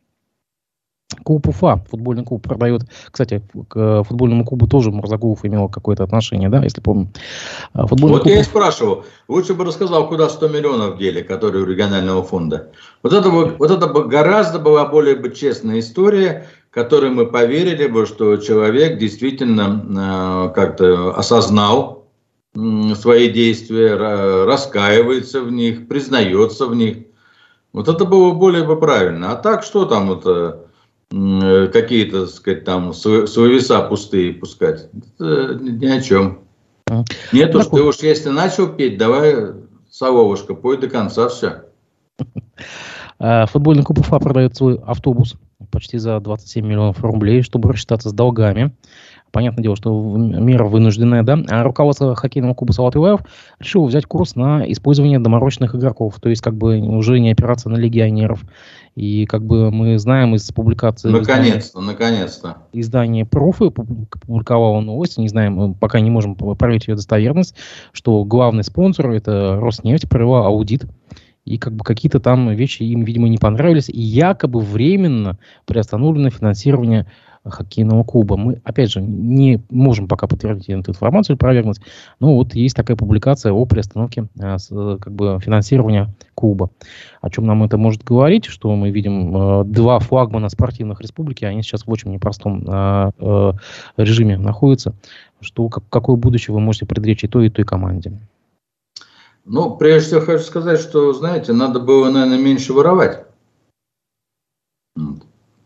Клуб 1.24 1.48
Уфа, 1.48 1.78
футбольный 1.90 2.24
клуб 2.24 2.44
продает, 2.44 2.82
кстати, 3.10 3.42
к 3.70 4.04
футбольному 4.04 4.46
клубу 4.46 4.68
тоже 4.68 4.92
Мурзагулов 4.92 5.44
имел 5.44 5.70
какое-то 5.70 6.04
отношение, 6.04 6.50
да, 6.50 6.62
если 6.62 6.82
помню. 6.82 7.08
А, 7.74 7.88
футбольный 7.88 8.18
вот 8.18 8.24
клуб... 8.24 8.34
я 8.36 8.42
и 8.42 8.44
спрашивал, 8.44 9.06
лучше 9.30 9.54
бы 9.54 9.64
рассказал, 9.64 10.08
куда 10.08 10.28
100 10.28 10.50
миллионов 10.50 10.98
дели, 11.00 11.22
которые 11.22 11.64
у 11.64 11.66
регионального 11.66 12.24
фонда. 12.24 12.72
Вот 13.04 13.14
это, 13.14 13.32
бы, 13.32 13.56
вот 13.58 13.72
это 13.72 13.88
бы 13.88 14.08
гораздо 14.08 14.60
была 14.60 14.86
более 14.86 15.16
бы 15.16 15.34
честная 15.34 15.80
история, 15.80 16.46
которой 16.72 17.10
мы 17.10 17.26
поверили 17.26 17.88
бы, 17.88 18.06
что 18.06 18.38
человек 18.38 18.98
действительно 18.98 20.50
э, 20.50 20.54
как-то 20.54 21.16
осознал 21.16 22.08
свои 22.96 23.30
действия, 23.30 23.96
раскаивается 24.46 25.42
в 25.42 25.52
них, 25.52 25.88
признается 25.88 26.66
в 26.66 26.76
них. 26.76 26.98
Вот 27.74 27.88
это 27.88 28.06
было 28.06 28.34
более 28.34 28.64
бы 28.64 28.80
правильно. 28.80 29.32
А 29.32 29.36
так 29.36 29.64
что 29.64 29.86
там 29.86 30.12
это 30.12 30.66
какие-то, 31.10 32.28
сказать, 32.28 32.66
там 32.66 32.94
словеса 32.94 33.82
пустые 33.82 34.34
пускать? 34.34 34.90
Это 35.20 35.60
ни 35.62 35.86
о 35.86 36.02
чем. 36.02 36.40
Нет 37.32 37.56
уж, 37.56 37.68
ты 37.68 37.82
уж 37.82 37.98
если 37.98 38.30
начал 38.30 38.68
петь, 38.68 38.98
давай, 38.98 39.54
Соловушка, 39.90 40.56
пой 40.56 40.78
до 40.78 40.88
конца 40.88 41.30
все. 41.30 41.64
А, 43.20 43.46
футбольный 43.48 43.84
клуб 43.84 44.00
Уфа 44.00 44.20
продает 44.20 44.56
свой 44.56 44.80
автобус 44.86 45.36
почти 45.70 45.98
за 45.98 46.20
27 46.20 46.66
миллионов 46.66 47.04
рублей, 47.04 47.42
чтобы 47.42 47.72
рассчитаться 47.72 48.10
с 48.10 48.14
долгами. 48.14 48.74
понятное 49.32 49.64
дело, 49.64 49.76
что 49.76 49.92
мера 50.18 50.66
вынужденная, 50.66 51.24
да, 51.24 51.40
а 51.50 51.64
руководство 51.64 52.16
хоккейного 52.16 52.54
клуба 52.54 52.72
«Салат 52.72 52.96
Юлаев» 52.96 53.22
решило 53.60 53.86
взять 53.86 54.06
курс 54.06 54.36
на 54.36 54.70
использование 54.72 55.20
доморощенных 55.20 55.76
игроков, 55.76 56.20
то 56.20 56.30
есть 56.30 56.42
как 56.42 56.56
бы 56.56 56.80
уже 56.80 57.20
не 57.20 57.32
опираться 57.32 57.70
на 57.70 57.78
легионеров. 57.78 58.44
И 58.96 59.26
как 59.26 59.46
бы 59.46 59.72
мы 59.72 59.98
знаем 59.98 60.36
из 60.36 60.52
публикации... 60.52 61.10
Наконец-то, 61.10 61.80
наконец-то. 61.80 62.58
Издание 62.74 63.26
«Профы» 63.26 63.70
публиковало 63.70 64.82
новость, 64.82 65.18
не 65.18 65.30
знаем, 65.30 65.74
пока 65.76 66.00
не 66.00 66.10
можем 66.10 66.36
проверить 66.36 66.88
ее 66.88 66.96
достоверность, 66.96 67.56
что 67.92 68.24
главный 68.26 68.64
спонсор– 68.64 69.12
это 69.12 69.58
Роснефть, 69.62 70.10
провела 70.10 70.48
аудит 70.48 70.86
и 71.50 71.58
как 71.58 71.74
бы 71.74 71.84
какие-то 71.84 72.20
там 72.20 72.50
вещи 72.52 72.84
им, 72.84 73.04
видимо, 73.04 73.28
не 73.28 73.40
понравились, 73.40 73.90
и 73.90 74.00
якобы 74.00 74.60
временно 74.60 75.40
приостановлено 75.66 76.30
финансирование 76.30 77.08
хоккейного 77.44 78.04
клуба. 78.04 78.38
Мы, 78.38 78.62
опять 78.64 78.92
же, 78.92 79.02
не 79.02 79.60
можем 79.72 80.08
пока 80.08 80.28
подтвердить 80.28 80.70
эту 80.70 80.92
информацию 80.92 81.34
или 81.34 81.40
провернуть, 81.40 81.80
но 82.20 82.36
вот 82.36 82.54
есть 82.54 82.76
такая 82.76 82.96
публикация 82.96 83.52
о 83.52 83.66
приостановке 83.66 84.28
а, 84.40 84.60
с, 84.60 84.68
как 84.68 85.12
бы, 85.12 85.40
финансирования 85.42 86.14
клуба. 86.36 86.70
О 87.22 87.30
чем 87.32 87.46
нам 87.46 87.64
это 87.64 87.78
может 87.78 88.04
говорить, 88.04 88.46
что 88.46 88.76
мы 88.76 88.92
видим 88.92 89.36
а, 89.36 89.64
два 89.64 89.98
флагмана 89.98 90.50
спортивных 90.50 91.02
республики, 91.02 91.46
они 91.46 91.64
сейчас 91.64 91.88
в 91.88 91.92
очень 91.92 92.12
непростом 92.12 92.64
а, 92.68 93.12
режиме 93.98 94.38
находятся, 94.38 94.94
что 95.42 95.68
как, 95.70 95.84
какое 95.90 96.16
будущее 96.16 96.54
вы 96.54 96.60
можете 96.60 96.86
предречь 96.86 97.24
и 97.24 97.28
той, 97.28 97.48
и 97.48 97.50
той 97.50 97.66
команде. 97.66 98.14
Ну, 99.52 99.78
прежде 99.78 100.10
всего 100.10 100.22
хочу 100.22 100.44
сказать, 100.44 100.80
что, 100.80 101.12
знаете, 101.12 101.54
надо 101.54 101.80
было, 101.80 102.12
наверное, 102.12 102.38
меньше 102.38 102.72
воровать. 102.72 103.26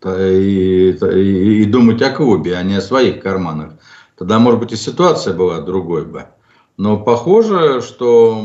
И, 0.05 0.89
и, 0.89 1.61
и 1.61 1.65
думать 1.65 2.01
о 2.01 2.11
клубе, 2.11 2.55
а 2.55 2.63
не 2.63 2.75
о 2.75 2.81
своих 2.81 3.21
карманах. 3.21 3.73
Тогда, 4.17 4.39
может 4.39 4.61
быть, 4.61 4.71
и 4.71 4.77
ситуация 4.77 5.33
была 5.33 5.59
другой 5.59 6.05
бы. 6.05 6.27
Но 6.77 6.97
похоже, 6.97 7.81
что 7.81 8.41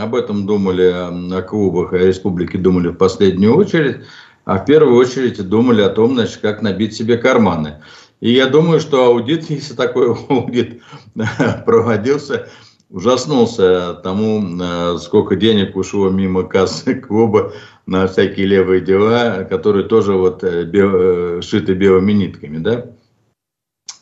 об 0.00 0.14
этом 0.16 0.44
думали, 0.44 1.36
о 1.36 1.42
клубах 1.42 1.92
и 1.92 1.96
о 1.96 2.06
республике 2.06 2.58
думали 2.58 2.88
в 2.88 2.96
последнюю 2.96 3.54
очередь, 3.54 3.98
а 4.44 4.58
в 4.58 4.64
первую 4.64 4.96
очередь 4.96 5.48
думали 5.48 5.82
о 5.82 5.90
том, 5.90 6.14
значит, 6.14 6.38
как 6.38 6.62
набить 6.62 6.94
себе 6.94 7.16
карманы. 7.16 7.80
И 8.18 8.32
я 8.32 8.48
думаю, 8.48 8.80
что 8.80 9.04
аудит, 9.04 9.50
если 9.50 9.74
такой 9.74 10.12
аудит 10.12 10.82
проводился, 11.64 12.48
ужаснулся 12.90 13.94
тому, 13.94 14.42
э, 14.60 14.98
сколько 14.98 15.36
денег 15.36 15.76
ушло 15.76 16.10
мимо 16.10 16.42
кассы 16.42 16.94
клуба 17.00 17.52
на 17.86 18.06
всякие 18.06 18.46
левые 18.46 18.80
дела, 18.80 19.44
которые 19.44 19.86
тоже 19.86 20.12
вот 20.12 20.44
э, 20.44 20.64
бел, 20.64 21.40
шиты 21.40 21.74
белыми 21.74 22.12
нитками, 22.12 22.58
да? 22.58 22.86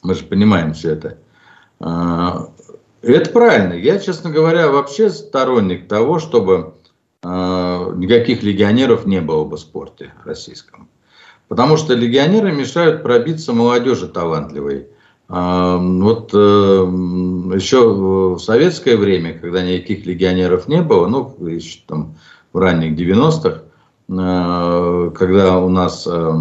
Мы 0.02 0.14
же 0.14 0.24
понимаем 0.24 0.72
все 0.72 0.92
это. 0.92 1.18
А, 1.80 2.50
это 3.02 3.30
правильно. 3.30 3.74
Я, 3.74 3.98
честно 3.98 4.30
говоря, 4.30 4.68
вообще 4.68 5.10
сторонник 5.10 5.88
того, 5.88 6.18
чтобы 6.18 6.74
а, 7.22 7.92
никаких 7.94 8.42
легионеров 8.42 9.06
не 9.06 9.20
было 9.20 9.44
в 9.44 9.56
спорте 9.56 10.12
российском. 10.24 10.88
Потому 11.48 11.76
что 11.76 11.94
легионеры 11.94 12.52
мешают 12.52 13.02
пробиться 13.02 13.52
молодежи 13.52 14.06
талантливой. 14.06 14.88
Вот 15.28 16.30
э, 16.32 16.36
еще 17.54 17.86
в 18.34 18.38
советское 18.38 18.96
время, 18.96 19.38
когда 19.38 19.62
никаких 19.62 20.06
легионеров 20.06 20.68
не 20.68 20.80
было, 20.80 21.06
ну, 21.06 21.36
еще 21.46 21.80
там 21.86 22.14
в 22.54 22.58
ранних 22.58 22.98
90-х, 22.98 23.62
э, 24.08 25.10
когда 25.14 25.58
у 25.58 25.68
нас 25.68 26.06
э, 26.10 26.32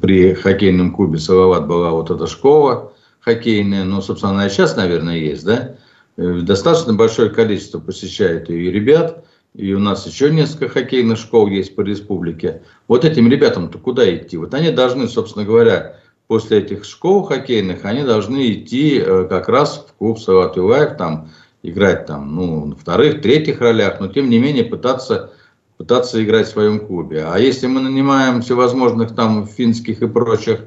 при 0.00 0.32
хоккейном 0.32 0.94
клубе 0.94 1.18
«Салават» 1.18 1.66
была 1.66 1.90
вот 1.90 2.10
эта 2.10 2.26
школа 2.26 2.92
хоккейная, 3.20 3.84
ну, 3.84 4.00
собственно, 4.00 4.32
она 4.32 4.46
и 4.46 4.50
сейчас, 4.50 4.74
наверное, 4.74 5.18
есть, 5.18 5.44
да, 5.44 5.76
достаточно 6.16 6.94
большое 6.94 7.28
количество 7.28 7.78
посещает 7.78 8.48
ее 8.48 8.70
ребят, 8.70 9.26
и 9.54 9.74
у 9.74 9.78
нас 9.78 10.06
еще 10.06 10.30
несколько 10.30 10.68
хоккейных 10.68 11.18
школ 11.18 11.48
есть 11.48 11.76
по 11.76 11.82
республике. 11.82 12.62
Вот 12.88 13.04
этим 13.04 13.28
ребятам-то 13.28 13.78
куда 13.78 14.14
идти? 14.16 14.36
Вот 14.36 14.52
они 14.54 14.70
должны, 14.70 15.08
собственно 15.08 15.44
говоря, 15.44 16.00
после 16.26 16.58
этих 16.58 16.84
школ 16.84 17.24
хоккейных, 17.24 17.84
они 17.84 18.02
должны 18.02 18.52
идти 18.52 18.98
э, 18.98 19.26
как 19.28 19.48
раз 19.48 19.86
в 19.88 19.94
клуб 19.98 20.18
Салат 20.18 20.56
Юлаев, 20.56 20.96
там 20.96 21.28
играть 21.62 22.06
там, 22.06 22.34
ну, 22.34 22.66
на 22.66 22.76
вторых, 22.76 23.22
третьих 23.22 23.60
ролях, 23.60 24.00
но 24.00 24.08
тем 24.08 24.28
не 24.28 24.38
менее 24.38 24.64
пытаться, 24.64 25.32
пытаться 25.76 26.22
играть 26.22 26.46
в 26.46 26.52
своем 26.52 26.86
клубе. 26.86 27.24
А 27.26 27.38
если 27.38 27.66
мы 27.66 27.80
нанимаем 27.80 28.42
всевозможных 28.42 29.14
там 29.14 29.46
финских 29.46 30.02
и 30.02 30.06
прочих, 30.06 30.60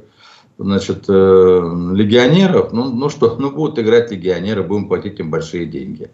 значит, 0.58 1.06
э, 1.08 1.92
легионеров, 1.94 2.74
ну, 2.74 2.86
ну 2.90 3.10
что, 3.10 3.36
ну 3.40 3.52
будут 3.52 3.80
играть 3.80 4.12
легионеры, 4.12 4.64
будем 4.64 4.88
платить 4.88 5.20
им 5.20 5.30
большие 5.30 5.66
деньги. 5.66 6.10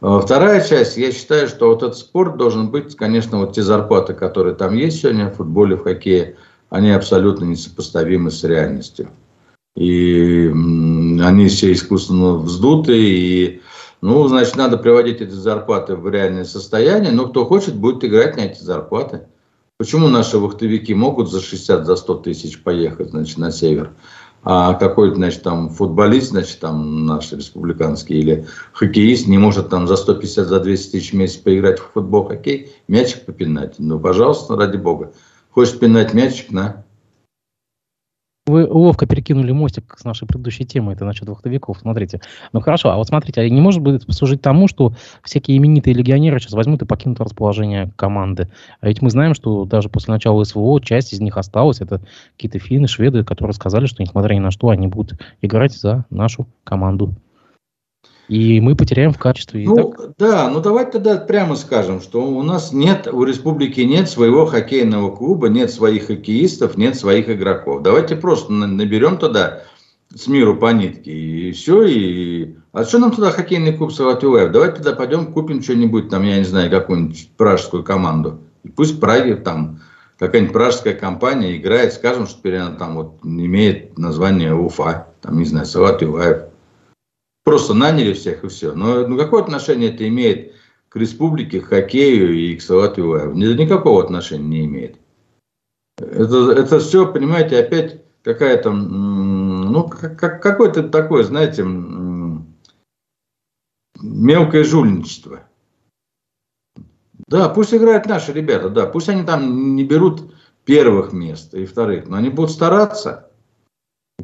А 0.00 0.20
вторая 0.20 0.60
часть, 0.66 0.96
я 0.96 1.10
считаю, 1.12 1.48
что 1.48 1.68
вот 1.68 1.82
этот 1.82 1.96
спорт 1.96 2.36
должен 2.36 2.70
быть, 2.70 2.96
конечно, 2.96 3.38
вот 3.38 3.54
те 3.54 3.62
зарплаты, 3.62 4.12
которые 4.14 4.54
там 4.54 4.74
есть 4.74 5.00
сегодня 5.00 5.30
в 5.30 5.36
футболе, 5.36 5.76
в 5.76 5.84
хоккее, 5.84 6.36
они 6.70 6.90
абсолютно 6.90 7.44
несопоставимы 7.44 8.30
с 8.30 8.44
реальностью. 8.44 9.08
И 9.76 10.48
они 10.48 11.48
все 11.48 11.72
искусственно 11.72 12.34
вздуты, 12.38 12.96
и, 12.96 13.60
ну, 14.00 14.26
значит, 14.26 14.56
надо 14.56 14.78
приводить 14.78 15.20
эти 15.20 15.32
зарплаты 15.32 15.96
в 15.96 16.08
реальное 16.08 16.44
состояние, 16.44 17.12
но 17.12 17.26
кто 17.28 17.44
хочет, 17.44 17.74
будет 17.74 18.02
играть 18.04 18.36
на 18.36 18.42
эти 18.42 18.62
зарплаты. 18.62 19.26
Почему 19.78 20.08
наши 20.08 20.38
вахтовики 20.38 20.94
могут 20.94 21.30
за 21.30 21.42
60, 21.42 21.84
за 21.84 21.96
100 21.96 22.14
тысяч 22.14 22.62
поехать, 22.62 23.10
значит, 23.10 23.36
на 23.36 23.50
север, 23.50 23.92
а 24.42 24.72
какой-то, 24.72 25.16
значит, 25.16 25.42
там 25.42 25.68
футболист, 25.68 26.30
значит, 26.30 26.60
там 26.60 27.04
наш 27.04 27.32
республиканский 27.32 28.18
или 28.18 28.46
хоккеист 28.72 29.26
не 29.26 29.36
может 29.36 29.68
там 29.68 29.86
за 29.86 29.96
150, 29.96 30.46
за 30.46 30.60
200 30.60 30.92
тысяч 30.92 31.12
в 31.12 31.16
месяц 31.16 31.36
поиграть 31.36 31.80
в 31.80 31.90
футбол, 31.92 32.24
хоккей, 32.24 32.72
мячик 32.88 33.26
попинать. 33.26 33.74
Ну, 33.78 34.00
пожалуйста, 34.00 34.56
ради 34.56 34.78
бога. 34.78 35.12
Хочешь 35.56 35.78
пинать 35.78 36.12
мячик, 36.12 36.52
на. 36.52 36.84
Вы 38.46 38.66
ловко 38.68 39.06
перекинули 39.06 39.52
мостик 39.52 39.96
с 39.98 40.04
нашей 40.04 40.28
предыдущей 40.28 40.66
темы, 40.66 40.92
это 40.92 41.06
насчет 41.06 41.24
двухтовиков, 41.24 41.78
смотрите. 41.80 42.20
Ну 42.52 42.60
хорошо, 42.60 42.90
а 42.90 42.98
вот 42.98 43.08
смотрите, 43.08 43.40
а 43.40 43.48
не 43.48 43.62
может 43.62 43.80
быть 43.80 44.04
послужить 44.04 44.42
тому, 44.42 44.68
что 44.68 44.92
всякие 45.22 45.56
именитые 45.56 45.94
легионеры 45.94 46.40
сейчас 46.40 46.52
возьмут 46.52 46.82
и 46.82 46.84
покинут 46.84 47.20
расположение 47.20 47.90
команды? 47.96 48.50
А 48.80 48.86
ведь 48.86 49.00
мы 49.00 49.08
знаем, 49.08 49.32
что 49.32 49.64
даже 49.64 49.88
после 49.88 50.12
начала 50.12 50.44
СВО 50.44 50.78
часть 50.82 51.14
из 51.14 51.20
них 51.20 51.38
осталась, 51.38 51.80
это 51.80 52.02
какие-то 52.36 52.58
финны, 52.58 52.86
шведы, 52.86 53.24
которые 53.24 53.54
сказали, 53.54 53.86
что 53.86 54.02
несмотря 54.02 54.34
ни 54.34 54.40
на 54.40 54.50
что, 54.50 54.68
они 54.68 54.88
будут 54.88 55.18
играть 55.40 55.72
за 55.72 56.04
нашу 56.10 56.46
команду 56.64 57.14
и 58.28 58.60
мы 58.60 58.74
потеряем 58.74 59.12
в 59.12 59.18
качестве. 59.18 59.64
Ну, 59.64 59.92
так? 59.92 60.16
да, 60.18 60.50
ну 60.50 60.60
давайте 60.60 60.92
тогда 60.92 61.16
прямо 61.16 61.56
скажем, 61.56 62.00
что 62.00 62.22
у 62.26 62.42
нас 62.42 62.72
нет, 62.72 63.08
у 63.10 63.22
республики 63.24 63.80
нет 63.80 64.08
своего 64.08 64.46
хоккейного 64.46 65.14
клуба, 65.14 65.48
нет 65.48 65.70
своих 65.70 66.06
хоккеистов, 66.06 66.76
нет 66.76 66.96
своих 66.96 67.28
игроков. 67.28 67.82
Давайте 67.82 68.16
просто 68.16 68.52
наберем 68.52 69.18
туда 69.18 69.62
с 70.14 70.26
миру 70.26 70.56
по 70.56 70.72
нитке, 70.72 71.12
и 71.12 71.52
все, 71.52 71.84
и... 71.84 72.54
А 72.72 72.84
что 72.84 72.98
нам 72.98 73.12
туда 73.12 73.30
хоккейный 73.30 73.72
клуб 73.72 73.92
Салатюлаев? 73.92 74.52
Давайте 74.52 74.76
тогда 74.76 74.92
пойдем 74.92 75.32
купим 75.32 75.62
что-нибудь, 75.62 76.08
там, 76.08 76.22
я 76.24 76.38
не 76.38 76.44
знаю, 76.44 76.70
какую-нибудь 76.70 77.30
пражскую 77.36 77.82
команду. 77.82 78.40
И 78.64 78.68
пусть 78.68 78.96
в 78.96 79.00
Праге 79.00 79.36
там 79.36 79.80
какая-нибудь 80.18 80.52
пражская 80.52 80.94
компания 80.94 81.56
играет, 81.56 81.92
скажем, 81.92 82.26
что 82.26 82.38
теперь 82.38 82.56
она 82.56 82.76
там 82.76 82.96
вот 82.96 83.18
имеет 83.24 83.98
название 83.98 84.54
Уфа, 84.54 85.08
там, 85.20 85.38
не 85.38 85.44
знаю, 85.44 85.66
Салатюлаев. 85.66 86.44
Просто 87.46 87.74
наняли 87.74 88.12
всех 88.12 88.42
и 88.42 88.48
все. 88.48 88.72
Но 88.72 89.06
ну, 89.06 89.16
какое 89.16 89.40
отношение 89.40 89.94
это 89.94 90.06
имеет 90.08 90.52
к 90.88 90.96
республике, 90.96 91.60
к 91.60 91.66
хоккею 91.66 92.34
и 92.34 92.56
к 92.56 92.60
Салату? 92.60 93.30
Никакого 93.34 94.02
отношения 94.02 94.48
не 94.48 94.64
имеет. 94.64 94.96
Это, 95.96 96.50
это 96.50 96.80
все, 96.80 97.10
понимаете, 97.12 97.60
опять 97.60 98.02
какая-то, 98.24 98.72
ну, 98.72 99.88
как, 99.88 100.42
какое-то 100.42 100.88
такое, 100.88 101.22
знаете, 101.22 101.62
мелкое 104.02 104.64
жульничество. 104.64 105.44
Да, 107.28 107.48
пусть 107.48 107.72
играют 107.72 108.06
наши 108.06 108.32
ребята, 108.32 108.70
да, 108.70 108.86
пусть 108.86 109.08
они 109.08 109.22
там 109.22 109.76
не 109.76 109.84
берут 109.84 110.34
первых 110.64 111.12
мест 111.12 111.54
и 111.54 111.64
вторых, 111.64 112.08
но 112.08 112.16
они 112.16 112.28
будут 112.28 112.50
стараться 112.50 113.30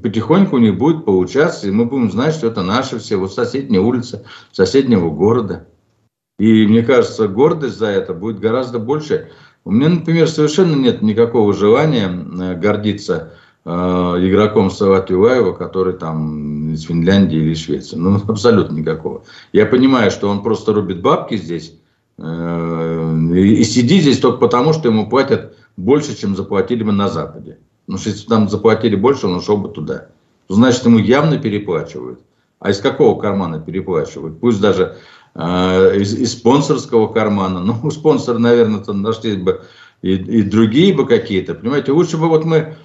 потихоньку 0.00 0.56
у 0.56 0.58
них 0.58 0.76
будет 0.76 1.04
получаться, 1.04 1.68
и 1.68 1.70
мы 1.70 1.84
будем 1.84 2.10
знать, 2.10 2.34
что 2.34 2.48
это 2.48 2.62
наши 2.62 2.98
все, 2.98 3.16
вот 3.16 3.32
соседняя 3.32 3.80
улица, 3.80 4.24
соседнего 4.50 5.10
города. 5.10 5.66
И 6.38 6.66
мне 6.66 6.82
кажется, 6.82 7.28
гордость 7.28 7.78
за 7.78 7.86
это 7.86 8.14
будет 8.14 8.40
гораздо 8.40 8.78
больше. 8.78 9.30
У 9.64 9.70
меня, 9.70 9.90
например, 9.90 10.28
совершенно 10.28 10.74
нет 10.74 11.02
никакого 11.02 11.52
желания 11.52 12.08
э, 12.08 12.58
гордиться 12.58 13.34
э, 13.64 13.70
игроком 13.70 14.70
Сават 14.70 15.10
Юлаева, 15.10 15.52
который 15.52 15.92
там 15.92 16.72
из 16.72 16.82
Финляндии 16.82 17.36
или 17.36 17.54
Швеции. 17.54 17.96
Ну, 17.96 18.20
абсолютно 18.28 18.74
никакого. 18.74 19.22
Я 19.52 19.66
понимаю, 19.66 20.10
что 20.10 20.28
он 20.28 20.42
просто 20.42 20.72
рубит 20.72 21.00
бабки 21.00 21.36
здесь 21.36 21.78
э, 22.18 23.18
и, 23.34 23.60
и 23.60 23.64
сидит 23.64 24.02
здесь 24.02 24.18
только 24.18 24.38
потому, 24.38 24.72
что 24.72 24.88
ему 24.88 25.08
платят 25.08 25.56
больше, 25.76 26.18
чем 26.18 26.34
заплатили 26.34 26.82
бы 26.82 26.92
на 26.92 27.08
Западе. 27.08 27.58
Что 27.88 28.10
если 28.10 28.26
там 28.26 28.48
заплатили 28.48 28.96
больше, 28.96 29.26
он 29.26 29.36
ушел 29.36 29.56
бы 29.56 29.68
туда. 29.68 30.08
значит 30.48 30.84
ему 30.84 30.98
явно 30.98 31.38
переплачивают. 31.38 32.20
А 32.58 32.70
из 32.70 32.78
какого 32.78 33.20
кармана 33.20 33.60
переплачивают? 33.60 34.38
Пусть 34.40 34.60
даже 34.60 34.96
э, 35.34 35.96
из, 35.96 36.14
из 36.14 36.32
спонсорского 36.32 37.08
кармана. 37.08 37.60
Ну, 37.60 37.74
у 37.82 37.90
спонсора, 37.90 38.38
наверное, 38.38 38.80
там 38.80 39.02
нашлись 39.02 39.36
бы 39.36 39.62
и, 40.00 40.14
и 40.14 40.42
другие 40.42 40.94
бы 40.94 41.06
какие-то. 41.06 41.54
Понимаете, 41.54 41.92
лучше 41.92 42.18
бы 42.18 42.28
вот 42.28 42.44
мы, 42.44 42.76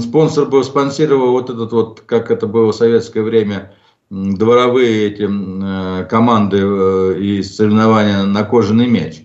спонсор 0.00 0.46
бы 0.46 0.62
спонсировал 0.62 1.32
вот 1.32 1.50
этот 1.50 1.72
вот, 1.72 2.00
как 2.06 2.30
это 2.30 2.46
было 2.46 2.72
в 2.72 2.76
советское 2.76 3.22
время, 3.22 3.74
дворовые 4.10 5.08
эти 5.08 5.26
э, 5.28 6.04
команды 6.04 6.58
э, 6.60 7.18
и 7.18 7.42
соревнования 7.42 8.24
на 8.24 8.44
кожаный 8.44 8.86
мяч. 8.86 9.22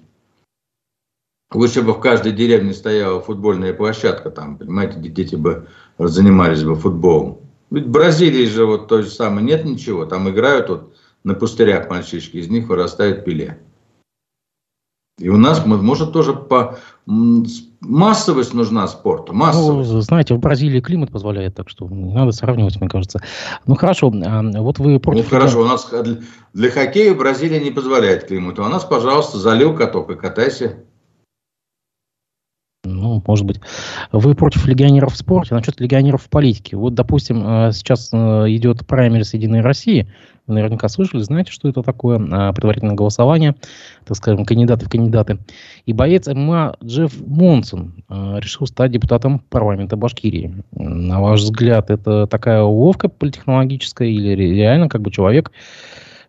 Лучше 1.54 1.82
бы 1.82 1.94
в 1.94 2.00
каждой 2.00 2.34
деревне 2.34 2.74
стояла 2.74 3.22
футбольная 3.22 3.74
площадка, 3.74 4.30
там, 4.32 4.58
понимаете, 4.58 5.00
дети 5.00 5.36
бы 5.36 5.68
занимались 5.98 6.64
бы 6.64 6.76
футболом. 6.76 7.40
Ведь 7.72 7.86
в 7.86 7.92
Бразилии 7.92 8.46
же 8.46 8.66
вот 8.66 8.88
то 8.88 9.02
же 9.02 9.10
самое, 9.10 9.46
нет 9.46 9.64
ничего, 9.64 10.06
там 10.06 10.30
играют 10.30 10.70
вот 10.70 10.94
на 11.24 11.36
пустырях 11.36 11.90
мальчишки, 11.90 12.38
из 12.38 12.50
них 12.50 12.68
вырастает 12.68 13.24
пиле. 13.24 13.60
И 15.20 15.30
у 15.30 15.38
нас, 15.38 15.66
может, 15.66 16.14
тоже 16.14 16.34
по 16.34 16.78
массовость 17.08 18.54
нужна 18.54 18.88
спорту. 18.88 19.34
Массовость. 19.34 19.92
Ну, 19.92 20.02
знаете, 20.02 20.36
в 20.36 20.40
Бразилии 20.40 20.80
климат 20.80 21.12
позволяет, 21.12 21.56
так 21.56 21.70
что 21.70 21.88
не 21.88 22.14
надо 22.14 22.32
сравнивать, 22.34 22.80
мне 22.80 22.88
кажется. 22.88 23.20
Ну 23.66 23.76
хорошо, 23.76 24.14
а, 24.24 24.44
вот 24.44 24.78
вы 24.78 25.00
против... 25.00 25.24
Ну 25.24 25.30
хорошо, 25.30 25.62
у 25.62 25.66
нас 25.66 25.92
для 26.54 26.70
хоккея 26.70 27.16
Бразилия 27.16 27.60
не 27.60 27.72
позволяет 27.72 28.28
климату. 28.28 28.64
А 28.64 28.68
у 28.68 28.70
нас, 28.70 28.84
пожалуйста, 28.84 29.40
залил 29.40 29.74
каток 29.76 30.12
и 30.12 30.16
катайся. 30.16 30.84
Ну, 32.88 33.22
может 33.26 33.46
быть. 33.46 33.60
Вы 34.12 34.36
против 34.36 34.66
легионеров 34.66 35.14
в 35.14 35.18
спорте, 35.18 35.54
насчет 35.54 35.80
легионеров 35.80 36.24
в 36.24 36.30
политике. 36.30 36.78
Вот, 36.78 36.94
допустим, 36.94 37.44
э, 37.46 37.72
сейчас 37.74 38.10
э, 38.14 38.18
идет 38.50 38.86
праймерис 38.88 39.34
Единой 39.34 39.62
России. 39.62 40.08
Вы 40.48 40.56
наверняка 40.56 40.88
слышали, 40.88 41.22
знаете, 41.22 41.52
что 41.52 41.68
это 41.68 41.84
такое? 41.84 42.20
А, 42.32 42.54
предварительное 42.54 42.96
голосование, 42.96 43.56
так 44.06 44.16
скажем, 44.16 44.46
кандидаты 44.46 44.86
в 44.86 44.90
кандидаты. 44.90 45.40
И 45.86 45.92
боец 45.92 46.28
ММА 46.28 46.78
Джефф 46.82 47.14
Монсон 47.28 48.04
э, 48.08 48.40
решил 48.40 48.66
стать 48.66 48.92
депутатом 48.92 49.40
парламента 49.40 49.98
Башкирии. 49.98 50.64
На 50.72 51.20
ваш 51.20 51.42
взгляд, 51.42 51.90
это 51.90 52.28
такая 52.28 52.62
уловка 52.62 53.10
политтехнологическая 53.10 54.08
или 54.08 54.56
реально 54.56 54.88
как 54.88 55.02
бы 55.02 55.12
человек 55.12 55.52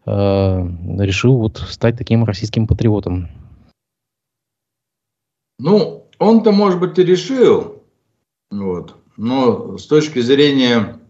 решил 0.06 1.36
вот 1.36 1.58
стать 1.68 1.98
таким 1.98 2.24
российским 2.24 2.66
патриотом? 2.66 3.28
Ну, 5.58 6.07
он-то, 6.18 6.52
может 6.52 6.80
быть, 6.80 6.98
и 6.98 7.04
решил, 7.04 7.82
вот, 8.50 8.96
но 9.16 9.78
с 9.78 9.86
точки 9.86 10.20
зрения 10.20 11.00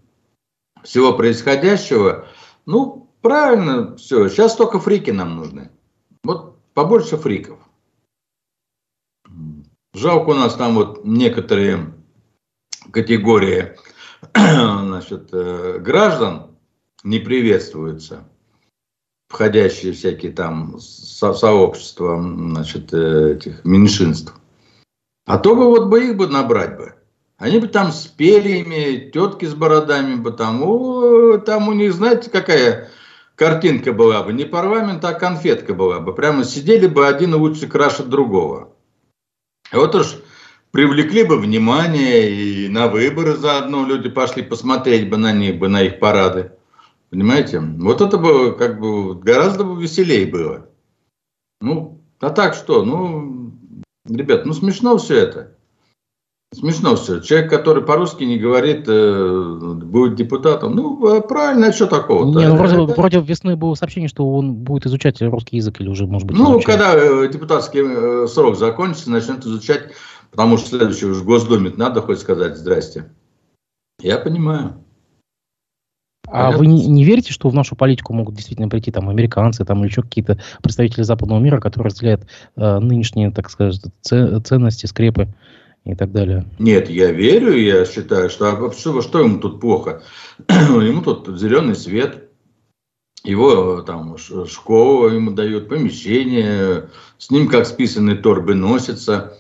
всего 0.82 1.12
происходящего, 1.12 2.26
ну, 2.66 3.11
правильно 3.20 3.96
все, 3.96 4.28
сейчас 4.28 4.56
только 4.56 4.78
фрики 4.78 5.11
нам 5.11 5.36
нужны. 5.36 5.70
Вот 6.24 6.56
побольше 6.74 7.16
фриков. 7.16 7.59
Жалко 9.94 10.30
у 10.30 10.34
нас 10.34 10.54
там 10.54 10.74
вот 10.74 11.04
некоторые 11.04 11.94
категории 12.92 13.76
значит, 14.34 15.28
э, 15.32 15.78
граждан 15.80 16.56
не 17.04 17.18
приветствуются, 17.18 18.28
входящие 19.28 19.92
всякие 19.92 20.32
там 20.32 20.78
со 20.80 21.34
сообщества 21.34 22.20
значит, 22.20 22.92
э, 22.92 23.34
этих 23.34 23.64
меньшинств. 23.64 24.34
А 25.29 25.37
то 25.37 25.55
бы 25.55 25.66
вот 25.66 25.89
бы 25.89 26.07
их 26.07 26.16
бы 26.16 26.26
набрать 26.26 26.79
бы. 26.79 26.95
Они 27.37 27.59
бы 27.59 27.68
там 27.68 27.93
с 27.93 28.07
перьями, 28.07 29.11
тетки 29.11 29.45
с 29.45 29.55
бородами 29.55 30.14
бы 30.14 30.33
там, 30.33 30.62
о, 30.62 31.37
там 31.37 31.68
у 31.68 31.74
них, 31.74 31.93
знаете, 31.93 32.31
какая 32.31 32.89
картинка 33.35 33.93
была 33.93 34.22
бы, 34.22 34.33
не 34.33 34.47
парламент, 34.47 35.05
а 35.05 35.12
конфетка 35.12 35.74
была 35.74 36.01
бы. 36.01 36.14
Прямо 36.14 36.45
сидели 36.45 36.87
бы 36.87 37.07
один 37.07 37.35
лучше 37.35 37.68
краше 37.68 38.05
другого. 38.05 38.74
Вот 39.70 39.95
уж 39.95 40.16
привлекли 40.70 41.24
бы 41.24 41.39
внимание 41.39 42.31
и 42.31 42.68
на 42.68 42.89
выборы 42.89 43.37
заодно 43.37 43.85
люди 43.85 44.09
пошли 44.09 44.43
посмотреть 44.43 45.11
бы 45.11 45.18
на 45.18 45.33
них, 45.33 45.59
бы 45.59 45.68
на 45.68 45.83
их 45.83 46.01
парады. 46.01 46.53
Понимаете? 47.11 47.61
Вот 47.61 48.01
это 48.01 48.16
бы 48.16 48.57
как 48.57 48.81
бы 48.81 49.14
гораздо 49.14 49.64
бы 49.64 49.81
веселее 49.81 50.26
было. 50.26 50.70
Ну, 51.61 52.01
а 52.18 52.31
так 52.31 52.55
что? 52.55 52.83
Ну, 52.83 53.47
Ребят, 54.09 54.46
ну 54.46 54.52
смешно 54.52 54.96
все 54.98 55.16
это. 55.18 55.59
Смешно 56.54 56.96
все. 56.96 57.20
Человек, 57.20 57.50
который 57.50 57.84
по-русски 57.84 58.24
не 58.24 58.38
говорит, 58.38 58.84
э, 58.88 59.72
будет 59.82 60.14
депутатом. 60.14 60.74
Ну, 60.74 61.16
а 61.16 61.20
правильно, 61.20 61.66
а 61.66 61.72
что 61.72 61.86
такого? 61.86 62.24
Не, 62.24 62.48
ну, 62.48 62.56
вроде, 62.56 62.74
это... 62.84 62.94
вроде 62.94 63.20
весной 63.20 63.54
было 63.54 63.74
сообщение, 63.74 64.09
что 64.09 64.26
он 64.26 64.54
будет 64.54 64.86
изучать 64.86 65.20
русский 65.20 65.56
язык 65.56 65.78
или 65.80 65.90
уже, 65.90 66.06
может 66.06 66.26
быть, 66.26 66.38
Ну, 66.38 66.59
изучает. 66.59 66.64
когда 66.64 66.94
э, 66.96 67.28
депутатский 67.28 67.82
э, 67.84 68.26
срок 68.28 68.56
закончится, 68.56 69.11
начнет 69.11 69.44
изучать, 69.44 69.90
потому 70.30 70.56
что 70.56 70.70
следующий 70.70 71.04
уже 71.04 71.20
в 71.20 71.26
Госдуме 71.26 71.70
надо 71.76 72.00
хоть 72.00 72.20
сказать 72.20 72.56
«здрасте». 72.56 73.12
Я 74.00 74.16
понимаю. 74.16 74.82
А 76.31 76.51
вы 76.51 76.66
не, 76.66 76.87
не 76.87 77.05
верите, 77.05 77.33
что 77.33 77.49
в 77.49 77.55
нашу 77.55 77.76
политику 77.76 78.12
могут 78.12 78.35
действительно 78.35 78.68
прийти 78.68 78.91
там 78.91 79.09
американцы 79.09 79.64
там, 79.64 79.81
или 79.81 79.89
еще 79.89 80.03
какие-то 80.03 80.39
представители 80.62 81.03
западного 81.03 81.41
мира, 81.41 81.61
которые 81.61 81.87
разделяют 81.91 82.26
э, 82.57 82.79
нынешние, 82.79 83.31
так 83.31 83.51
сказать, 83.51 83.81
ценности, 84.03 84.87
скрепы 84.87 85.29
и 85.85 85.95
так 85.95 86.12
далее? 86.12 86.45
Нет, 86.59 86.91
я 86.91 87.11
верю, 87.12 87.57
я 87.57 87.85
считаю, 87.85 88.31
что 88.31 88.51
а 88.51 88.72
что, 88.72 89.01
что 89.01 89.20
ему 89.20 89.39
тут 89.39 89.61
плохо? 89.61 90.03
ему 90.49 91.03
тут 91.03 91.39
зеленый 91.39 91.74
свет, 91.74 92.29
его 93.24 93.83
там 93.83 94.16
школа 94.18 95.09
ему 95.09 95.31
дает, 95.31 95.68
помещение, 95.68 96.89
с 97.16 97.31
ним 97.31 97.49
как 97.49 97.66
списанные 97.66 98.16
торбы 98.16 98.55
носятся, 98.55 99.35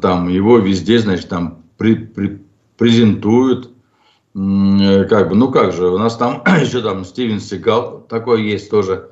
там 0.00 0.28
его 0.28 0.58
везде, 0.58 0.98
значит, 0.98 1.28
там 1.28 1.62
при, 1.76 1.94
при, 1.94 2.40
презентуют, 2.76 3.73
Э, 3.73 3.73
как 4.34 5.28
бы, 5.28 5.36
ну 5.36 5.52
как 5.52 5.72
же, 5.72 5.88
у 5.88 5.98
нас 5.98 6.16
там 6.16 6.42
еще 6.60 6.82
там 6.82 7.04
Стивен 7.04 7.40
Сигал 7.40 8.00
такой 8.08 8.42
есть 8.42 8.68
тоже, 8.68 9.10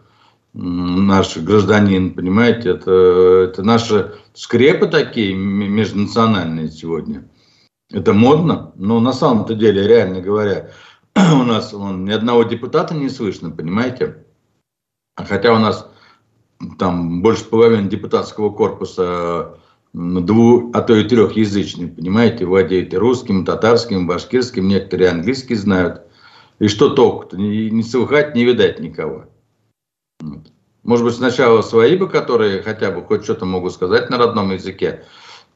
наш 0.52 1.36
гражданин, 1.36 2.12
понимаете, 2.14 2.70
это, 2.70 2.90
это 3.50 3.62
наши 3.62 4.14
скрепы 4.34 4.86
такие 4.86 5.34
межнациональные 5.34 6.68
сегодня. 6.68 7.28
Это 7.90 8.12
модно, 8.12 8.72
но 8.74 9.00
на 9.00 9.12
самом-то 9.12 9.54
деле, 9.54 9.86
реально 9.86 10.20
говоря, 10.20 10.70
у 11.16 11.44
нас 11.44 11.72
вон, 11.72 12.04
ни 12.04 12.12
одного 12.12 12.42
депутата 12.42 12.94
не 12.94 13.08
слышно, 13.08 13.50
понимаете? 13.50 14.24
Хотя 15.16 15.54
у 15.54 15.58
нас 15.58 15.88
там 16.78 17.22
больше 17.22 17.44
половины 17.44 17.88
депутатского 17.88 18.50
корпуса 18.50 19.58
двух, 19.92 20.74
а 20.74 20.80
то 20.80 20.94
и 20.96 21.04
трехязычный, 21.04 21.88
понимаете, 21.88 22.46
владеют 22.46 22.94
и 22.94 22.96
русским, 22.96 23.44
татарским, 23.44 24.06
башкирским, 24.06 24.66
некоторые 24.66 25.10
английский 25.10 25.54
знают. 25.54 26.02
И 26.58 26.68
что 26.68 26.90
толку-то? 26.90 27.36
Не, 27.36 27.70
не 27.70 27.82
слыхать, 27.82 28.34
не 28.34 28.44
видать 28.44 28.80
никого. 28.80 29.26
Вот. 30.20 30.52
Может 30.82 31.04
быть, 31.04 31.14
сначала 31.14 31.62
свои 31.62 31.96
бы, 31.96 32.08
которые 32.08 32.62
хотя 32.62 32.90
бы 32.90 33.02
хоть 33.02 33.24
что-то 33.24 33.44
могут 33.44 33.72
сказать 33.72 34.10
на 34.10 34.18
родном 34.18 34.52
языке, 34.52 35.04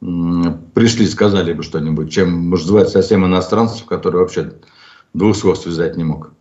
пришли, 0.00 1.06
сказали 1.06 1.52
бы 1.52 1.62
что-нибудь, 1.62 2.12
чем, 2.12 2.32
может, 2.32 2.66
звать 2.66 2.90
совсем 2.90 3.24
иностранцев, 3.24 3.86
которые 3.86 4.20
вообще 4.20 4.52
двух 5.14 5.36
слов 5.36 5.58
связать 5.58 5.96
не 5.96 6.04
мог. 6.04 6.32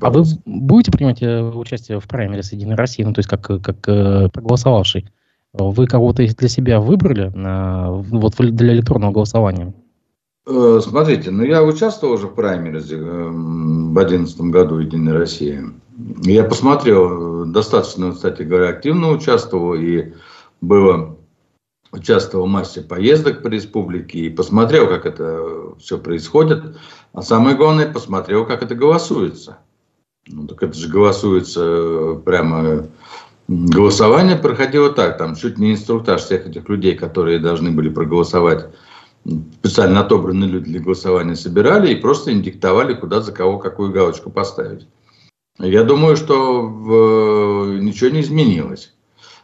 А 0.00 0.10
вы 0.10 0.22
будете 0.44 0.92
принимать 0.92 1.22
э, 1.22 1.42
участие 1.42 1.98
в 1.98 2.06
праймере 2.06 2.42
Единой 2.48 2.76
России, 2.76 3.02
ну, 3.02 3.12
то 3.12 3.18
есть 3.18 3.28
как, 3.28 3.42
как 3.42 3.88
э, 3.88 4.28
проголосовавший? 4.28 5.08
Вы 5.54 5.86
кого-то 5.86 6.26
для 6.26 6.48
себя 6.48 6.80
выбрали 6.80 7.30
вот 7.34 8.34
для 8.38 8.74
электронного 8.74 9.12
голосования? 9.12 9.72
Э, 10.46 10.80
смотрите, 10.82 11.30
ну 11.30 11.42
я 11.42 11.62
участвовал 11.62 12.14
уже 12.14 12.26
в 12.26 12.34
праймеризе 12.34 12.96
эм, 12.96 13.90
в 13.90 13.94
2011 13.94 14.40
году 14.42 14.78
«Единой 14.78 15.12
России». 15.12 15.62
Я 16.22 16.44
посмотрел, 16.44 17.46
достаточно, 17.46 18.12
кстати 18.12 18.42
говоря, 18.42 18.70
активно 18.70 19.10
участвовал 19.10 19.74
и 19.74 20.12
было 20.60 21.16
участвовал 21.92 22.46
в 22.46 22.50
массе 22.50 22.82
поездок 22.82 23.42
по 23.42 23.46
республике 23.46 24.18
и 24.18 24.30
посмотрел, 24.30 24.88
как 24.88 25.06
это 25.06 25.76
все 25.78 25.96
происходит. 25.98 26.76
А 27.12 27.22
самое 27.22 27.56
главное, 27.56 27.90
посмотрел, 27.90 28.44
как 28.44 28.64
это 28.64 28.74
голосуется. 28.74 29.58
Ну, 30.26 30.48
так 30.48 30.62
это 30.64 30.74
же 30.76 30.88
голосуется 30.88 32.20
прямо 32.24 32.88
Голосование 33.46 34.36
проходило 34.36 34.90
так, 34.90 35.18
там 35.18 35.36
чуть 35.36 35.58
не 35.58 35.72
инструктаж 35.72 36.22
всех 36.22 36.46
этих 36.46 36.68
людей, 36.68 36.94
которые 36.94 37.38
должны 37.38 37.70
были 37.70 37.90
проголосовать, 37.90 38.68
специально 39.60 40.00
отобранные 40.00 40.48
люди 40.48 40.70
для 40.70 40.80
голосования 40.80 41.36
собирали 41.36 41.92
и 41.92 42.00
просто 42.00 42.30
им 42.30 42.42
диктовали, 42.42 42.94
куда 42.94 43.20
за 43.20 43.32
кого 43.32 43.58
какую 43.58 43.92
галочку 43.92 44.30
поставить. 44.30 44.86
Я 45.58 45.84
думаю, 45.84 46.16
что 46.16 46.62
в, 46.62 47.78
ничего 47.78 48.10
не 48.10 48.22
изменилось. 48.22 48.92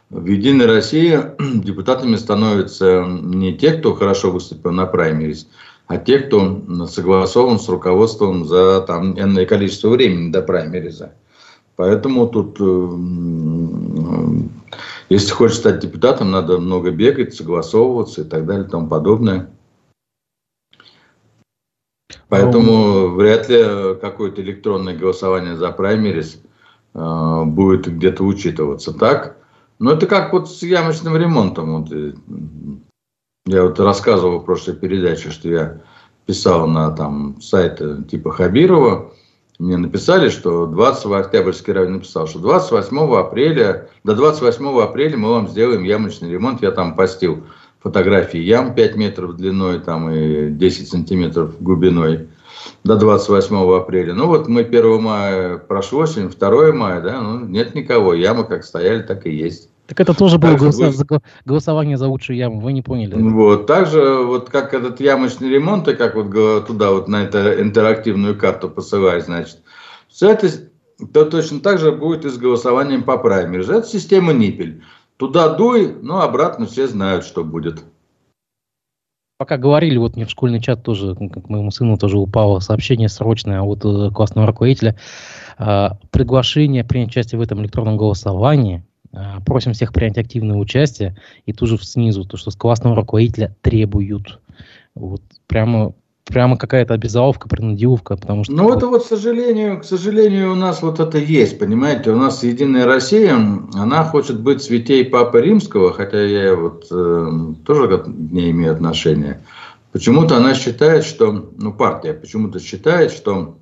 В 0.09 0.25
«Единой 0.25 0.65
России» 0.65 1.17
депутатами 1.63 2.15
становятся 2.15 3.05
не 3.05 3.57
те, 3.57 3.73
кто 3.73 3.93
хорошо 3.93 4.31
выступил 4.31 4.71
на 4.71 4.85
праймерис, 4.87 5.47
а 5.87 5.97
те, 5.97 6.19
кто 6.19 6.61
согласован 6.87 7.59
с 7.59 7.69
руководством 7.69 8.45
за 8.45 8.81
там 8.81 9.17
энное 9.17 9.45
количество 9.45 9.89
времени 9.89 10.31
до 10.31 10.41
праймериза. 10.41 11.13
Поэтому 11.81 12.27
тут, 12.27 12.57
э, 12.59 12.89
если 15.09 15.31
хочешь 15.31 15.57
стать 15.57 15.79
депутатом, 15.79 16.29
надо 16.29 16.59
много 16.59 16.91
бегать, 16.91 17.33
согласовываться 17.33 18.21
и 18.21 18.23
так 18.23 18.45
далее 18.45 18.67
и 18.67 18.69
тому 18.69 18.87
подобное. 18.87 19.49
Поэтому 22.27 23.15
вряд 23.15 23.49
ли 23.49 23.95
какое-то 23.99 24.43
электронное 24.43 24.95
голосование 24.95 25.57
за 25.57 25.71
праймерис 25.71 26.39
э, 26.93 27.43
будет 27.45 27.87
где-то 27.87 28.23
учитываться. 28.25 28.93
Так? 28.93 29.37
Но 29.79 29.93
это 29.93 30.05
как 30.05 30.33
вот 30.33 30.51
с 30.51 30.61
ямочным 30.61 31.17
ремонтом. 31.17 31.81
Вот, 31.81 31.91
э, 31.91 32.13
я 33.47 33.63
вот 33.63 33.79
рассказывал 33.79 34.37
в 34.37 34.45
прошлой 34.45 34.75
передаче, 34.75 35.31
что 35.31 35.49
я 35.49 35.81
писал 36.27 36.67
на 36.67 36.91
там 36.91 37.41
сайты 37.41 38.03
типа 38.03 38.29
Хабирова, 38.29 39.15
мне 39.59 39.77
написали, 39.77 40.29
что 40.29 40.65
20 40.65 41.05
Октябрьский 41.05 41.73
район 41.73 41.93
написал, 41.93 42.27
что 42.27 42.39
28 42.39 42.97
апреля, 43.15 43.89
до 44.03 44.15
28 44.15 44.81
апреля 44.81 45.17
мы 45.17 45.29
вам 45.29 45.47
сделаем 45.47 45.83
ямочный 45.83 46.31
ремонт. 46.31 46.61
Я 46.61 46.71
там 46.71 46.95
постил 46.95 47.43
фотографии 47.79 48.39
ям 48.39 48.75
5 48.75 48.95
метров 48.95 49.35
длиной 49.35 49.79
там, 49.79 50.09
и 50.09 50.49
10 50.49 50.89
сантиметров 50.89 51.61
глубиной 51.61 52.29
до 52.83 52.95
28 52.95 53.75
апреля. 53.75 54.13
Ну 54.13 54.27
вот 54.27 54.47
мы 54.47 54.61
1 54.61 55.01
мая 55.01 55.57
прошло, 55.57 56.05
сегодня 56.05 56.31
2 56.31 56.73
мая, 56.73 57.01
да, 57.01 57.21
ну 57.21 57.45
нет 57.45 57.75
никого, 57.75 58.13
ямы 58.13 58.43
как 58.43 58.63
стояли, 58.63 59.01
так 59.01 59.25
и 59.25 59.31
есть. 59.31 59.70
Так 59.91 59.99
это 59.99 60.13
тоже 60.17 60.37
было 60.37 60.55
голоса- 60.55 61.05
вы... 61.09 61.19
голосование 61.43 61.97
за 61.97 62.07
лучшую 62.07 62.37
яму, 62.37 62.61
вы 62.61 62.71
не 62.71 62.81
поняли. 62.81 63.13
Вот, 63.13 63.67
также 63.67 64.23
вот 64.23 64.49
как 64.49 64.73
этот 64.73 65.01
ямочный 65.01 65.49
ремонт, 65.49 65.85
и 65.89 65.95
как 65.95 66.15
вот 66.15 66.31
туда 66.65 66.91
вот 66.91 67.09
на 67.09 67.23
эту 67.23 67.61
интерактивную 67.61 68.37
карту 68.37 68.69
посылать, 68.69 69.25
значит, 69.25 69.59
все 70.07 70.31
это 70.31 70.47
то 71.11 71.25
точно 71.25 71.59
так 71.59 71.77
же 71.77 71.91
будет 71.91 72.23
и 72.23 72.29
с 72.29 72.37
голосованием 72.37 73.03
по 73.03 73.17
праймерис. 73.17 73.67
Это 73.67 73.85
система 73.85 74.31
Ниппель. 74.31 74.81
Туда 75.17 75.49
дуй, 75.49 75.93
но 76.01 76.21
обратно 76.21 76.67
все 76.67 76.87
знают, 76.87 77.25
что 77.25 77.43
будет. 77.43 77.83
Пока 79.39 79.57
говорили, 79.57 79.97
вот 79.97 80.15
мне 80.15 80.25
в 80.25 80.29
школьный 80.29 80.61
чат 80.61 80.83
тоже, 80.83 81.15
как 81.15 81.49
моему 81.49 81.69
сыну 81.71 81.97
тоже 81.97 82.17
упало 82.17 82.59
сообщение 82.59 83.09
срочное 83.09 83.61
от 83.61 83.83
э, 83.83 84.09
классного 84.11 84.47
руководителя. 84.47 84.95
Э, 85.57 85.89
приглашение 86.11 86.85
принять 86.85 87.09
участие 87.09 87.39
в 87.39 87.41
этом 87.41 87.61
электронном 87.61 87.97
голосовании 87.97 88.77
а, 88.77 88.90
просим 89.45 89.73
всех 89.73 89.93
принять 89.93 90.17
активное 90.17 90.57
участие. 90.57 91.15
И 91.45 91.53
тут 91.53 91.69
же 91.69 91.77
снизу, 91.77 92.25
то, 92.25 92.37
что 92.37 92.51
с 92.51 92.55
классного 92.55 92.95
руководителя 92.95 93.55
требуют. 93.61 94.39
Вот 94.95 95.21
прямо 95.47 95.93
прямо 96.25 96.57
какая-то 96.57 96.93
обязаловка, 96.93 97.49
принудиловка, 97.49 98.15
потому 98.15 98.43
что... 98.43 98.53
Ну, 98.53 98.73
это 98.73 98.87
вот, 98.87 99.03
к 99.03 99.07
сожалению, 99.07 99.79
к 99.79 99.83
сожалению, 99.83 100.53
у 100.53 100.55
нас 100.55 100.81
вот 100.81 100.99
это 100.99 101.17
есть, 101.17 101.59
понимаете, 101.59 102.11
у 102.11 102.15
нас 102.15 102.43
Единая 102.43 102.85
Россия, 102.85 103.35
она 103.73 104.03
хочет 104.03 104.39
быть 104.39 104.61
святей 104.61 105.03
Папы 105.03 105.41
Римского, 105.41 105.93
хотя 105.93 106.21
я 106.21 106.55
вот 106.55 106.85
э, 106.91 107.53
тоже 107.65 107.97
к 107.97 108.07
ней 108.07 108.51
имею 108.51 108.71
отношение. 108.71 109.41
Почему-то 109.91 110.37
она 110.37 110.53
считает, 110.53 111.03
что, 111.03 111.49
ну, 111.57 111.73
партия 111.73 112.13
почему-то 112.13 112.59
считает, 112.59 113.11
что 113.11 113.57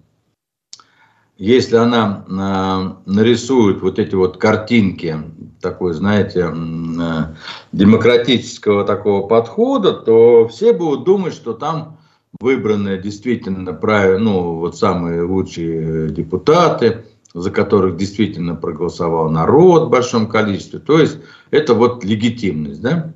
если 1.40 1.78
она 1.78 2.26
э, 2.28 3.10
нарисует 3.10 3.82
вот 3.82 3.98
эти 3.98 4.14
вот 4.14 4.38
картинки, 4.38 5.18
такой, 5.62 5.94
знаете, 5.94 6.42
э, 6.42 7.34
демократического 7.72 8.84
такого 8.84 9.26
подхода, 9.26 9.94
то 9.94 10.50
все 10.50 10.74
будут 10.74 11.06
думать, 11.06 11.34
что 11.34 11.54
там 11.54 11.98
выбраны 12.42 12.98
действительно 12.98 13.72
правильно, 13.72 14.20
ну, 14.20 14.56
вот 14.56 14.78
самые 14.78 15.24
лучшие 15.24 16.10
депутаты, 16.10 17.06
за 17.34 17.52
которых 17.52 17.96
действительно 17.96 18.56
проголосовал 18.56 19.30
народ 19.30 19.88
в 19.88 19.90
большом 19.90 20.28
количестве. 20.28 20.80
То 20.80 21.00
есть 21.00 21.20
это 21.52 21.74
вот 21.74 22.04
легитимность, 22.04 22.82
да? 22.82 23.14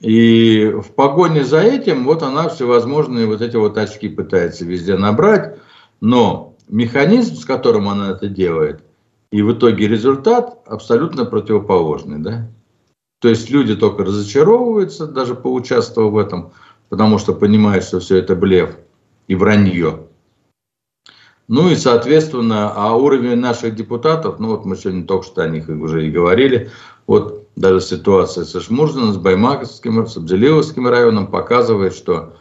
И 0.00 0.66
в 0.66 0.92
погоне 0.92 1.44
за 1.44 1.60
этим 1.60 2.04
вот 2.04 2.22
она 2.22 2.50
всевозможные 2.50 3.26
вот 3.26 3.40
эти 3.40 3.56
вот 3.56 3.78
очки 3.78 4.10
пытается 4.10 4.66
везде 4.66 4.96
набрать, 4.96 5.56
но 6.02 6.48
механизм, 6.68 7.36
с 7.36 7.44
которым 7.44 7.88
она 7.88 8.10
это 8.10 8.28
делает, 8.28 8.82
и 9.30 9.42
в 9.42 9.52
итоге 9.52 9.88
результат 9.88 10.58
абсолютно 10.66 11.24
противоположный. 11.24 12.18
Да? 12.18 12.48
То 13.20 13.28
есть 13.28 13.50
люди 13.50 13.74
только 13.74 14.04
разочаровываются, 14.04 15.06
даже 15.06 15.34
поучаствовав 15.34 16.12
в 16.12 16.18
этом, 16.18 16.52
потому 16.88 17.18
что 17.18 17.34
понимают, 17.34 17.84
что 17.84 18.00
все 18.00 18.16
это 18.16 18.36
блеф 18.36 18.76
и 19.26 19.34
вранье. 19.34 20.06
Ну 21.48 21.70
и, 21.70 21.76
соответственно, 21.76 22.70
а 22.74 22.94
уровень 22.94 23.36
наших 23.36 23.74
депутатов, 23.74 24.38
ну 24.38 24.48
вот 24.48 24.66
мы 24.66 24.76
сегодня 24.76 25.06
только 25.06 25.26
что 25.26 25.42
о 25.42 25.48
них 25.48 25.68
уже 25.68 26.06
и 26.06 26.10
говорили, 26.10 26.70
вот 27.06 27.48
даже 27.56 27.80
ситуация 27.80 28.44
со 28.44 28.60
Шмурзином, 28.60 29.14
с 29.14 29.16
Баймаковским, 29.16 30.06
с 30.06 30.16
Абзелиловским 30.16 30.86
районом 30.86 31.26
показывает, 31.26 31.94
что 31.94 32.34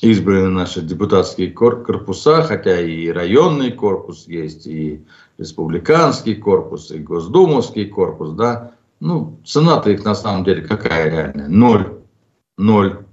избраны 0.00 0.48
наши 0.48 0.82
депутатские 0.82 1.50
корпуса, 1.50 2.42
хотя 2.42 2.80
и 2.80 3.08
районный 3.08 3.72
корпус 3.72 4.26
есть, 4.26 4.66
и 4.66 5.04
республиканский 5.38 6.34
корпус, 6.34 6.90
и 6.90 6.98
госдумовский 6.98 7.86
корпус, 7.86 8.32
да. 8.32 8.72
Ну, 9.00 9.38
цена-то 9.44 9.90
их 9.90 10.04
на 10.04 10.14
самом 10.14 10.44
деле 10.44 10.62
какая 10.62 11.10
реальная? 11.10 11.48
Ноль. 11.48 11.98
Ноль. 12.58 13.04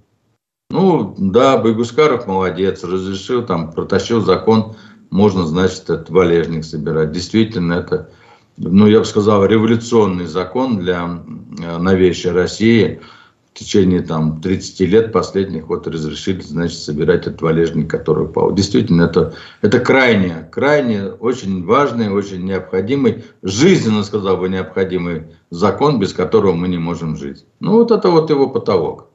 Ну, 0.70 1.16
да, 1.18 1.58
Байгускаров 1.58 2.28
молодец, 2.28 2.84
разрешил, 2.84 3.44
там, 3.46 3.72
протащил 3.72 4.22
закон, 4.22 4.76
можно, 5.10 5.46
значит, 5.46 5.90
этот 5.90 6.12
валежник 6.12 6.64
собирать. 6.64 7.12
Действительно, 7.12 7.74
это, 7.74 8.12
ну, 8.58 8.86
я 8.86 9.00
бы 9.00 9.06
сказал, 9.06 9.46
революционный 9.46 10.28
закон 10.28 10.78
для 10.78 11.24
э, 11.60 11.78
новейшей 11.78 12.32
России– 12.32 13.02
течение 13.60 14.02
там 14.02 14.42
30 14.42 14.80
лет 14.82 15.12
последних 15.12 15.68
вот 15.68 15.88
разрешили, 15.88 16.42
значит, 16.42 16.80
собирать 16.80 17.28
этот 17.28 17.42
валежник, 17.42 17.90
который 17.90 18.26
упал. 18.26 18.54
Действительно, 18.54 19.04
это, 19.04 19.34
это 19.62 19.80
крайне, 19.80 20.48
крайне 20.52 21.06
очень 21.06 21.66
важный, 21.66 22.10
очень 22.10 22.46
необходимый, 22.46 23.24
жизненно, 23.44 24.04
сказал 24.04 24.38
бы, 24.38 24.50
необходимый 24.50 25.24
закон, 25.50 26.00
без 26.00 26.14
которого 26.14 26.54
мы 26.54 26.68
не 26.70 26.78
можем 26.78 27.18
жить. 27.18 27.46
Ну, 27.60 27.74
вот 27.74 27.92
это 27.92 28.10
вот 28.10 28.30
его 28.30 28.50
потолок. 28.50 29.10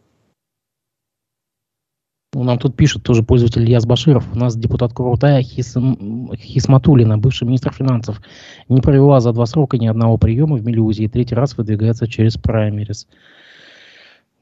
Ну, 2.34 2.42
нам 2.42 2.58
тут 2.58 2.76
пишет 2.76 3.04
тоже 3.04 3.22
пользователь 3.22 3.62
Ильяс 3.62 3.86
Баширов. 3.86 4.26
У 4.34 4.36
нас 4.36 4.56
депутат 4.56 4.92
Курултая 4.92 5.40
Хисм... 5.42 6.34
Хисматулина, 6.34 7.16
бывший 7.16 7.44
министр 7.46 7.72
финансов, 7.72 8.20
не 8.68 8.80
провела 8.80 9.20
за 9.20 9.32
два 9.32 9.46
срока 9.46 9.78
ни 9.78 9.86
одного 9.86 10.18
приема 10.18 10.56
в 10.56 10.64
Мелюзе 10.64 11.04
и 11.04 11.08
третий 11.08 11.36
раз 11.36 11.56
выдвигается 11.56 12.08
через 12.08 12.36
праймерис. 12.36 13.06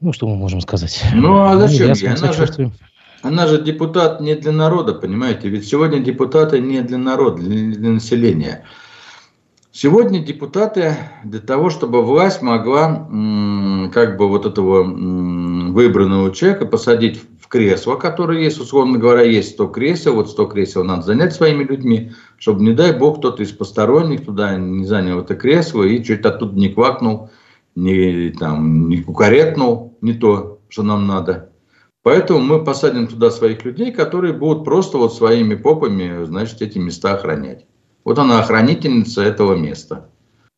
Ну, 0.03 0.11
что 0.11 0.27
мы 0.27 0.35
можем 0.35 0.59
сказать? 0.59 1.01
Ну, 1.13 1.43
а 1.43 1.55
зачем? 1.55 1.93
Ну, 2.01 2.11
она, 2.11 2.33
же, 2.33 2.71
она 3.21 3.47
же 3.47 3.61
депутат 3.61 4.19
не 4.19 4.35
для 4.35 4.51
народа, 4.51 4.93
понимаете? 4.93 5.47
Ведь 5.47 5.65
сегодня 5.65 5.99
депутаты 5.99 6.59
не 6.59 6.81
для 6.81 6.97
народа, 6.97 7.41
не 7.41 7.73
для 7.73 7.91
населения. 7.91 8.65
Сегодня 9.71 10.19
депутаты 10.19 10.97
для 11.23 11.39
того, 11.39 11.69
чтобы 11.69 12.03
власть 12.03 12.41
могла 12.41 13.07
как 13.93 14.17
бы 14.17 14.27
вот 14.27 14.45
этого 14.45 14.83
выбранного 14.83 16.35
человека 16.35 16.65
посадить 16.65 17.21
в 17.39 17.47
кресло, 17.47 17.95
которое 17.95 18.43
есть, 18.43 18.59
условно 18.59 18.99
говоря, 18.99 19.21
есть 19.21 19.51
100 19.51 19.67
кресел, 19.67 20.15
вот 20.15 20.29
100 20.29 20.45
кресел 20.47 20.83
надо 20.83 21.03
занять 21.03 21.33
своими 21.33 21.63
людьми, 21.63 22.11
чтобы, 22.37 22.61
не 22.61 22.73
дай 22.73 22.91
бог, 22.91 23.19
кто-то 23.19 23.41
из 23.41 23.53
посторонних 23.53 24.25
туда 24.25 24.57
не 24.57 24.85
занял 24.85 25.21
это 25.21 25.35
кресло 25.35 25.83
и 25.83 26.03
чуть 26.03 26.25
оттуда 26.25 26.59
не 26.59 26.67
квакнул, 26.67 27.29
не, 27.75 28.31
там, 28.31 28.89
не 28.89 28.97
кукаретнул, 28.97 29.92
не 30.03 30.13
то, 30.13 30.59
что 30.69 30.83
нам 30.83 31.07
надо. 31.07 31.49
Поэтому 32.03 32.41
мы 32.41 32.63
посадим 32.63 33.07
туда 33.07 33.31
своих 33.31 33.63
людей, 33.63 33.91
которые 33.91 34.33
будут 34.33 34.65
просто 34.65 34.97
вот 34.97 35.15
своими 35.15 35.55
попами, 35.55 36.25
значит, 36.25 36.61
эти 36.61 36.77
места 36.77 37.13
охранять. 37.13 37.65
Вот 38.03 38.19
она 38.19 38.41
охранительница 38.41 39.23
этого 39.23 39.55
места. 39.55 40.09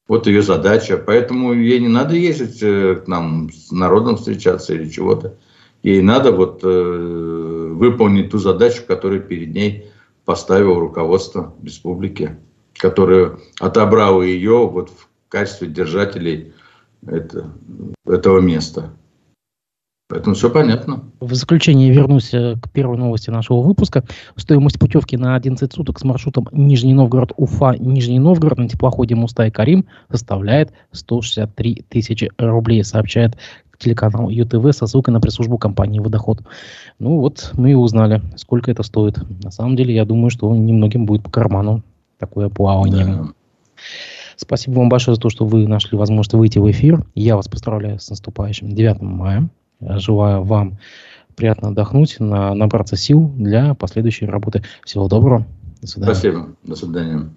Вот 0.08 0.26
ее 0.26 0.42
задача. 0.42 0.98
Поэтому 0.98 1.54
ей 1.54 1.80
не 1.80 1.88
надо 1.88 2.16
ездить 2.16 2.62
э, 2.62 2.96
к 2.96 3.08
нам 3.08 3.52
с 3.52 3.72
народом 3.72 4.18
встречаться 4.18 4.74
или 4.74 4.90
чего-то. 4.90 5.38
Ей 5.84 6.02
надо 6.02 6.32
вот 6.32 6.62
э, 6.64 6.68
выполнить 6.68 8.32
ту 8.32 8.40
задачу, 8.40 8.82
которую 8.88 9.22
перед 9.22 9.54
ней 9.54 9.92
поставило 10.26 10.80
руководство 10.80 11.54
республики, 11.62 12.36
которое 12.74 13.38
отобрало 13.60 14.24
ее 14.24 14.68
вот 14.68 14.90
в 14.90 15.08
качестве 15.30 15.68
держателей 15.68 16.54
это, 17.06 17.52
этого 18.08 18.40
места. 18.40 18.92
Поэтому 20.08 20.36
все 20.36 20.52
понятно. 20.52 21.04
В 21.20 21.34
заключение 21.34 21.92
вернусь 21.92 22.32
э, 22.32 22.58
к 22.62 22.70
первой 22.70 22.98
новости 22.98 23.32
нашего 23.32 23.62
выпуска. 23.62 24.04
Стоимость 24.36 24.78
путевки 24.78 25.18
на 25.18 25.36
11 25.36 25.74
суток 25.74 25.98
с 25.98 26.04
маршрутом 26.04 26.48
Нижний 26.52 26.94
Новгород, 26.94 27.32
Уфа, 27.38 27.76
Нижний 27.80 28.20
Новгород 28.20 28.60
на 28.60 28.70
теплоходе 28.70 29.16
Мустай 29.16 29.50
Карим 29.50 29.86
составляет 30.12 30.74
163 30.92 31.86
тысячи 31.90 32.30
рублей, 32.38 32.84
сообщает 32.84 33.36
телеканал 33.80 34.30
ЮТВ 34.30 34.78
со 34.78 34.86
ссылкой 34.86 35.14
на 35.14 35.20
пресс-службу 35.20 35.58
компании 35.58 36.00
«Водоход». 36.00 36.42
Ну 37.00 37.20
вот, 37.20 37.52
мы 37.54 37.72
и 37.72 37.76
узнали, 37.76 38.22
сколько 38.38 38.70
это 38.70 38.84
стоит. 38.84 39.18
На 39.44 39.50
самом 39.50 39.76
деле, 39.76 39.96
я 39.96 40.06
думаю, 40.06 40.30
что 40.30 40.56
немногим 40.56 41.08
будет 41.08 41.24
по 41.24 41.32
карману 41.32 41.84
такое 42.20 42.50
плавание. 42.50 43.06
Да. 43.06 43.28
Спасибо 44.38 44.80
вам 44.80 44.90
большое 44.90 45.16
за 45.16 45.22
то, 45.22 45.30
что 45.30 45.46
вы 45.46 45.68
нашли 45.68 45.98
возможность 45.98 46.34
выйти 46.34 46.60
в 46.60 46.70
эфир. 46.70 47.06
Я 47.16 47.36
вас 47.36 47.48
поздравляю 47.48 48.00
с 48.00 48.10
наступающим 48.10 48.74
9 48.74 49.02
мая. 49.02 49.50
Желаю 49.98 50.44
вам 50.44 50.78
приятно 51.36 51.70
отдохнуть, 51.70 52.20
на, 52.20 52.54
набраться 52.54 52.96
сил 52.96 53.32
для 53.38 53.74
последующей 53.74 54.26
работы. 54.26 54.64
Всего 54.84 55.08
доброго. 55.08 55.46
До 55.82 55.88
свидания. 55.88 56.14
Спасибо. 56.14 56.48
До 56.64 56.76
свидания. 56.76 57.30